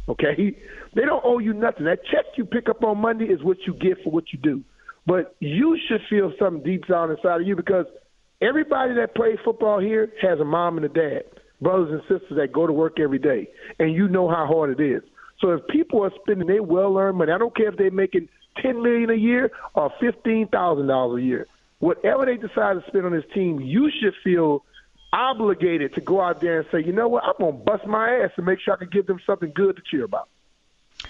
Okay? 0.09 0.57
They 0.95 1.03
don't 1.03 1.24
owe 1.24 1.39
you 1.39 1.53
nothing. 1.53 1.85
That 1.85 2.01
check 2.11 2.24
you 2.37 2.45
pick 2.45 2.68
up 2.68 2.82
on 2.82 2.99
Monday 2.99 3.26
is 3.26 3.43
what 3.43 3.59
you 3.66 3.74
get 3.74 4.03
for 4.03 4.11
what 4.11 4.32
you 4.32 4.39
do. 4.41 4.62
But 5.07 5.37
you 5.41 5.79
should 5.87 6.01
feel 6.09 6.33
something 6.39 6.63
deep 6.63 6.87
down 6.87 7.11
inside 7.11 7.43
of 7.43 7.47
you 7.47 7.57
because 7.57 7.87
everybody 8.41 8.95
that 8.95 9.15
plays 9.15 9.39
football 9.45 9.79
here 9.79 10.13
has 10.23 10.41
a 10.41 10.45
mom 10.45 10.77
and 10.77 10.87
a 10.87 10.89
dad, 10.89 11.25
brothers 11.61 11.91
and 11.93 12.01
sisters 12.03 12.37
that 12.37 12.53
go 12.53 12.67
to 12.67 12.73
work 12.73 12.99
every 12.99 13.19
day, 13.19 13.49
and 13.79 13.93
you 13.93 14.09
know 14.09 14.29
how 14.29 14.47
hard 14.47 14.79
it 14.79 14.83
is. 14.83 15.03
So 15.41 15.51
if 15.51 15.67
people 15.69 16.05
are 16.05 16.13
spending 16.23 16.47
their 16.47 16.63
well-earned 16.63 17.19
money, 17.19 17.33
I 17.33 17.39
don't 17.39 17.55
care 17.55 17.69
if 17.69 17.77
they're 17.77 17.91
making 17.91 18.29
ten 18.63 18.83
million 18.83 19.11
a 19.11 19.15
year 19.15 19.51
or 19.75 19.93
fifteen 20.01 20.49
thousand 20.49 20.87
dollars 20.87 21.23
a 21.23 21.27
year, 21.27 21.47
whatever 21.81 22.25
they 22.25 22.37
decide 22.37 22.75
to 22.75 22.85
spend 22.87 23.05
on 23.05 23.13
this 23.13 23.25
team, 23.35 23.61
you 23.61 23.91
should 23.91 24.15
feel 24.23 24.65
obligated 25.13 25.95
to 25.95 26.01
go 26.01 26.21
out 26.21 26.41
there 26.41 26.61
and 26.61 26.69
say, 26.73 26.83
you 26.83 26.93
know 26.93 27.09
what, 27.09 27.25
I'm 27.25 27.35
gonna 27.39 27.53
bust 27.53 27.87
my 27.87 28.23
ass 28.23 28.31
to 28.37 28.43
make 28.43 28.59
sure 28.61 28.75
I 28.75 28.79
can 28.79 28.89
give 28.91 29.07
them 29.07 29.21
something 29.27 29.53
good 29.55 29.77
to 29.77 29.83
cheer 29.89 30.05
about. 30.05 30.29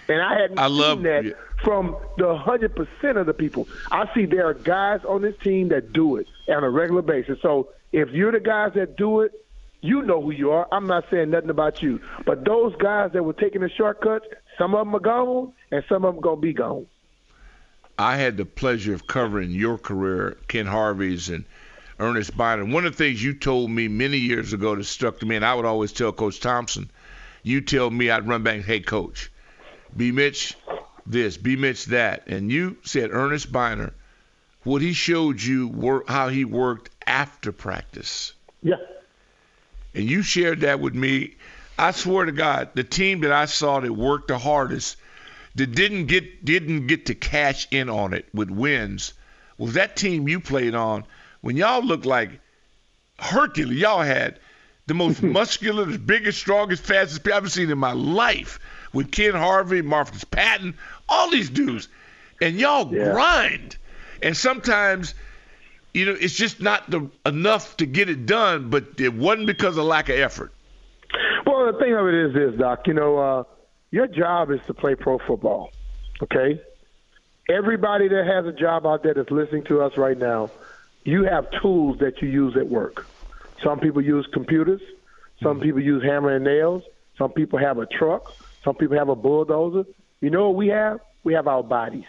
And 0.09 0.20
I 0.20 0.38
hadn't 0.40 0.59
I 0.59 0.66
seen 0.68 0.76
love- 0.76 1.03
that 1.03 1.24
yeah. 1.24 1.32
from 1.62 1.97
the 2.18 2.36
hundred 2.36 2.76
percent 2.76 3.18
of 3.18 3.26
the 3.26 3.34
people. 3.34 3.68
I 3.90 4.12
see 4.14 4.26
there 4.26 4.47
are 4.47 4.55
guys 4.55 5.01
on 5.07 5.22
this 5.22 5.36
team 5.42 5.68
that 5.68 5.92
do 5.92 6.16
it 6.16 6.26
on 6.49 6.62
a 6.64 6.70
regular 6.70 7.03
basis. 7.03 7.38
So 7.42 7.70
if 7.92 8.11
you're 8.11 8.32
the 8.32 8.40
guys 8.40 8.72
that 8.74 8.97
do 8.97 9.20
it, 9.22 9.32
you 9.80 10.03
know 10.03 10.20
who 10.20 10.30
you 10.30 10.51
are. 10.51 10.66
I'm 10.72 10.86
not 10.86 11.05
saying 11.11 11.30
nothing 11.30 11.51
about 11.51 11.82
you. 11.82 12.01
But 12.24 12.45
those 12.45 12.74
guys 12.76 13.12
that 13.12 13.22
were 13.22 13.34
taking 13.34 13.61
the 13.61 13.68
shortcuts, 13.70 14.26
some 14.57 14.74
of 14.74 14.86
them 14.86 14.95
are 14.97 15.01
gone 15.01 15.53
and 15.70 15.84
some 15.88 16.05
of 16.05 16.14
them 16.14 16.22
gonna 16.22 16.40
be 16.40 16.53
gone. 16.55 16.86
I 17.99 18.16
had 18.16 18.36
the 18.36 18.45
pleasure 18.45 18.95
of 18.95 19.07
covering 19.07 19.51
your 19.51 19.78
career, 19.78 20.36
Ken 20.49 20.66
Harvey's, 20.66 21.28
and 21.28 21.45
Earnest 22.01 22.36
Byner. 22.36 22.64
One 22.64 22.86
of 22.86 22.97
the 22.97 23.05
things 23.05 23.22
you 23.22 23.34
told 23.34 23.70
me 23.70 23.86
many 23.88 24.16
years 24.16 24.53
ago 24.53 24.74
that 24.74 24.84
stuck 24.84 25.20
to 25.20 25.26
me, 25.26 25.36
and 25.36 25.45
I 25.45 25.55
would 25.55 25.64
always 25.64 25.92
tell 25.92 26.11
Coach 26.12 26.40
Thompson, 26.40 26.90
you 27.45 27.61
tell 27.61 27.90
me 27.90 28.11
I'd 28.11 28.26
run 28.26 28.42
back, 28.42 28.62
hey, 28.62 28.80
Coach, 28.80 29.30
B. 29.97 30.11
Mitch 30.11 30.57
this, 31.07 31.36
B. 31.36 31.57
Mitch 31.57 31.86
that. 31.86 32.26
And 32.26 32.51
you 32.51 32.78
said 32.82 33.11
Earnest 33.12 33.53
Byner, 33.53 33.92
what 34.62 34.82
he 34.82 34.92
showed 34.92 35.40
you, 35.42 35.68
wor- 35.68 36.05
how 36.09 36.28
he 36.28 36.45
worked 36.45 36.90
after 37.07 37.53
practice. 37.53 38.32
Yeah. 38.62 38.76
And 39.95 40.05
you 40.05 40.22
shared 40.22 40.61
that 40.61 40.80
with 40.80 40.95
me. 40.95 41.36
I 41.78 41.90
swear 41.90 42.24
to 42.24 42.32
God, 42.32 42.70
the 42.74 42.84
team 42.84 43.20
that 43.20 43.32
I 43.32 43.45
saw 43.45 43.80
that 43.80 43.92
worked 43.92 44.28
the 44.28 44.38
hardest, 44.38 44.97
that 45.57 45.74
didn't 45.74 46.07
get 46.07 46.45
didn't 46.45 46.86
get 46.86 47.07
to 47.07 47.14
cash 47.14 47.68
in 47.70 47.88
on 47.88 48.14
it 48.14 48.26
with 48.32 48.51
wins, 48.51 49.12
was 49.59 49.74
that 49.74 49.97
team 49.97 50.26
you 50.26 50.40
played 50.40 50.74
on 50.74 51.05
when 51.42 51.57
y'all 51.57 51.84
looked 51.84 52.07
like 52.07 52.40
Hercules. 53.18 53.78
Y'all 53.78 54.03
had 54.03 54.40
the 54.86 54.95
most 54.95 55.22
muscular, 55.22 55.84
the 55.84 55.99
biggest, 55.99 56.38
strongest, 56.38 56.82
fastest 56.82 57.22
people 57.22 57.36
I've 57.36 57.45
ever 57.45 57.51
seen 57.51 57.70
in 57.70 57.78
my 57.78 57.92
life 57.92 58.59
with 58.95 59.11
Ken 59.11 59.34
Harvey, 59.34 59.82
Marcus 59.82 60.24
Patton, 60.24 60.74
all 61.09 61.30
these 61.30 61.51
dudes. 61.51 61.88
And 62.40 62.59
y'all 62.59 62.92
Yeah. 62.92 63.12
grind. 63.12 63.76
And 64.22 64.36
sometimes 64.36 65.14
you 65.95 66.05
know, 66.07 66.16
it's 66.20 66.34
just 66.34 66.61
not 66.61 66.90
the 66.90 67.09
enough 67.24 67.76
to 67.76 67.86
get 67.86 68.11
it 68.11 68.26
done. 68.26 68.68
But 68.68 69.01
it 69.01 69.14
wasn't 69.14 69.47
because 69.47 69.78
of 69.78 69.84
lack 69.84 70.09
of 70.09 70.18
effort. 70.18 70.53
Well, 71.47 71.72
the 71.72 71.78
thing 71.78 71.95
of 71.95 72.07
it 72.09 72.14
is 72.14 72.34
this, 72.34 72.59
Doc. 72.59 72.86
You 72.86 72.95
know, 72.95 73.18
uh, 73.18 73.45
your 73.90 74.09
job 74.09 74.51
is 74.51 74.59
to 74.66 74.74
play 74.74 74.97
pro 74.97 75.18
football. 75.18 75.70
Okay. 76.22 76.61
Everybody 77.49 78.09
that 78.09 78.26
has 78.26 78.47
a 78.47 78.53
job 78.53 78.86
out 78.86 79.03
there 79.03 79.14
that's 79.14 79.30
listening 79.30 79.64
to 79.64 79.82
us 79.82 79.97
right 79.97 80.18
now, 80.18 80.51
you 81.05 81.24
have 81.24 81.47
tools 81.62 81.99
that 82.01 82.20
you 82.20 82.28
use 82.28 82.57
at 82.57 82.68
work. 82.68 83.07
Some 83.62 83.78
people 83.78 84.03
use 84.03 84.26
computers. 84.32 84.80
Some 85.42 85.61
people 85.61 85.80
use 85.80 86.03
hammer 86.03 86.34
and 86.34 86.45
nails. 86.45 86.82
Some 87.18 87.30
people 87.32 87.59
have 87.59 87.78
a 87.78 87.86
truck. 87.86 88.32
Some 88.64 88.74
people 88.74 88.96
have 88.96 89.08
a 89.08 89.14
bulldozer. 89.14 89.84
You 90.20 90.30
know 90.30 90.48
what 90.48 90.56
we 90.56 90.68
have? 90.68 91.00
We 91.22 91.34
have 91.34 91.46
our 91.46 91.62
bodies. 91.62 92.06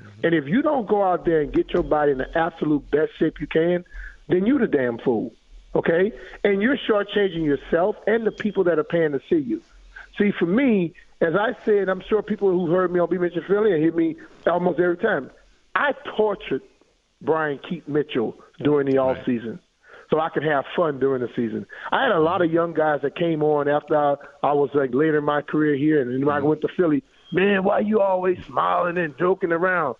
Mm-hmm. 0.00 0.26
And 0.26 0.34
if 0.34 0.46
you 0.46 0.62
don't 0.62 0.86
go 0.86 1.02
out 1.02 1.24
there 1.24 1.40
and 1.40 1.52
get 1.52 1.70
your 1.70 1.82
body 1.82 2.12
in 2.12 2.18
the 2.18 2.38
absolute 2.38 2.90
best 2.90 3.12
shape 3.18 3.40
you 3.40 3.46
can, 3.46 3.84
then 4.28 4.46
you 4.46 4.58
the 4.58 4.66
damn 4.66 4.98
fool. 4.98 5.32
Okay? 5.74 6.12
And 6.44 6.62
you're 6.62 6.76
shortchanging 6.76 7.44
yourself 7.44 7.96
and 8.06 8.26
the 8.26 8.30
people 8.30 8.64
that 8.64 8.78
are 8.78 8.84
paying 8.84 9.12
to 9.12 9.20
see 9.28 9.38
you. 9.38 9.62
See, 10.18 10.32
for 10.38 10.46
me, 10.46 10.94
as 11.20 11.34
I 11.34 11.56
said, 11.64 11.88
I'm 11.88 12.02
sure 12.08 12.22
people 12.22 12.50
who 12.50 12.70
heard 12.70 12.92
me 12.92 13.00
on 13.00 13.10
B. 13.10 13.18
Mitchell 13.18 13.42
Philly 13.46 13.72
and 13.72 13.82
hear 13.82 13.92
me 13.92 14.16
almost 14.46 14.78
every 14.78 14.96
time. 14.96 15.30
I 15.74 15.92
tortured 16.16 16.62
Brian 17.20 17.58
Keith 17.58 17.86
Mitchell 17.88 18.36
during 18.60 18.86
the 18.86 18.98
off 18.98 19.18
season 19.24 19.60
so 20.10 20.20
I 20.20 20.30
could 20.30 20.44
have 20.44 20.64
fun 20.74 20.98
during 20.98 21.22
the 21.22 21.28
season. 21.36 21.66
I 21.92 22.02
had 22.02 22.12
a 22.12 22.20
lot 22.20 22.42
of 22.42 22.52
young 22.52 22.72
guys 22.72 23.00
that 23.02 23.16
came 23.16 23.42
on 23.42 23.68
after 23.68 23.96
I, 23.96 24.14
I 24.42 24.52
was 24.52 24.70
like 24.74 24.94
later 24.94 25.18
in 25.18 25.24
my 25.24 25.42
career 25.42 25.74
here, 25.76 26.00
and 26.00 26.24
when 26.24 26.34
I 26.34 26.38
mm-hmm. 26.38 26.48
went 26.48 26.60
to 26.62 26.68
Philly. 26.76 27.02
Man, 27.30 27.62
why 27.62 27.80
you 27.80 28.00
always 28.00 28.38
smiling 28.46 28.96
and 28.96 29.16
joking 29.18 29.52
around? 29.52 29.96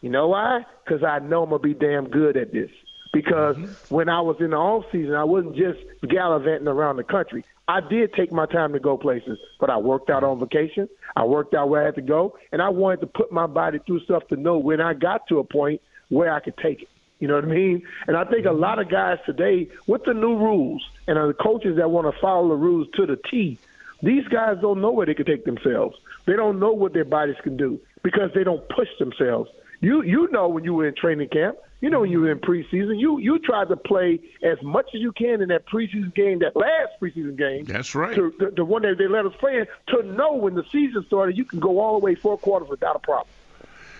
You 0.00 0.10
know 0.10 0.28
why? 0.28 0.64
Because 0.84 1.02
I 1.02 1.18
know 1.18 1.42
I'm 1.42 1.50
gonna 1.50 1.60
be 1.60 1.74
damn 1.74 2.08
good 2.08 2.36
at 2.36 2.52
this. 2.52 2.70
Because 3.12 3.56
mm-hmm. 3.56 3.94
when 3.94 4.08
I 4.08 4.20
was 4.20 4.36
in 4.38 4.50
the 4.50 4.56
off 4.56 4.84
season, 4.92 5.14
I 5.14 5.24
wasn't 5.24 5.56
just 5.56 5.78
gallivanting 6.08 6.68
around 6.68 6.96
the 6.96 7.04
country. 7.04 7.44
I 7.66 7.80
did 7.80 8.14
take 8.14 8.30
my 8.30 8.46
time 8.46 8.72
to 8.74 8.80
go 8.80 8.96
places, 8.96 9.38
but 9.58 9.70
I 9.70 9.76
worked 9.78 10.08
out 10.08 10.22
mm-hmm. 10.22 10.40
on 10.40 10.48
vacation. 10.48 10.88
I 11.16 11.24
worked 11.24 11.54
out 11.54 11.68
where 11.68 11.82
I 11.82 11.86
had 11.86 11.96
to 11.96 12.02
go, 12.02 12.36
and 12.52 12.62
I 12.62 12.68
wanted 12.68 13.00
to 13.00 13.06
put 13.08 13.32
my 13.32 13.46
body 13.46 13.80
through 13.86 14.00
stuff 14.04 14.26
to 14.28 14.36
know 14.36 14.58
when 14.58 14.80
I 14.80 14.94
got 14.94 15.26
to 15.28 15.40
a 15.40 15.44
point 15.44 15.80
where 16.10 16.32
I 16.32 16.38
could 16.40 16.56
take 16.58 16.82
it. 16.82 16.88
You 17.18 17.28
know 17.28 17.34
what 17.34 17.44
I 17.44 17.48
mean? 17.48 17.82
And 18.06 18.16
I 18.16 18.24
think 18.24 18.46
a 18.46 18.50
mm-hmm. 18.50 18.60
lot 18.60 18.78
of 18.78 18.88
guys 18.88 19.18
today, 19.26 19.68
with 19.86 20.04
the 20.04 20.14
new 20.14 20.36
rules 20.36 20.88
and 21.06 21.16
the 21.16 21.34
coaches 21.34 21.76
that 21.76 21.90
want 21.90 22.12
to 22.12 22.20
follow 22.20 22.48
the 22.48 22.54
rules 22.54 22.88
to 22.94 23.06
the 23.06 23.18
T, 23.30 23.58
these 24.02 24.26
guys 24.28 24.58
don't 24.60 24.80
know 24.80 24.92
where 24.92 25.06
they 25.06 25.14
can 25.14 25.26
take 25.26 25.44
themselves. 25.44 25.96
They 26.26 26.34
don't 26.34 26.60
know 26.60 26.72
what 26.72 26.92
their 26.92 27.04
bodies 27.04 27.36
can 27.42 27.56
do 27.56 27.80
because 28.02 28.30
they 28.34 28.44
don't 28.44 28.66
push 28.68 28.88
themselves. 28.98 29.50
You 29.80 30.02
you 30.02 30.28
know 30.30 30.48
when 30.48 30.64
you 30.64 30.74
were 30.74 30.88
in 30.88 30.94
training 30.94 31.28
camp, 31.28 31.56
you 31.80 31.88
know 31.88 32.00
when 32.00 32.10
you 32.10 32.20
were 32.20 32.32
in 32.32 32.40
preseason, 32.40 32.98
you 32.98 33.18
you 33.18 33.38
tried 33.38 33.68
to 33.68 33.76
play 33.76 34.20
as 34.42 34.60
much 34.62 34.86
as 34.94 35.00
you 35.00 35.12
can 35.12 35.40
in 35.40 35.48
that 35.48 35.66
preseason 35.66 36.12
game, 36.14 36.40
that 36.40 36.56
last 36.56 37.00
preseason 37.00 37.36
game. 37.36 37.64
That's 37.64 37.94
right. 37.94 38.14
To, 38.14 38.34
the, 38.38 38.50
the 38.50 38.64
one 38.64 38.82
that 38.82 38.98
they 38.98 39.06
let 39.06 39.24
us 39.24 39.34
play 39.38 39.58
in, 39.58 39.66
to 39.88 40.02
know 40.02 40.34
when 40.34 40.54
the 40.54 40.64
season 40.72 41.04
started, 41.06 41.36
you 41.36 41.44
can 41.44 41.60
go 41.60 41.78
all 41.78 41.98
the 41.98 42.04
way 42.04 42.16
four 42.16 42.38
quarters 42.38 42.68
without 42.68 42.96
a 42.96 43.00
problem. 43.00 43.28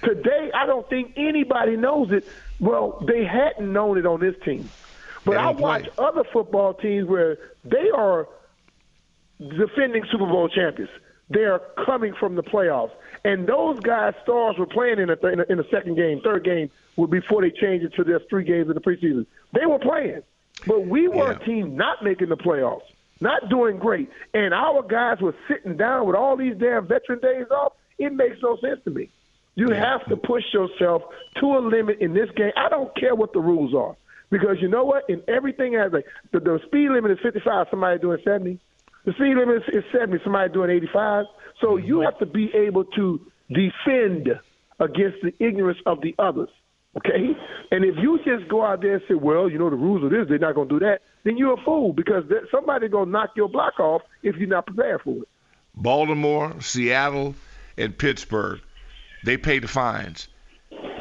Today, 0.03 0.51
I 0.55 0.67
don't 0.67 0.89
think 0.89 1.13
anybody 1.17 1.77
knows 1.77 2.13
it. 2.13 2.27
Well, 2.61 3.03
they 3.07 3.25
hadn't 3.25 3.73
known 3.73 3.99
it 3.99 4.07
on 4.07 4.21
this 4.21 4.35
team. 4.45 4.69
But 5.25 5.37
I 5.37 5.51
watch 5.51 5.89
other 5.99 6.25
football 6.25 6.75
teams 6.75 7.09
where 7.09 7.39
they 7.65 7.91
are 7.91 8.29
defending 9.39 10.05
Super 10.11 10.27
Bowl 10.27 10.49
champions. 10.49 10.91
They 11.31 11.45
are 11.45 11.61
coming 11.85 12.15
from 12.15 12.35
the 12.37 12.43
playoffs. 12.43 12.93
And 13.25 13.47
those 13.47 13.79
guys, 13.81 14.15
stars, 14.23 14.57
were 14.57 14.67
playing 14.67 14.99
in 14.99 15.11
a, 15.11 15.27
in, 15.27 15.41
a, 15.41 15.45
in 15.51 15.61
a 15.61 15.69
second 15.69 15.97
game, 15.97 16.21
third 16.23 16.45
game, 16.45 16.71
before 17.11 17.43
they 17.43 17.51
changed 17.51 17.85
it 17.85 17.95
to 17.97 18.05
their 18.05 18.21
three 18.31 18.45
games 18.45 18.69
in 18.69 18.75
the 18.75 18.81
preseason. 18.81 19.27
They 19.53 19.67
were 19.67 19.79
playing. 19.79 20.23
But 20.67 20.87
we 20.87 21.09
were 21.09 21.33
a 21.33 21.45
team 21.45 21.77
not 21.77 22.03
making 22.03 22.31
the 22.31 22.37
playoffs, 22.37 22.83
not 23.21 23.49
doing 23.49 23.79
great. 23.79 24.11
And 24.35 24.55
our 24.55 24.83
guys 24.83 25.21
were 25.21 25.35
sitting 25.47 25.77
down 25.77 26.07
with 26.07 26.17
all 26.17 26.37
these 26.37 26.57
damn 26.57 26.87
veteran 26.87 27.21
days 27.21 27.47
off. 27.51 27.75
It 27.99 28.13
makes 28.13 28.39
no 28.43 28.57
sense 28.57 28.81
to 28.85 28.91
me. 28.91 29.11
You 29.59 29.75
have 29.75 30.07
to 30.07 30.17
push 30.17 30.45
yourself 30.53 31.03
to 31.41 31.47
a 31.47 31.59
limit 31.59 31.99
in 32.01 32.15
this 32.15 32.31
game. 32.37 32.53
I 32.57 32.69
don't 32.69 32.95
care 32.95 33.17
what 33.17 33.33
the 33.33 33.41
rules 33.41 33.75
are. 33.75 33.97
Because 34.31 34.59
you 34.61 34.69
know 34.69 34.85
what? 34.85 35.03
In 35.09 35.21
everything 35.27 35.75
as 35.75 35.93
like 35.93 36.07
the, 36.33 36.39
the 36.39 36.61
speed 36.67 36.91
limit 36.91 37.11
is 37.11 37.19
55, 37.25 37.67
somebody 37.69 37.99
doing 37.99 38.19
70. 38.23 38.61
The 39.05 39.13
speed 39.15 39.35
limit 39.35 39.65
is 39.73 39.83
70, 39.91 40.23
somebody 40.23 40.53
doing 40.53 40.71
85. 40.71 41.25
So 41.61 41.67
mm-hmm. 41.67 41.87
you 41.89 42.01
have 42.03 42.17
to 42.21 42.27
be 42.27 42.53
able 42.55 42.85
to 42.85 43.21
defend 43.49 44.29
against 44.79 45.17
the 45.23 45.35
ignorance 45.41 45.79
of 45.87 46.03
the 46.03 46.15
others. 46.21 46.51
Okay? 46.97 47.37
And 47.73 47.85
if 47.85 47.97
you 48.01 48.21
just 48.25 48.49
go 48.49 48.65
out 48.65 48.81
there 48.81 48.95
and 48.95 49.03
say, 49.09 49.15
well, 49.15 49.51
you 49.51 49.59
know, 49.59 49.71
the 49.71 49.77
rules 49.77 50.05
of 50.05 50.11
this, 50.11 50.29
they're 50.29 50.39
not 50.39 50.55
going 50.55 50.69
to 50.69 50.79
do 50.79 50.87
that, 50.87 51.01
then 51.25 51.37
you're 51.37 51.55
a 51.55 51.65
fool 51.65 51.93
because 51.93 52.23
somebody's 52.53 52.93
going 52.93 53.07
to 53.07 53.11
knock 53.11 53.31
your 53.35 53.49
block 53.49 53.81
off 53.81 54.03
if 54.23 54.37
you're 54.37 54.49
not 54.49 54.67
prepared 54.67 55.01
for 55.03 55.17
it. 55.17 55.29
Baltimore, 55.75 56.61
Seattle, 56.61 57.35
and 57.77 57.97
Pittsburgh, 57.97 58.61
they 59.25 59.37
pay 59.37 59.59
the 59.59 59.69
fines 59.69 60.29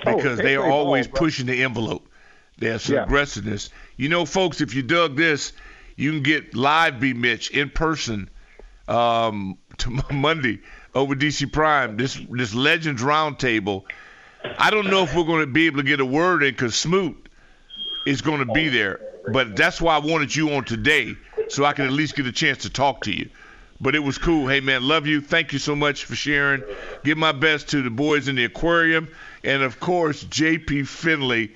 because 0.05 0.37
they 0.37 0.43
they 0.43 0.55
are 0.55 0.61
play 0.61 0.69
ball, 0.69 0.85
always 0.85 1.07
pushing 1.07 1.45
the 1.45 1.63
envelope. 1.63 2.07
There's 2.57 2.83
some 2.83 2.95
Yeah. 2.95 3.03
aggressiveness. 3.03 3.69
You 3.97 4.09
know, 4.09 4.25
folks, 4.25 4.61
if 4.61 4.73
you 4.73 4.81
dug 4.81 5.15
this, 5.15 5.53
you 5.95 6.11
can 6.11 6.23
get 6.23 6.55
live 6.55 6.99
B 6.99 7.13
Mitch 7.13 7.49
in 7.51 7.69
person 7.69 8.29
um, 8.87 9.57
to 9.77 10.01
Monday 10.11 10.59
over 10.95 11.15
DC 11.15 11.51
Prime. 11.51 11.97
This 11.97 12.19
this 12.29 12.53
Legends 12.53 13.01
Roundtable. 13.01 13.83
I 14.59 14.69
don't 14.69 14.89
know 14.89 15.03
if 15.03 15.15
we're 15.15 15.23
going 15.25 15.41
to 15.41 15.51
be 15.51 15.67
able 15.67 15.77
to 15.77 15.83
get 15.83 15.99
a 15.99 16.05
word 16.05 16.41
in 16.43 16.51
because 16.51 16.73
Smoot 16.75 17.29
is 18.05 18.21
going 18.21 18.39
to 18.39 18.51
be 18.53 18.69
there, 18.69 18.99
but 19.27 19.55
that's 19.55 19.81
why 19.81 19.95
I 19.95 19.99
wanted 19.99 20.35
you 20.35 20.51
on 20.53 20.63
today 20.63 21.15
so 21.49 21.65
I 21.65 21.73
can 21.73 21.85
at 21.85 21.91
least 21.91 22.15
get 22.15 22.25
a 22.25 22.31
chance 22.31 22.59
to 22.59 22.69
talk 22.69 23.01
to 23.01 23.11
you. 23.11 23.29
But 23.79 23.95
it 23.95 23.99
was 23.99 24.17
cool. 24.17 24.47
Hey 24.47 24.59
man, 24.59 24.83
love 24.87 25.05
you. 25.05 25.21
Thank 25.21 25.53
you 25.53 25.59
so 25.59 25.75
much 25.75 26.05
for 26.05 26.15
sharing. 26.15 26.63
Give 27.03 27.17
my 27.17 27.31
best 27.31 27.69
to 27.69 27.81
the 27.81 27.89
boys 27.89 28.27
in 28.27 28.35
the 28.35 28.45
aquarium, 28.45 29.07
and 29.43 29.61
of 29.61 29.79
course 29.79 30.23
JP 30.23 30.87
Finley, 30.87 31.51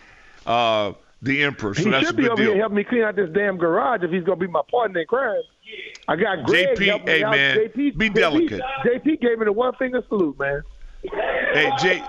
uh, 0.46 0.94
the 1.22 1.44
Emperor. 1.44 1.74
So 1.74 1.84
he 1.84 1.90
that's 1.90 2.08
should 2.08 2.18
be 2.18 2.30
over 2.30 2.36
deal. 2.36 2.52
here 2.52 2.60
helping 2.60 2.78
me 2.78 2.84
clean 2.84 3.04
out 3.04 3.16
this 3.16 3.30
damn 3.32 3.58
garage 3.58 4.04
if 4.04 4.12
he's 4.12 4.24
going 4.24 4.40
to 4.40 4.46
be 4.46 4.52
my 4.52 4.62
partner 4.70 5.02
in 5.02 5.08
crime. 5.08 5.42
I 6.08 6.16
got 6.16 6.46
Greg 6.46 6.78
JP, 6.78 7.08
hey, 7.08 7.24
out. 7.24 7.32
man, 7.32 7.58
JP, 7.58 7.98
be 7.98 8.10
JP 8.10 8.14
delicate. 8.14 8.62
JP 8.86 9.22
gave 9.22 9.40
me 9.40 9.46
the 9.46 9.54
one 9.54 9.74
finger 9.76 10.04
salute, 10.08 10.38
man. 10.38 10.62
Hey, 11.54 11.72
J, 11.80 12.04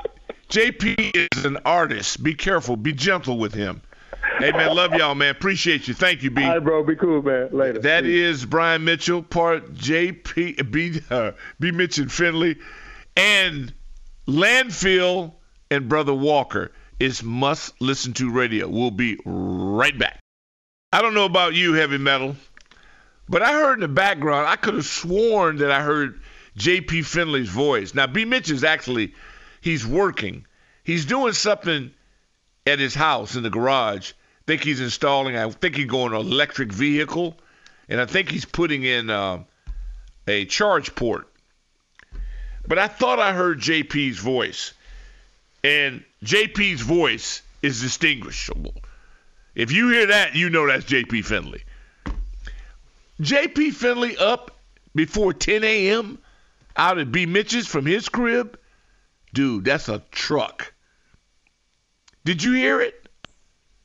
JP 0.50 1.28
is 1.34 1.44
an 1.44 1.58
artist. 1.64 2.22
Be 2.22 2.34
careful. 2.34 2.76
Be 2.76 2.92
gentle 2.92 3.38
with 3.38 3.54
him. 3.54 3.80
Hey, 4.38 4.52
man, 4.52 4.74
love 4.74 4.94
y'all, 4.94 5.14
man. 5.14 5.30
Appreciate 5.30 5.86
you. 5.88 5.94
Thank 5.94 6.22
you, 6.22 6.30
B. 6.30 6.42
All 6.42 6.50
right, 6.50 6.58
bro. 6.58 6.82
Be 6.82 6.96
cool, 6.96 7.22
man. 7.22 7.48
Later. 7.52 7.80
That 7.80 8.04
is 8.04 8.44
Brian 8.44 8.84
Mitchell, 8.84 9.22
part 9.22 9.74
JP, 9.74 10.70
B, 10.70 11.00
uh, 11.10 11.32
B. 11.60 11.70
Mitchell 11.70 12.08
Finley, 12.08 12.58
and 13.16 13.72
Landfill 14.26 15.32
and 15.70 15.88
Brother 15.88 16.14
Walker 16.14 16.72
is 16.98 17.22
must 17.22 17.80
listen 17.80 18.12
to 18.14 18.30
radio. 18.30 18.68
We'll 18.68 18.90
be 18.90 19.18
right 19.24 19.96
back. 19.96 20.18
I 20.92 21.02
don't 21.02 21.14
know 21.14 21.24
about 21.24 21.54
you, 21.54 21.74
heavy 21.74 21.98
metal, 21.98 22.36
but 23.28 23.42
I 23.42 23.52
heard 23.52 23.74
in 23.74 23.80
the 23.80 23.88
background, 23.88 24.46
I 24.46 24.56
could 24.56 24.74
have 24.74 24.84
sworn 24.84 25.56
that 25.56 25.70
I 25.70 25.82
heard 25.82 26.20
JP 26.58 27.04
Finley's 27.04 27.48
voice. 27.48 27.94
Now, 27.94 28.06
B. 28.06 28.24
Mitch 28.24 28.50
is 28.50 28.62
actually, 28.62 29.14
he's 29.60 29.86
working. 29.86 30.46
He's 30.84 31.06
doing 31.06 31.32
something 31.32 31.92
at 32.66 32.78
his 32.78 32.94
house 32.94 33.36
in 33.36 33.42
the 33.42 33.50
garage. 33.50 34.12
think 34.46 34.62
he's 34.62 34.80
installing, 34.80 35.36
I 35.36 35.48
think 35.50 35.76
he's 35.76 35.86
going 35.86 36.12
an 36.12 36.20
electric 36.20 36.72
vehicle, 36.72 37.36
and 37.88 38.00
I 38.00 38.06
think 38.06 38.30
he's 38.30 38.44
putting 38.44 38.84
in 38.84 39.10
uh, 39.10 39.42
a 40.26 40.44
charge 40.46 40.94
port. 40.94 41.28
But 42.66 42.78
I 42.78 42.88
thought 42.88 43.18
I 43.18 43.32
heard 43.32 43.60
JP's 43.60 44.18
voice, 44.18 44.72
and 45.64 46.04
JP's 46.24 46.80
voice 46.80 47.42
is 47.60 47.80
distinguishable. 47.80 48.74
If 49.54 49.72
you 49.72 49.90
hear 49.90 50.06
that, 50.06 50.34
you 50.34 50.48
know 50.48 50.66
that's 50.66 50.84
JP 50.84 51.24
Finley. 51.24 51.62
JP 53.20 53.74
Finley 53.74 54.16
up 54.16 54.56
before 54.94 55.32
10 55.32 55.64
a.m. 55.64 56.18
out 56.76 56.98
at 56.98 57.12
B. 57.12 57.26
Mitch's 57.26 57.66
from 57.66 57.86
his 57.86 58.08
crib. 58.08 58.58
Dude, 59.34 59.64
that's 59.64 59.88
a 59.88 60.02
truck. 60.10 60.72
Did 62.24 62.42
you 62.42 62.52
hear 62.52 62.80
it? 62.80 63.08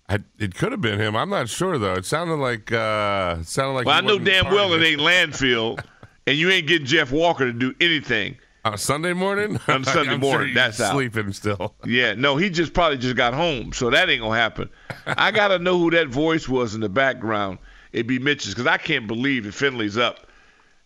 I, 0.09 0.19
it 0.39 0.55
could 0.55 0.71
have 0.71 0.81
been 0.81 0.99
him. 0.99 1.15
I'm 1.15 1.29
not 1.29 1.49
sure 1.49 1.77
though. 1.77 1.95
It 1.95 2.05
sounded 2.05 2.35
like 2.35 2.71
uh, 2.71 3.37
it 3.39 3.47
sounded 3.47 3.73
like. 3.73 3.85
Well, 3.85 3.97
I 3.97 4.01
know 4.01 4.17
damn 4.19 4.45
well 4.45 4.73
it 4.73 4.81
ain't 4.81 5.01
landfill, 5.01 5.83
and 6.25 6.37
you 6.37 6.49
ain't 6.49 6.67
getting 6.67 6.87
Jeff 6.87 7.11
Walker 7.11 7.45
to 7.45 7.53
do 7.53 7.75
anything 7.81 8.37
on 8.63 8.77
Sunday 8.77 9.11
morning. 9.13 9.59
on 9.67 9.83
Sunday 9.83 10.15
morning. 10.15 10.47
sure 10.49 10.55
that's 10.55 10.79
out. 10.79 10.93
sleeping 10.93 11.33
still. 11.33 11.75
Yeah, 11.85 12.13
no, 12.13 12.37
he 12.37 12.49
just 12.49 12.73
probably 12.73 12.97
just 12.97 13.17
got 13.17 13.33
home, 13.33 13.73
so 13.73 13.89
that 13.89 14.09
ain't 14.09 14.21
gonna 14.21 14.39
happen. 14.39 14.69
I 15.05 15.31
gotta 15.31 15.59
know 15.59 15.77
who 15.77 15.91
that 15.91 16.07
voice 16.07 16.47
was 16.47 16.73
in 16.73 16.79
the 16.79 16.89
background. 16.89 17.57
It'd 17.91 18.07
be 18.07 18.19
Mitch's, 18.19 18.53
because 18.53 18.67
I 18.67 18.77
can't 18.77 19.07
believe 19.07 19.43
that 19.43 19.53
Finley's 19.53 19.97
up 19.97 20.27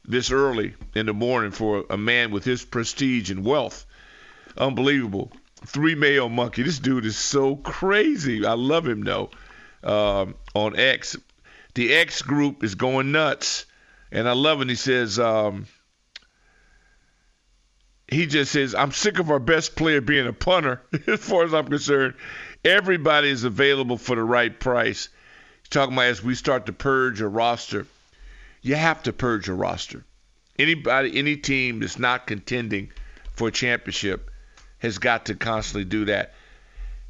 this 0.04 0.32
early 0.32 0.74
in 0.95 1.06
the 1.06 1.14
morning 1.14 1.52
for 1.52 1.86
a 1.89 1.97
man 1.97 2.32
with 2.32 2.43
his 2.43 2.66
prestige 2.66 3.30
and 3.30 3.45
wealth. 3.45 3.86
Unbelievable. 4.58 5.32
Three 5.66 5.95
Mayo 5.95 6.28
Monkey. 6.28 6.64
This 6.64 6.80
dude 6.80 7.05
is 7.05 7.18
so 7.18 7.55
crazy. 7.55 8.45
I 8.45 8.53
love 8.53 8.88
him 8.88 9.03
though. 9.03 9.30
Um, 9.84 10.36
on 10.53 10.78
X, 10.78 11.18
the 11.74 11.93
X 11.93 12.22
group 12.22 12.64
is 12.64 12.76
going 12.76 13.12
nuts, 13.12 13.66
and 14.12 14.28
I 14.28 14.34
love 14.34 14.62
it. 14.62 14.70
He 14.70 14.76
says, 14.76 15.20
um, 15.20 15.68
he 18.07 18.26
just 18.26 18.51
says, 18.51 18.76
I'm 18.76 18.91
sick 18.91 19.20
of 19.20 19.32
our 19.32 19.39
best 19.39 19.76
player 19.76 20.01
being 20.01 20.28
a 20.28 20.34
punter. 20.34 20.82
as 21.07 21.20
far 21.20 21.43
as 21.43 21.53
I'm 21.53 21.68
concerned, 21.68 22.16
everybody 22.66 23.30
is 23.30 23.43
available 23.43 23.97
for 23.97 24.16
the 24.16 24.24
right 24.24 24.59
price. 24.59 25.09
He's 25.62 25.70
talking 25.70 25.93
about 25.93 26.07
as 26.07 26.24
we 26.24 26.36
start 26.36 26.66
to 26.66 26.74
purge 26.74 27.22
a 27.22 27.28
roster, 27.28 27.86
you 28.62 28.76
have 28.76 29.03
to 29.03 29.14
purge 29.14 29.47
a 29.47 29.53
roster. 29.53 30.03
Anybody, 30.59 31.18
any 31.18 31.38
team 31.38 31.80
that's 31.80 31.97
not 31.97 32.28
contending 32.28 32.91
for 33.34 33.47
a 33.47 33.51
championship 33.51 34.31
has 34.82 34.98
got 34.98 35.26
to 35.28 35.36
constantly 35.36 35.86
do 35.86 36.06
that. 36.06 36.34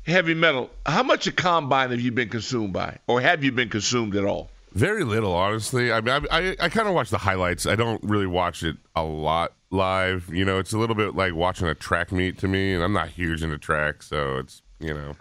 Heavy 0.06 0.34
metal, 0.34 0.70
how 0.86 1.04
much 1.04 1.28
of 1.28 1.36
combine 1.36 1.92
have 1.92 2.02
you 2.02 2.12
been 2.12 2.30
consumed 2.30 2.74
by, 2.74 2.98
or 3.08 3.22
have 3.22 3.44
you 3.44 3.52
been 3.52 3.70
consumed 3.70 4.16
at 4.16 4.26
all? 4.26 4.50
Very 4.74 5.04
little, 5.04 5.34
honestly. 5.34 5.92
I 5.92 6.00
mean, 6.02 6.26
I, 6.32 6.38
I, 6.50 6.56
I 6.62 6.70
kind 6.70 6.88
of 6.88 6.94
watch 6.94 7.10
the 7.10 7.18
highlights. 7.18 7.66
I 7.66 7.76
don't 7.76 8.02
really 8.04 8.26
watch 8.26 8.64
it 8.64 8.78
a 8.96 9.04
lot 9.04 9.54
live. 9.70 10.30
You 10.34 10.46
know, 10.46 10.60
it's 10.60 10.72
a 10.74 10.78
little 10.78 10.96
bit 10.96 11.14
like 11.16 11.36
watching 11.36 11.68
a 11.68 11.76
track 11.76 12.12
meet 12.12 12.38
to 12.40 12.48
me, 12.48 12.74
and 12.74 12.84
I'm 12.84 12.94
not 12.94 13.10
huge 13.10 13.44
into 13.44 13.58
track, 13.58 14.02
so 14.02 14.38
it's 14.38 14.62
you 14.80 14.94
know. 14.94 15.14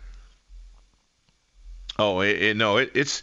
Oh, 1.98 2.20
it, 2.20 2.40
it, 2.42 2.57
no, 2.57 2.78
it, 2.78 2.90
it's. 2.94 3.22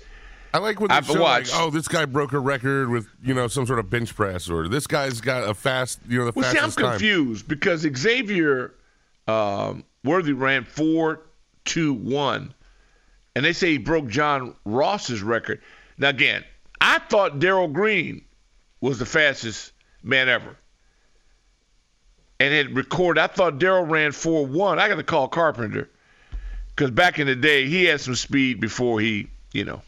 I 0.54 0.60
like 0.60 0.80
when 0.80 0.90
they 0.90 0.96
I've 0.96 1.06
show 1.06 1.20
watched- 1.22 1.52
like, 1.54 1.62
oh, 1.62 1.70
this 1.70 1.88
guy 1.88 2.06
broke 2.06 2.34
a 2.34 2.40
record 2.40 2.90
with 2.90 3.08
you 3.24 3.34
know 3.34 3.48
some 3.48 3.66
sort 3.66 3.80
of 3.80 3.90
bench 3.90 4.16
press, 4.16 4.50
or 4.50 4.68
this 4.68 4.86
guy's 4.88 5.22
got 5.22 5.50
a 5.50 5.54
fast, 5.54 6.00
you 6.08 6.20
know, 6.20 6.26
the 6.26 6.32
Well, 6.36 6.44
see, 6.44 6.58
I'm 6.58 6.66
fastest 6.66 6.80
time. 6.80 6.92
confused 6.92 7.48
because 7.48 7.82
Xavier 7.96 8.74
um, 9.28 9.84
Worthy 10.04 10.34
ran 10.34 10.64
four 10.64 11.22
two 11.66 11.94
one, 11.94 12.54
and 13.36 13.44
they 13.44 13.54
say 13.54 13.72
he 13.72 13.78
broke 13.78 14.08
John 14.08 14.56
Ross's 14.66 15.22
record. 15.22 15.62
Now 15.98 16.10
again, 16.10 16.44
I 16.80 17.00
thought 17.00 17.40
Darrell 17.40 17.68
Green 17.68 18.24
was 18.80 19.00
the 19.00 19.06
fastest 19.06 19.72
man 20.04 20.30
ever, 20.30 20.56
and 22.40 22.54
had 22.54 22.76
recorded. 22.76 23.20
I 23.20 23.28
thought 23.28 23.60
Darrell 23.60 23.86
ran 23.86 24.12
four 24.12 24.46
one. 24.46 24.80
I 24.80 24.88
got 24.88 24.96
to 24.96 25.04
call 25.04 25.28
Carpenter 25.28 25.90
because 26.76 26.92
back 26.92 27.20
in 27.20 27.28
the 27.28 27.36
day 27.36 27.68
he 27.68 27.86
had 27.86 28.00
some 28.00 28.16
speed 28.16 28.60
before 28.62 29.00
he, 29.00 29.28
you 29.52 29.66
know. 29.66 29.82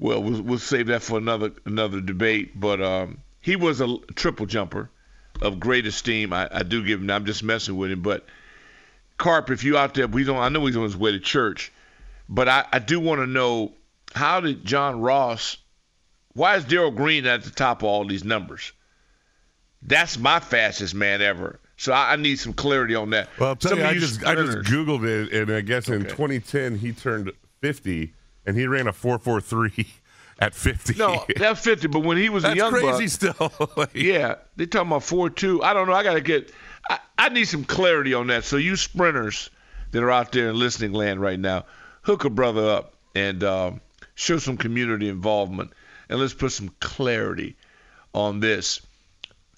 Well, 0.00 0.22
we'll, 0.22 0.42
we'll 0.42 0.58
save 0.58 0.88
that 0.88 1.02
for 1.02 1.18
another 1.18 1.52
another 1.64 2.00
debate. 2.00 2.58
But 2.58 2.80
um, 2.82 3.18
he 3.40 3.56
was 3.56 3.80
a 3.80 3.98
triple 4.14 4.46
jumper 4.46 4.90
of 5.42 5.60
great 5.60 5.86
esteem. 5.86 6.32
I, 6.32 6.48
I 6.50 6.62
do 6.62 6.84
give 6.84 7.00
him. 7.00 7.10
I'm 7.10 7.26
just 7.26 7.42
messing 7.42 7.76
with 7.76 7.90
him. 7.90 8.02
But 8.02 8.26
Carp, 9.16 9.50
if 9.50 9.64
you 9.64 9.76
out 9.76 9.94
there, 9.94 10.06
we 10.06 10.24
don't. 10.24 10.38
I 10.38 10.48
know 10.48 10.64
he's 10.66 10.76
on 10.76 10.84
his 10.84 10.96
way 10.96 11.12
to 11.12 11.20
church, 11.20 11.72
but 12.28 12.48
I, 12.48 12.64
I 12.72 12.78
do 12.78 13.00
want 13.00 13.20
to 13.20 13.26
know 13.26 13.72
how 14.14 14.40
did 14.40 14.64
John 14.64 15.00
Ross? 15.00 15.56
Why 16.34 16.56
is 16.56 16.64
Darrell 16.64 16.90
Green 16.90 17.26
at 17.26 17.42
the 17.42 17.50
top 17.50 17.82
of 17.82 17.84
all 17.84 18.06
these 18.06 18.24
numbers? 18.24 18.72
That's 19.82 20.18
my 20.18 20.40
fastest 20.40 20.94
man 20.94 21.22
ever. 21.22 21.60
So 21.76 21.92
I, 21.92 22.12
I 22.12 22.16
need 22.16 22.36
some 22.36 22.52
clarity 22.52 22.94
on 22.94 23.10
that. 23.10 23.28
Well, 23.38 23.50
I'll 23.50 23.56
tell 23.56 23.70
Some 23.70 23.80
you, 23.80 23.84
I 23.84 23.94
just 23.94 24.24
I 24.24 24.34
just 24.34 24.58
googled 24.70 25.06
it, 25.06 25.32
and 25.32 25.50
I 25.50 25.60
guess 25.60 25.88
in 25.88 26.02
2010 26.02 26.78
he 26.78 26.92
turned 26.92 27.30
50, 27.60 28.12
and 28.44 28.56
he 28.56 28.66
ran 28.66 28.88
a 28.88 28.92
4.43 28.92 29.86
at 30.38 30.54
50. 30.54 30.94
No, 30.94 31.24
at 31.40 31.58
50. 31.58 31.88
But 31.88 32.00
when 32.00 32.16
he 32.16 32.28
was 32.28 32.44
a 32.44 32.48
That's 32.48 32.56
young 32.58 32.72
crazy 32.72 33.26
buck, 33.26 33.36
still. 33.36 33.70
Like- 33.76 33.94
yeah, 33.94 34.36
they 34.56 34.66
talking 34.66 34.88
about 34.88 35.02
four 35.02 35.30
two. 35.30 35.62
I 35.62 35.72
don't 35.72 35.88
know. 35.88 35.94
I 35.94 36.02
gotta 36.02 36.20
get. 36.20 36.52
I, 36.88 36.98
I 37.18 37.28
need 37.28 37.46
some 37.46 37.64
clarity 37.64 38.14
on 38.14 38.28
that. 38.28 38.44
So 38.44 38.56
you 38.56 38.76
sprinters 38.76 39.50
that 39.90 40.02
are 40.02 40.10
out 40.10 40.32
there 40.32 40.50
in 40.50 40.58
listening 40.58 40.92
land 40.92 41.20
right 41.20 41.38
now, 41.38 41.64
hook 42.02 42.24
a 42.24 42.30
brother 42.30 42.68
up 42.68 42.94
and 43.14 43.42
um, 43.42 43.80
show 44.14 44.38
some 44.38 44.56
community 44.56 45.08
involvement, 45.08 45.72
and 46.08 46.20
let's 46.20 46.34
put 46.34 46.52
some 46.52 46.70
clarity 46.80 47.56
on 48.14 48.40
this. 48.40 48.80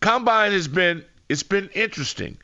Combine 0.00 0.52
has 0.52 0.68
been 0.68 1.04
it's 1.28 1.42
been 1.42 1.68
interesting. 1.74 2.38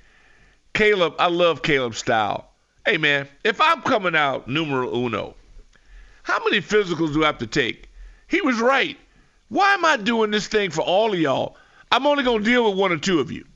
Caleb, 0.74 1.14
I 1.18 1.28
love 1.28 1.62
Caleb's 1.62 1.98
style. 1.98 2.50
Hey 2.86 2.98
man, 2.98 3.26
if 3.44 3.60
I'm 3.60 3.82
coming 3.82 4.14
out 4.14 4.46
numero 4.46 4.94
uno, 4.94 5.34
how 6.22 6.38
many 6.44 6.60
physicals 6.60 7.14
do 7.14 7.24
I 7.24 7.26
have 7.26 7.38
to 7.38 7.46
take? 7.46 7.88
He 8.28 8.40
was 8.40 8.58
right. 8.60 8.98
Why 9.48 9.74
am 9.74 9.84
I 9.84 9.96
doing 9.96 10.30
this 10.30 10.48
thing 10.48 10.70
for 10.70 10.82
all 10.82 11.12
of 11.12 11.18
y'all? 11.18 11.56
I'm 11.90 12.06
only 12.06 12.24
going 12.24 12.42
to 12.42 12.44
deal 12.44 12.68
with 12.68 12.78
one 12.78 12.92
or 12.92 12.98
two 12.98 13.20
of 13.20 13.30
you. 13.30 13.46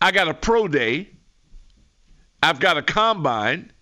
I 0.00 0.12
got 0.12 0.28
a 0.28 0.34
pro 0.34 0.68
day. 0.68 1.08
I've 2.42 2.60
got 2.60 2.76
a 2.76 2.82
combine. 2.82 3.72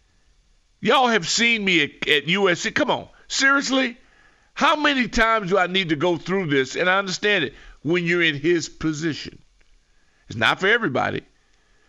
Y'all 0.81 1.09
have 1.09 1.29
seen 1.29 1.65
me 1.65 1.83
at, 1.83 1.91
at 2.09 2.27
USC. 2.27 2.75
Come 2.75 2.91
on. 2.91 3.09
Seriously? 3.27 3.97
How 4.55 4.77
many 4.77 5.09
times 5.09 5.51
do 5.51 5.59
I 5.59 5.67
need 5.67 5.91
to 5.91 5.97
go 5.97 6.17
through 6.17 6.47
this? 6.47 6.77
And 6.77 6.89
I 6.89 6.99
understand 6.99 7.45
it 7.45 7.55
when 7.83 8.05
you're 8.05 8.23
in 8.23 8.37
his 8.37 8.69
position. 8.69 9.41
It's 10.29 10.37
not 10.37 10.61
for 10.61 10.69
everybody. 10.69 11.23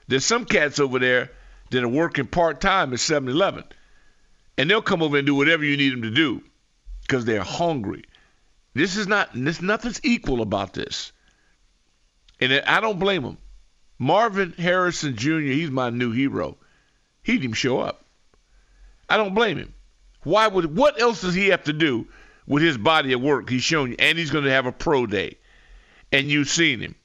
There's 0.07 0.26
some 0.26 0.45
cats 0.45 0.80
over 0.80 0.97
there 0.97 1.32
that 1.70 1.84
are 1.84 1.88
working 1.88 2.26
part 2.26 2.61
time 2.61 2.93
at 2.93 2.99
7 2.99 3.30
Eleven. 3.30 3.63
And 4.57 4.70
they'll 4.70 4.82
come 4.82 5.01
over 5.03 5.17
and 5.17 5.26
do 5.26 5.36
whatever 5.36 5.63
you 5.63 5.78
need 5.78 5.93
them 5.93 6.01
to 6.01 6.11
do 6.11 6.43
because 7.10 7.26
they're 7.26 7.43
hungry. 7.43 8.03
This 8.76 8.95
is 8.95 9.07
not, 9.07 9.32
this, 9.34 9.64
nothing's 9.64 9.99
equal 10.03 10.41
about 10.43 10.74
this. 10.74 11.12
And 12.39 12.53
I 12.53 12.80
don't 12.80 12.99
blame 12.99 13.24
them. 13.24 13.39
Marvin 13.97 14.53
Harrison 14.53 15.18
Jr., 15.18 15.39
he's 15.39 15.72
my 15.72 15.89
new 15.89 16.12
hero. 16.12 16.55
He 17.24 17.39
didn't 17.39 17.55
show 17.55 17.80
up. 17.80 18.05
I 19.10 19.18
don't 19.18 19.34
blame 19.34 19.57
him. 19.57 19.74
Why 20.24 20.47
would, 20.47 20.78
what 20.78 21.01
else 21.01 21.22
does 21.22 21.34
he 21.34 21.47
have 21.47 21.64
to 21.64 21.74
do 21.74 22.07
with 22.45 22.62
his 22.62 22.78
body 22.78 23.14
of 23.14 23.22
work 23.22 23.49
he's 23.49 23.64
shown 23.64 23.89
you? 23.89 23.95
And 23.97 24.18
he's 24.18 24.30
going 24.30 24.45
to 24.45 24.51
have 24.51 24.68
a 24.68 24.72
pro 24.72 25.07
day. 25.07 25.38
And 26.12 26.28
you've 26.28 26.49
seen 26.49 26.80
him. 26.80 26.95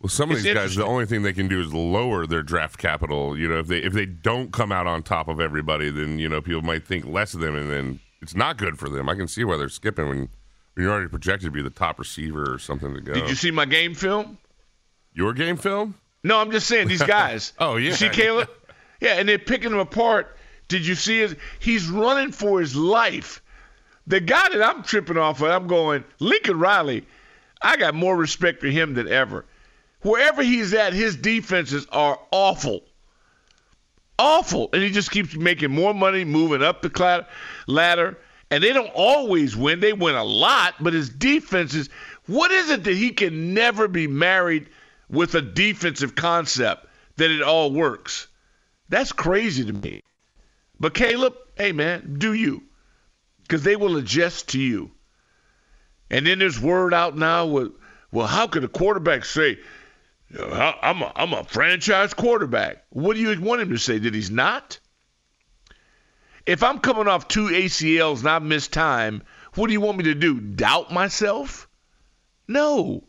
Well, 0.00 0.10
some 0.10 0.30
of 0.30 0.36
It's 0.36 0.44
these 0.44 0.54
guys, 0.54 0.74
the 0.74 0.84
only 0.84 1.06
thing 1.06 1.22
they 1.22 1.32
can 1.32 1.48
do 1.48 1.60
is 1.60 1.72
lower 1.72 2.26
their 2.26 2.42
draft 2.42 2.76
capital. 2.76 3.38
You 3.38 3.48
know, 3.48 3.60
if 3.60 3.68
they 3.68 3.78
if 3.78 3.94
they 3.94 4.04
don't 4.04 4.52
come 4.52 4.70
out 4.70 4.86
on 4.86 5.02
top 5.02 5.28
of 5.28 5.40
everybody, 5.40 5.88
then 5.88 6.18
you 6.18 6.28
know 6.28 6.42
people 6.42 6.60
might 6.60 6.86
think 6.86 7.06
less 7.06 7.32
of 7.32 7.40
them, 7.40 7.56
and 7.56 7.70
then 7.70 8.00
it's 8.24 8.34
not 8.34 8.56
good 8.56 8.78
for 8.78 8.88
them. 8.88 9.06
I 9.06 9.14
can 9.14 9.28
see 9.28 9.44
why 9.44 9.58
they're 9.58 9.68
skipping 9.68 10.08
when, 10.08 10.18
when 10.18 10.28
you're 10.78 10.90
already 10.90 11.08
projected 11.08 11.48
to 11.48 11.50
be 11.50 11.60
the 11.60 11.68
top 11.68 11.98
receiver 11.98 12.54
or 12.54 12.58
something 12.58 12.94
to 12.94 13.02
go. 13.02 13.12
Did 13.12 13.28
you 13.28 13.34
see 13.34 13.50
my 13.50 13.66
game 13.66 13.94
film? 13.94 14.38
your 15.12 15.34
game 15.34 15.58
film? 15.58 15.94
No, 16.24 16.38
I'm 16.38 16.50
just 16.50 16.66
saying 16.66 16.88
these 16.88 17.02
guys. 17.06 17.52
Oh, 17.58 17.76
yeah. 17.76 17.90
You 17.90 17.94
see 17.94 18.08
Caleb? 18.08 18.48
Yeah, 19.00 19.18
and 19.18 19.28
they're 19.28 19.38
picking 19.38 19.72
him 19.72 19.80
apart. 19.80 20.34
Did 20.68 20.86
you 20.86 20.94
see 20.94 21.18
his? 21.18 21.36
He's 21.58 21.88
running 21.88 22.32
for 22.32 22.60
his 22.60 22.74
life. 22.74 23.42
The 24.06 24.20
guy 24.20 24.48
that 24.48 24.62
I'm 24.62 24.82
tripping 24.82 25.18
off 25.18 25.42
of, 25.42 25.50
I'm 25.50 25.66
going 25.66 26.04
Lincoln 26.20 26.58
Riley. 26.58 27.04
I 27.60 27.76
got 27.76 27.94
more 27.94 28.16
respect 28.16 28.60
for 28.60 28.68
him 28.68 28.94
than 28.94 29.08
ever. 29.08 29.44
Wherever 30.00 30.42
he's 30.42 30.72
at, 30.72 30.94
his 30.94 31.16
defenses 31.16 31.86
are 31.92 32.18
awful. 32.30 32.84
Awful. 34.18 34.70
And 34.72 34.82
he 34.82 34.90
just 34.90 35.10
keeps 35.10 35.34
making 35.34 35.70
more 35.70 35.94
money, 35.94 36.24
moving 36.24 36.62
up 36.62 36.82
the 36.82 37.26
ladder. 37.66 38.18
And 38.50 38.62
they 38.62 38.72
don't 38.72 38.92
always 38.94 39.56
win. 39.56 39.80
They 39.80 39.92
win 39.92 40.14
a 40.14 40.24
lot, 40.24 40.74
but 40.80 40.92
his 40.92 41.08
defenses, 41.08 41.88
what 42.26 42.50
is 42.50 42.70
it 42.70 42.84
that 42.84 42.96
he 42.96 43.10
can 43.10 43.54
never 43.54 43.88
be 43.88 44.06
married 44.06 44.68
with 45.08 45.34
a 45.34 45.42
defensive 45.42 46.14
concept 46.14 46.86
that 47.16 47.30
it 47.30 47.42
all 47.42 47.72
works? 47.72 48.28
That's 48.88 49.12
crazy 49.12 49.64
to 49.64 49.72
me. 49.72 50.02
But 50.78 50.94
Caleb, 50.94 51.34
hey 51.56 51.72
man, 51.72 52.16
do 52.18 52.32
you. 52.32 52.62
Because 53.42 53.62
they 53.62 53.76
will 53.76 53.96
adjust 53.96 54.50
to 54.50 54.60
you. 54.60 54.90
And 56.10 56.26
then 56.26 56.38
there's 56.38 56.60
word 56.60 56.94
out 56.94 57.16
now 57.16 57.46
with, 57.46 57.72
well, 58.12 58.26
how 58.26 58.46
could 58.46 58.64
a 58.64 58.68
quarterback 58.68 59.24
say, 59.24 59.52
"Uh, 59.52 59.56
I'm 60.40 61.02
a, 61.02 61.12
I'm 61.14 61.32
a 61.32 61.44
franchise 61.44 62.14
quarterback? 62.14 62.84
What 62.90 63.14
do 63.14 63.20
you 63.20 63.40
want 63.40 63.62
him 63.62 63.70
to 63.70 63.78
say? 63.78 63.98
That 63.98 64.14
he's 64.14 64.30
not? 64.30 64.78
If 66.46 66.62
I'm 66.62 66.78
coming 66.80 67.08
off 67.08 67.28
two 67.28 67.46
ACLs 67.46 68.20
and 68.20 68.28
I 68.28 68.38
miss 68.38 68.68
time, 68.68 69.22
what 69.54 69.68
do 69.68 69.72
you 69.72 69.80
want 69.80 69.98
me 69.98 70.04
to 70.04 70.14
do? 70.14 70.40
Doubt 70.40 70.92
myself? 70.92 71.68
No. 72.48 73.04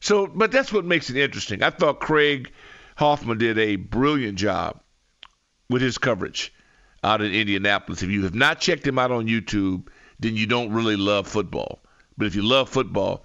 So, 0.00 0.26
but 0.26 0.50
that's 0.50 0.72
what 0.72 0.84
makes 0.84 1.10
it 1.10 1.16
interesting. 1.16 1.62
I 1.62 1.70
thought 1.70 2.00
Craig 2.00 2.50
Hoffman 2.96 3.38
did 3.38 3.58
a 3.58 3.76
brilliant 3.76 4.38
job 4.38 4.80
with 5.68 5.82
his 5.82 5.98
coverage 5.98 6.52
out 7.04 7.20
in 7.20 7.32
Indianapolis. 7.32 8.02
If 8.02 8.10
you 8.10 8.24
have 8.24 8.34
not 8.34 8.60
checked 8.60 8.86
him 8.86 8.98
out 8.98 9.12
on 9.12 9.26
YouTube, 9.26 9.88
then 10.18 10.36
you 10.36 10.46
don't 10.46 10.72
really 10.72 10.96
love 10.96 11.28
football. 11.28 11.82
But 12.16 12.26
if 12.26 12.34
you 12.34 12.42
love 12.42 12.68
football, 12.68 13.24